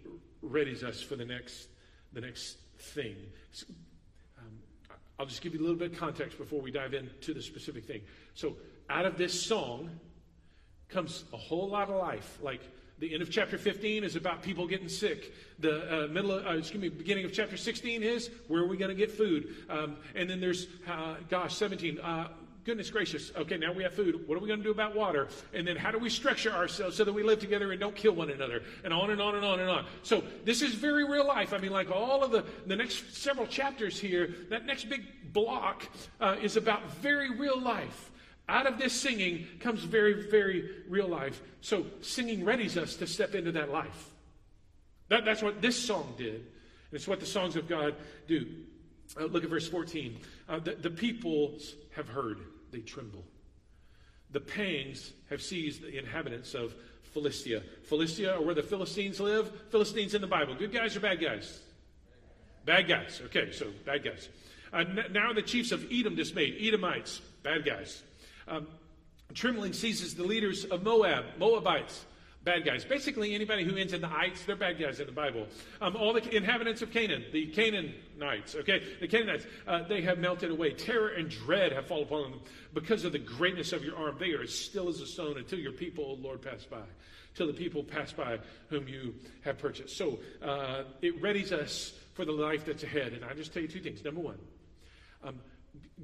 readies 0.45 0.83
us 0.83 1.01
for 1.01 1.17
the 1.17 1.25
next, 1.25 1.69
the 2.13 2.21
next 2.21 2.59
thing. 2.79 3.17
Um, 4.39 4.59
I'll 5.19 5.27
just 5.27 5.41
give 5.41 5.55
you 5.55 5.61
a 5.61 5.63
little 5.63 5.77
bit 5.77 5.93
of 5.93 5.99
context 5.99 6.37
before 6.37 6.61
we 6.61 6.71
dive 6.71 6.95
into 6.95 7.33
the 7.33 7.43
specific 7.43 7.85
thing. 7.85 8.03
So, 8.35 8.57
out 8.91 9.07
of 9.07 9.17
this 9.17 9.41
song 9.41 9.91
comes 10.89 11.25
a 11.33 11.37
whole 11.37 11.69
lot 11.69 11.89
of 11.89 11.97
life. 11.97 12.39
Like 12.43 12.61
the 13.03 13.13
end 13.13 13.21
of 13.21 13.31
chapter 13.31 13.59
15 13.59 14.05
is 14.05 14.15
about 14.15 14.45
people 14.45 14.65
getting 14.65 14.89
sick. 14.89 15.35
The 15.59 16.05
uh, 16.05 16.07
middle, 16.07 16.31
of, 16.31 16.47
uh, 16.47 16.51
excuse 16.51 16.81
me, 16.81 16.89
beginning 16.89 17.25
of 17.25 17.33
chapter 17.33 17.57
16 17.57 18.01
is 18.01 18.31
where 18.47 18.63
are 18.63 18.69
we 18.69 18.77
going 18.77 18.91
to 18.91 18.95
get 18.95 19.11
food? 19.11 19.57
Um, 19.69 19.97
and 20.15 20.31
then 20.31 20.41
there's, 20.41 20.69
uh, 20.89 21.17
gosh, 21.29 21.57
17. 21.57 21.99
Uh, 21.99 22.29
goodness 22.65 22.91
gracious, 22.91 23.33
okay, 23.37 23.57
now 23.57 23.73
we 23.73 23.83
have 23.83 23.93
food. 23.93 24.29
What 24.29 24.39
are 24.39 24.41
we 24.41 24.47
going 24.47 24.61
to 24.61 24.65
do 24.65 24.71
about 24.71 24.95
water? 24.95 25.27
And 25.53 25.67
then 25.67 25.77
how 25.77 25.91
do 25.91 25.99
we 25.99 26.09
structure 26.09 26.53
ourselves 26.53 26.97
so 26.97 27.03
that 27.03 27.13
we 27.13 27.25
live 27.25 27.41
together 27.41 27.73
and 27.73 27.81
don't 27.81 27.97
kill 27.97 28.13
one 28.13 28.31
another? 28.31 28.63
And 28.85 28.95
on 28.95 29.11
and 29.11 29.21
on 29.21 29.35
and 29.35 29.45
on 29.45 29.59
and 29.59 29.69
on. 29.69 29.85
So 30.05 30.23
this 30.45 30.63
is 30.63 30.75
very 30.75 31.03
real 31.03 31.27
life. 31.27 31.53
I 31.53 31.59
mean, 31.59 31.73
like 31.73 31.91
all 31.91 32.23
of 32.23 32.31
the, 32.31 32.45
the 32.69 32.77
next 32.77 33.17
several 33.17 33.49
chapters 33.49 33.99
here, 33.99 34.33
that 34.49 34.65
next 34.65 34.89
big 34.89 35.33
block 35.33 35.89
uh, 36.21 36.37
is 36.41 36.57
about 36.57 36.89
very 36.99 37.31
real 37.31 37.61
life. 37.61 38.12
Out 38.53 38.67
of 38.67 38.77
this 38.77 38.93
singing 38.93 39.47
comes 39.61 39.83
very, 39.83 40.29
very 40.29 40.69
real 40.87 41.09
life. 41.09 41.41
So 41.63 41.87
singing 42.03 42.45
readies 42.45 42.77
us 42.77 42.97
to 42.97 43.07
step 43.07 43.35
into 43.35 43.51
that 43.53 43.71
life. 43.71 44.11
That, 45.09 45.25
that's 45.25 45.43
what 45.43 45.63
this 45.63 45.75
song 45.75 46.13
did. 46.19 46.35
And 46.35 46.45
it's 46.93 47.09
what 47.09 47.19
the 47.19 47.27
songs 47.27 47.57
of 47.57 47.67
God 47.67 47.95
do. 48.29 48.47
Uh, 49.19 49.25
look 49.25 49.43
at 49.43 49.49
verse 49.49 49.67
14. 49.67 50.19
Uh, 50.51 50.59
the, 50.59 50.75
the 50.75 50.91
peoples 50.91 51.77
have 51.97 52.11
heard 52.11 52.41
they 52.73 52.81
tremble. 52.81 53.25
The 54.33 54.41
pangs 54.41 55.13
have 55.31 55.41
seized 55.41 55.81
the 55.81 55.99
inhabitants 55.99 56.53
of 56.53 56.75
Philistia. 57.15 57.63
Philistia, 57.85 58.37
or 58.37 58.45
where 58.45 58.55
the 58.55 58.63
Philistines 58.63 59.19
live, 59.19 59.51
Philistines 59.71 60.13
in 60.13 60.21
the 60.21 60.27
Bible. 60.27 60.55
Good 60.55 60.75
guys 60.75 60.95
or 60.95 61.01
bad 61.01 61.23
guys? 61.23 61.61
Bad 62.67 62.87
guys. 62.87 63.23
Okay, 63.27 63.51
so 63.51 63.69
bad 63.87 64.05
guys. 64.05 64.29
Uh, 64.75 64.85
now 65.11 65.33
the 65.33 65.43
chiefs 65.43 65.73
of 65.73 65.87
Edom 65.91 66.15
dismayed. 66.15 66.59
Edomites, 66.61 67.23
bad 67.43 67.65
guys. 67.65 68.03
Um, 68.49 68.67
trembling 69.35 69.73
seizes 69.73 70.15
the 70.15 70.25
leaders 70.25 70.65
of 70.65 70.83
Moab, 70.83 71.25
Moabites 71.39 72.05
bad 72.45 72.65
guys. 72.65 72.85
Basically, 72.85 73.35
anybody 73.35 73.65
who 73.65 73.77
ends 73.77 73.93
in 73.93 74.01
the 74.01 74.11
ites, 74.11 74.45
they're 74.45 74.57
bad 74.57 74.79
guys 74.79 75.01
in 75.01 75.07
the 75.07 75.13
Bible. 75.13 75.47
Um, 75.81 75.97
all 75.97 76.13
the 76.13 76.35
inhabitants 76.35 76.83
of 76.83 76.91
Canaan, 76.91 77.25
the 77.33 77.47
Canaanites, 77.47 78.57
okay, 78.57 78.83
the 79.01 79.07
Canaanites, 79.07 79.47
uh, 79.67 79.83
they 79.85 80.03
have 80.03 80.19
melted 80.19 80.51
away. 80.51 80.73
Terror 80.73 81.11
and 81.11 81.29
dread 81.29 81.73
have 81.73 81.87
fallen 81.87 82.05
upon 82.05 82.31
them 82.31 82.41
because 82.75 83.05
of 83.05 83.13
the 83.13 83.19
greatness 83.19 83.73
of 83.73 83.85
your 83.85 83.97
arm. 83.97 84.17
They 84.19 84.33
are 84.33 84.43
as 84.43 84.55
still 84.55 84.89
as 84.89 85.01
a 85.01 85.07
stone 85.07 85.39
until 85.39 85.59
your 85.59 85.73
people, 85.73 86.05
O 86.05 86.15
Lord, 86.15 86.43
pass 86.43 86.65
by. 86.65 86.83
Till 87.35 87.47
the 87.47 87.55
people 87.55 87.83
pass 87.83 88.13
by 88.13 88.39
whom 88.69 88.89
you 88.89 89.15
have 89.43 89.59
purchased. 89.59 89.97
So 89.97 90.19
uh, 90.45 90.83
it 91.01 91.23
readies 91.23 91.53
us 91.53 91.95
for 92.13 92.25
the 92.25 92.33
life 92.33 92.67
that's 92.67 92.83
ahead. 92.83 93.15
And 93.15 93.25
I 93.25 93.33
just 93.33 93.55
tell 93.55 93.63
you 93.63 93.69
two 93.69 93.81
things. 93.81 94.05
Number 94.05 94.21
one, 94.21 94.39
um, 95.25 95.41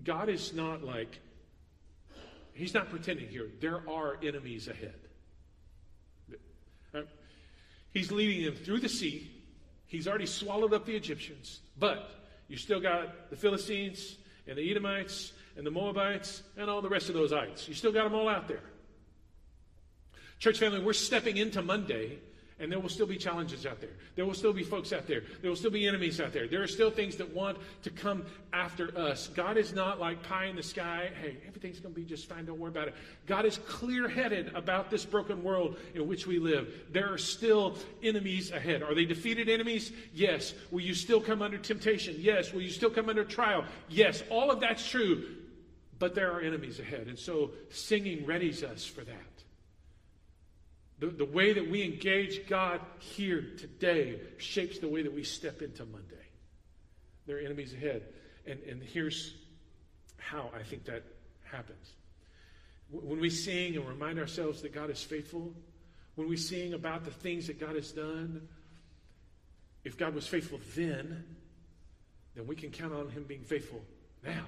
God 0.04 0.30
is 0.30 0.54
not 0.54 0.82
like, 0.82 1.20
He's 2.58 2.74
not 2.74 2.90
pretending 2.90 3.28
here. 3.28 3.46
There 3.60 3.88
are 3.88 4.18
enemies 4.20 4.66
ahead. 4.66 4.94
He's 7.92 8.10
leading 8.10 8.44
them 8.44 8.56
through 8.56 8.80
the 8.80 8.88
sea. 8.88 9.30
He's 9.86 10.08
already 10.08 10.26
swallowed 10.26 10.74
up 10.74 10.84
the 10.84 10.96
Egyptians. 10.96 11.60
But 11.78 12.10
you 12.48 12.56
still 12.56 12.80
got 12.80 13.30
the 13.30 13.36
Philistines 13.36 14.16
and 14.48 14.58
the 14.58 14.70
Edomites 14.70 15.32
and 15.56 15.64
the 15.64 15.70
Moabites 15.70 16.42
and 16.56 16.68
all 16.68 16.82
the 16.82 16.88
rest 16.88 17.08
of 17.08 17.14
those 17.14 17.32
ites. 17.32 17.68
You 17.68 17.74
still 17.74 17.92
got 17.92 18.04
them 18.04 18.14
all 18.14 18.28
out 18.28 18.48
there. 18.48 18.64
Church 20.40 20.58
family, 20.58 20.80
we're 20.80 20.94
stepping 20.94 21.36
into 21.36 21.62
Monday 21.62 22.18
and 22.60 22.70
there 22.72 22.80
will 22.80 22.88
still 22.88 23.06
be 23.06 23.16
challenges 23.16 23.66
out 23.66 23.80
there. 23.80 23.90
There 24.16 24.26
will 24.26 24.34
still 24.34 24.52
be 24.52 24.64
folks 24.64 24.92
out 24.92 25.06
there. 25.06 25.22
There 25.40 25.50
will 25.50 25.56
still 25.56 25.70
be 25.70 25.86
enemies 25.86 26.20
out 26.20 26.32
there. 26.32 26.48
There 26.48 26.62
are 26.62 26.68
still 26.68 26.90
things 26.90 27.16
that 27.16 27.32
want 27.32 27.58
to 27.82 27.90
come 27.90 28.24
after 28.52 28.96
us. 28.98 29.28
God 29.28 29.56
is 29.56 29.72
not 29.72 30.00
like 30.00 30.22
pie 30.22 30.46
in 30.46 30.56
the 30.56 30.62
sky. 30.62 31.10
Hey, 31.22 31.36
everything's 31.46 31.78
going 31.78 31.94
to 31.94 32.00
be 32.00 32.06
just 32.06 32.28
fine. 32.28 32.44
Don't 32.46 32.58
worry 32.58 32.70
about 32.70 32.88
it. 32.88 32.94
God 33.26 33.44
is 33.44 33.58
clear 33.58 34.08
headed 34.08 34.54
about 34.54 34.90
this 34.90 35.04
broken 35.04 35.42
world 35.42 35.78
in 35.94 36.08
which 36.08 36.26
we 36.26 36.38
live. 36.38 36.86
There 36.90 37.12
are 37.12 37.18
still 37.18 37.78
enemies 38.02 38.50
ahead. 38.50 38.82
Are 38.82 38.94
they 38.94 39.04
defeated 39.04 39.48
enemies? 39.48 39.92
Yes. 40.12 40.54
Will 40.70 40.80
you 40.80 40.94
still 40.94 41.20
come 41.20 41.42
under 41.42 41.58
temptation? 41.58 42.16
Yes. 42.18 42.52
Will 42.52 42.62
you 42.62 42.70
still 42.70 42.90
come 42.90 43.08
under 43.08 43.24
trial? 43.24 43.64
Yes. 43.88 44.22
All 44.30 44.50
of 44.50 44.60
that's 44.60 44.88
true. 44.88 45.36
But 46.00 46.14
there 46.14 46.32
are 46.32 46.40
enemies 46.40 46.80
ahead. 46.80 47.06
And 47.08 47.18
so 47.18 47.50
singing 47.70 48.24
readies 48.24 48.62
us 48.62 48.84
for 48.84 49.02
that. 49.02 49.27
The, 51.00 51.06
the 51.06 51.24
way 51.24 51.52
that 51.52 51.70
we 51.70 51.82
engage 51.84 52.48
God 52.48 52.80
here 52.98 53.44
today 53.56 54.20
shapes 54.38 54.78
the 54.78 54.88
way 54.88 55.02
that 55.02 55.14
we 55.14 55.22
step 55.22 55.62
into 55.62 55.84
Monday. 55.84 56.16
There 57.26 57.36
are 57.36 57.40
enemies 57.40 57.72
ahead. 57.72 58.02
And, 58.46 58.58
and 58.62 58.82
here's 58.82 59.34
how 60.16 60.50
I 60.58 60.62
think 60.62 60.84
that 60.86 61.04
happens. 61.44 61.92
When 62.90 63.20
we 63.20 63.30
sing 63.30 63.76
and 63.76 63.86
remind 63.86 64.18
ourselves 64.18 64.62
that 64.62 64.74
God 64.74 64.90
is 64.90 65.02
faithful, 65.02 65.52
when 66.16 66.28
we 66.28 66.36
sing 66.36 66.74
about 66.74 67.04
the 67.04 67.10
things 67.10 67.46
that 67.46 67.60
God 67.60 67.76
has 67.76 67.92
done, 67.92 68.48
if 69.84 69.96
God 69.96 70.14
was 70.14 70.26
faithful 70.26 70.58
then, 70.74 71.24
then 72.34 72.46
we 72.46 72.56
can 72.56 72.70
count 72.70 72.92
on 72.92 73.08
Him 73.10 73.24
being 73.24 73.44
faithful 73.44 73.82
now. 74.24 74.44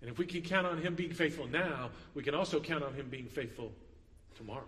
And 0.00 0.10
if 0.10 0.18
we 0.18 0.26
can 0.26 0.42
count 0.42 0.66
on 0.66 0.78
Him 0.78 0.94
being 0.94 1.12
faithful 1.12 1.46
now, 1.46 1.90
we 2.14 2.22
can 2.22 2.34
also 2.34 2.58
count 2.58 2.82
on 2.82 2.94
Him 2.94 3.08
being 3.08 3.26
faithful 3.26 3.70
tomorrow. 4.34 4.66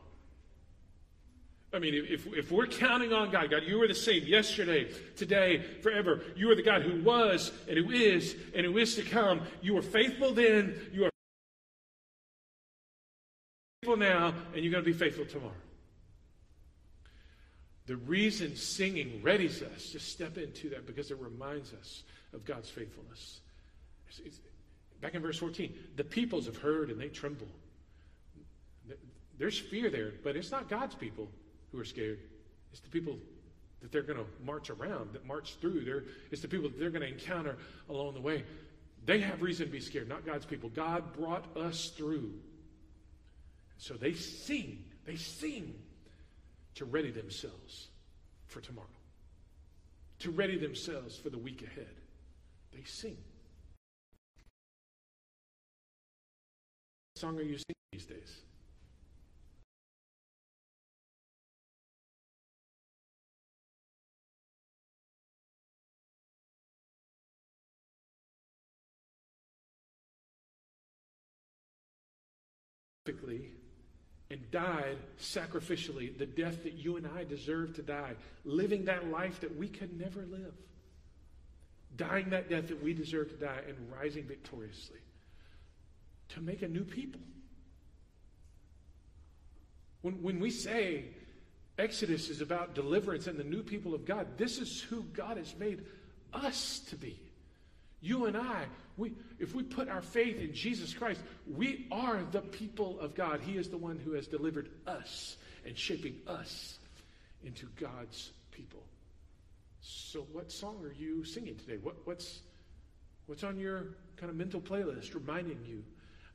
I 1.75 1.81
mean, 1.81 1.95
if, 2.09 2.27
if 2.29 2.53
we're 2.53 2.69
counting 2.69 3.13
on 3.13 3.31
God, 3.31 3.51
God, 3.51 3.65
you 3.67 3.83
are 3.83 3.89
the 3.89 3.95
same 3.95 4.23
yesterday, 4.25 4.89
today, 5.17 5.61
forever. 5.83 6.23
You 6.37 6.51
are 6.53 6.55
the 6.55 6.63
God 6.63 6.83
who 6.83 7.03
was 7.03 7.51
and 7.69 7.77
who 7.77 7.91
is 7.91 8.37
and 8.55 8.65
who 8.65 8.79
is 8.79 8.95
to 8.95 9.03
come. 9.03 9.41
You 9.61 9.77
are 9.77 9.83
faithful 9.83 10.33
then, 10.33 10.81
you 10.93 11.07
are 11.07 11.11
faithful 13.83 13.97
now, 13.97 14.35
and 14.55 14.63
you're 14.63 14.71
going 14.71 14.85
to 14.85 14.91
be 14.91 14.97
faithful 14.97 15.25
tomorrow. 15.25 15.53
The 17.87 17.97
reason 17.97 18.55
singing 18.55 19.21
readies 19.23 19.61
us 19.75 19.91
to 19.91 19.99
step 19.99 20.39
into 20.39 20.71
that 20.71 20.87
because 20.87 21.11
it 21.11 21.19
reminds 21.19 21.73
us 21.75 22.05
of 22.33 22.45
God's 22.45 22.71
faithfulness. 22.71 23.41
It's, 24.09 24.21
it's, 24.21 24.41
back 25.01 25.15
in 25.15 25.23
verse 25.23 25.39
14, 25.39 25.75
the 25.97 26.05
peoples 26.05 26.47
have 26.47 26.57
heard 26.57 26.91
and 26.91 27.01
they 27.01 27.09
tremble. 27.09 27.49
There's 29.37 29.59
fear 29.59 29.91
there, 29.91 30.13
but 30.23 30.37
it's 30.37 30.53
not 30.53 30.69
God's 30.69 30.95
people 30.95 31.29
who 31.75 31.81
are 31.81 31.85
scared. 31.85 32.21
It's 32.73 32.81
the 32.81 32.89
people 32.89 33.19
that 33.83 33.93
they're 33.93 34.03
going 34.03 34.19
to 34.19 34.25
march 34.45 34.71
around, 34.71 35.13
that 35.13 35.27
march 35.27 35.57
through. 35.61 35.85
They're, 35.85 36.05
it's 36.31 36.43
the 36.43 36.49
people 36.49 36.69
that 36.71 36.79
they're 36.79 36.91
going 36.91 37.03
to 37.03 37.09
encounter 37.09 37.57
along 37.89 38.15
the 38.15 38.21
way. 38.21 38.45
They 39.05 39.21
have 39.21 39.43
reason 39.43 39.67
to 39.67 39.73
be 39.73 39.81
scared, 39.81 40.09
not 40.09 40.25
God's 40.25 40.47
people. 40.47 40.71
God 40.71 41.13
brought 41.13 41.45
us 41.57 41.91
through. 41.97 42.33
So 43.77 43.95
they 43.95 44.15
sing. 44.15 44.85
They 45.05 45.17
sing 45.17 45.75
to 46.77 46.85
ready 46.85 47.11
themselves 47.11 47.89
for 48.47 48.61
tomorrow, 48.61 48.87
to 50.21 50.31
ready 50.31 50.59
themselves 50.59 51.17
for 51.17 51.29
the 51.29 51.39
week 51.39 51.63
ahead. 51.63 51.95
They 52.73 52.85
sing. 52.85 53.17
What 57.13 57.21
song 57.21 57.39
are 57.39 57.43
you 57.43 57.59
singing 57.59 57.93
these 57.93 58.07
days? 58.07 58.41
Perfectly 73.05 73.51
and 74.31 74.51
died 74.51 74.97
sacrificially 75.21 76.17
the 76.17 76.27
death 76.27 76.63
that 76.63 76.73
you 76.73 76.97
and 76.97 77.07
I 77.07 77.25
deserve 77.25 77.75
to 77.77 77.83
die, 77.83 78.15
living 78.45 78.87
that 78.87 79.11
life 79.11 79.41
that 79.41 79.57
we 79.57 79.69
could 79.69 79.99
never 79.99 80.21
live, 80.23 80.55
dying 81.97 82.31
that 82.31 82.49
death 82.49 82.69
that 82.69 82.83
we 82.83 82.95
deserve 82.95 83.29
to 83.31 83.37
die, 83.37 83.61
and 83.69 83.77
rising 83.93 84.25
victoriously 84.25 85.01
to 86.31 86.41
make 86.41 86.63
a 86.63 86.69
new 86.69 86.85
people. 86.85 87.21
When, 90.01 90.23
when 90.23 90.41
we 90.41 90.51
say 90.51 91.05
Exodus 91.79 92.31
is 92.31 92.41
about 92.41 92.75
deliverance 92.75 93.27
and 93.27 93.39
the 93.39 93.45
new 93.45 93.63
people 93.63 93.95
of 93.95 94.05
God, 94.05 94.39
this 94.39 94.59
is 94.59 94.81
who 94.81 95.03
God 95.13 95.37
has 95.37 95.55
made 95.59 95.85
us 96.33 96.81
to 96.89 96.97
be. 96.97 97.21
You 98.05 98.27
and 98.27 98.37
I, 98.37 98.67
we, 98.99 99.15
if 99.39 99.55
we 99.55 99.63
put 99.63 99.89
our 99.89 100.03
faith 100.03 100.39
in 100.39 100.53
Jesus 100.53 100.93
Christ, 100.93 101.21
we 101.51 101.87
are 101.91 102.21
the 102.33 102.43
people 102.43 103.01
of 103.01 103.15
God. 103.15 103.41
He 103.41 103.57
is 103.57 103.71
the 103.71 103.79
one 103.79 103.99
who 103.99 104.13
has 104.13 104.27
delivered 104.27 104.69
us 104.87 105.39
and 105.65 105.77
shaping 105.77 106.17
us 106.27 106.79
into 107.43 107.67
God's 107.81 108.31
people. 108.51 108.83
So, 109.81 110.27
what 110.33 110.53
song 110.53 110.85
are 110.85 110.93
you 110.93 111.25
singing 111.25 111.57
today? 111.57 111.79
What, 111.83 111.97
what's, 112.05 112.41
what's 113.25 113.43
on 113.43 113.59
your 113.59 113.87
kind 114.19 114.29
of 114.29 114.37
mental 114.37 114.61
playlist 114.61 115.15
reminding 115.15 115.65
you 115.67 115.83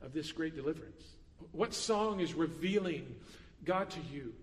of 0.02 0.12
this 0.12 0.32
great 0.32 0.56
deliverance? 0.56 1.04
What 1.52 1.72
song 1.72 2.18
is 2.18 2.34
revealing 2.34 3.14
God 3.64 3.90
to 3.90 4.00
you? 4.12 4.34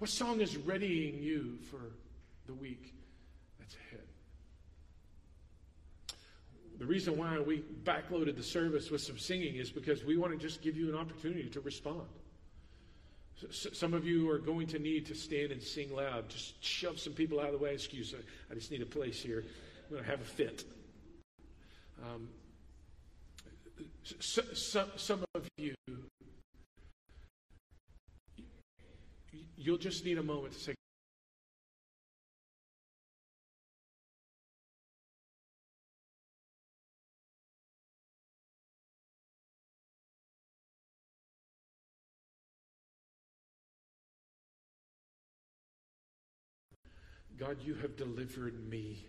What 0.00 0.10
song 0.10 0.40
is 0.40 0.56
readying 0.56 1.22
you 1.22 1.58
for 1.70 1.92
the 2.48 2.54
week 2.54 2.92
that's 3.60 3.76
ahead? 3.76 4.05
The 6.78 6.84
reason 6.84 7.16
why 7.16 7.38
we 7.38 7.64
backloaded 7.84 8.36
the 8.36 8.42
service 8.42 8.90
with 8.90 9.00
some 9.00 9.18
singing 9.18 9.56
is 9.56 9.70
because 9.70 10.04
we 10.04 10.16
want 10.16 10.32
to 10.32 10.38
just 10.38 10.60
give 10.60 10.76
you 10.76 10.88
an 10.90 10.94
opportunity 10.94 11.48
to 11.48 11.60
respond. 11.60 12.02
some 13.50 13.94
of 13.94 14.06
you 14.06 14.30
are 14.30 14.38
going 14.38 14.66
to 14.66 14.78
need 14.78 15.06
to 15.06 15.14
stand 15.14 15.52
and 15.52 15.62
sing 15.62 15.94
loud. 15.94 16.28
Just 16.28 16.62
shove 16.62 16.98
some 16.98 17.14
people 17.14 17.40
out 17.40 17.46
of 17.46 17.52
the 17.52 17.58
way. 17.58 17.72
Excuse 17.72 18.12
me. 18.12 18.18
I 18.50 18.54
just 18.54 18.70
need 18.70 18.82
a 18.82 18.86
place 18.86 19.22
here. 19.22 19.44
I'm 19.86 19.92
going 19.92 20.04
to 20.04 20.10
have 20.10 20.20
a 20.20 20.24
fit. 20.24 20.64
Um, 22.02 22.28
so, 24.20 24.42
so, 24.52 24.86
some 24.96 25.24
of 25.34 25.48
you, 25.56 25.74
you'll 29.56 29.78
just 29.78 30.04
need 30.04 30.18
a 30.18 30.22
moment 30.22 30.52
to 30.54 30.60
say, 30.60 30.74
God, 47.38 47.58
you 47.62 47.74
have 47.74 47.96
delivered 47.96 48.68
me. 48.68 49.04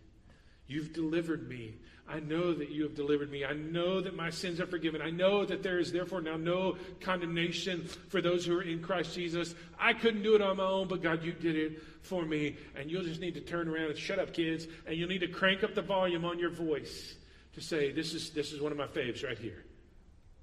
You've 0.68 0.92
delivered 0.92 1.48
me. 1.48 1.76
I 2.10 2.20
know 2.20 2.54
that 2.54 2.70
you 2.70 2.84
have 2.84 2.96
delivered 2.96 3.32
me. 3.32 3.46
I 3.46 3.54
know 3.54 4.02
that 4.02 4.16
my 4.16 4.30
sins 4.30 4.60
are 4.60 4.66
forgiven. 4.66 5.02
I 5.02 5.10
know 5.10 5.46
that 5.46 5.64
there 5.64 5.80
is 5.80 5.92
therefore 5.92 6.22
now 6.22 6.38
no 6.38 6.78
condemnation 7.02 7.88
for 8.10 8.22
those 8.22 8.46
who 8.46 8.58
are 8.58 8.64
in 8.64 8.82
Christ 8.82 9.14
Jesus. 9.14 9.56
I 9.80 9.94
couldn't 9.94 10.24
do 10.24 10.36
it 10.36 10.42
on 10.42 10.58
my 10.58 10.66
own, 10.66 10.88
but 10.88 11.02
God, 11.02 11.24
you 11.24 11.34
did 11.34 11.56
it 11.56 11.82
for 12.02 12.26
me. 12.26 12.58
And 12.76 12.90
you'll 12.90 13.04
just 13.04 13.20
need 13.20 13.34
to 13.36 13.42
turn 13.42 13.68
around 13.68 13.90
and 13.90 13.98
shut 13.98 14.20
up, 14.20 14.34
kids, 14.34 14.68
and 14.86 14.96
you'll 14.96 15.10
need 15.10 15.20
to 15.20 15.28
crank 15.28 15.64
up 15.64 15.76
the 15.76 15.82
volume 15.82 16.24
on 16.24 16.40
your 16.40 16.52
voice 16.52 17.16
to 17.54 17.62
say, 17.62 17.92
This 17.92 18.14
is 18.14 18.30
this 18.32 18.52
is 18.52 18.62
one 18.62 18.72
of 18.72 18.78
my 18.78 18.88
faves 18.88 19.24
right 19.24 19.38
here. 19.38 19.66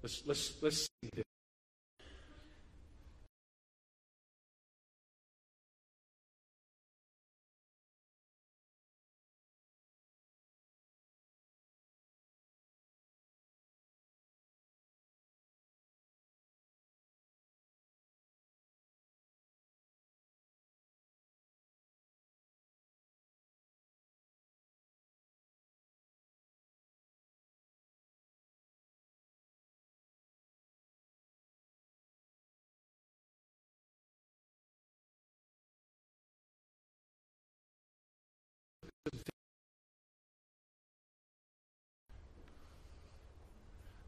Let's 0.02 0.22
let's 0.26 0.54
let's 0.62 0.76
sing 0.78 1.10
this. 1.14 1.33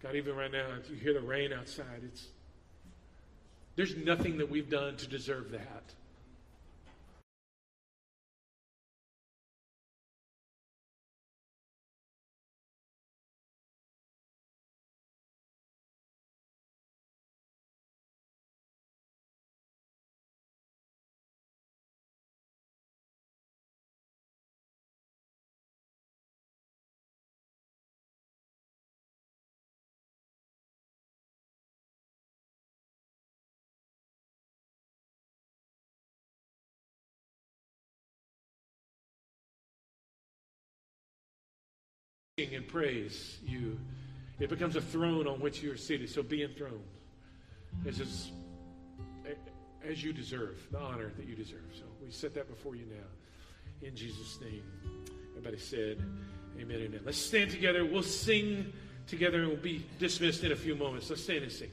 God, 0.06 0.14
even 0.14 0.36
right 0.36 0.52
now, 0.52 0.66
if 0.80 0.88
you 0.88 0.96
hear 0.96 1.14
the 1.14 1.20
rain 1.20 1.52
outside, 1.52 2.02
it's 2.04 2.28
there's 3.74 3.96
nothing 3.96 4.38
that 4.38 4.48
we've 4.48 4.70
done 4.70 4.96
to 4.98 5.06
deserve 5.08 5.50
that. 5.50 5.82
And 42.38 42.68
praise 42.68 43.38
you, 43.46 43.78
it 44.38 44.50
becomes 44.50 44.76
a 44.76 44.80
throne 44.82 45.26
on 45.26 45.40
which 45.40 45.62
you 45.62 45.72
are 45.72 45.76
seated. 45.78 46.10
So 46.10 46.22
be 46.22 46.42
enthroned 46.42 46.84
as, 47.88 47.98
is, 47.98 48.30
as 49.82 50.04
you 50.04 50.12
deserve, 50.12 50.58
the 50.70 50.78
honor 50.78 51.10
that 51.16 51.26
you 51.26 51.34
deserve. 51.34 51.64
So 51.72 51.84
we 52.04 52.10
set 52.10 52.34
that 52.34 52.46
before 52.46 52.76
you 52.76 52.84
now. 52.90 53.88
In 53.88 53.96
Jesus' 53.96 54.38
name. 54.42 54.62
Everybody 55.30 55.56
said, 55.56 55.96
Amen, 56.60 56.76
amen. 56.76 57.00
Let's 57.06 57.16
stand 57.16 57.52
together. 57.52 57.86
We'll 57.86 58.02
sing 58.02 58.70
together 59.06 59.38
and 59.38 59.48
we'll 59.48 59.56
be 59.56 59.86
dismissed 59.98 60.44
in 60.44 60.52
a 60.52 60.56
few 60.56 60.76
moments. 60.76 61.08
Let's 61.08 61.22
stand 61.22 61.42
and 61.42 61.52
sing. 61.52 61.70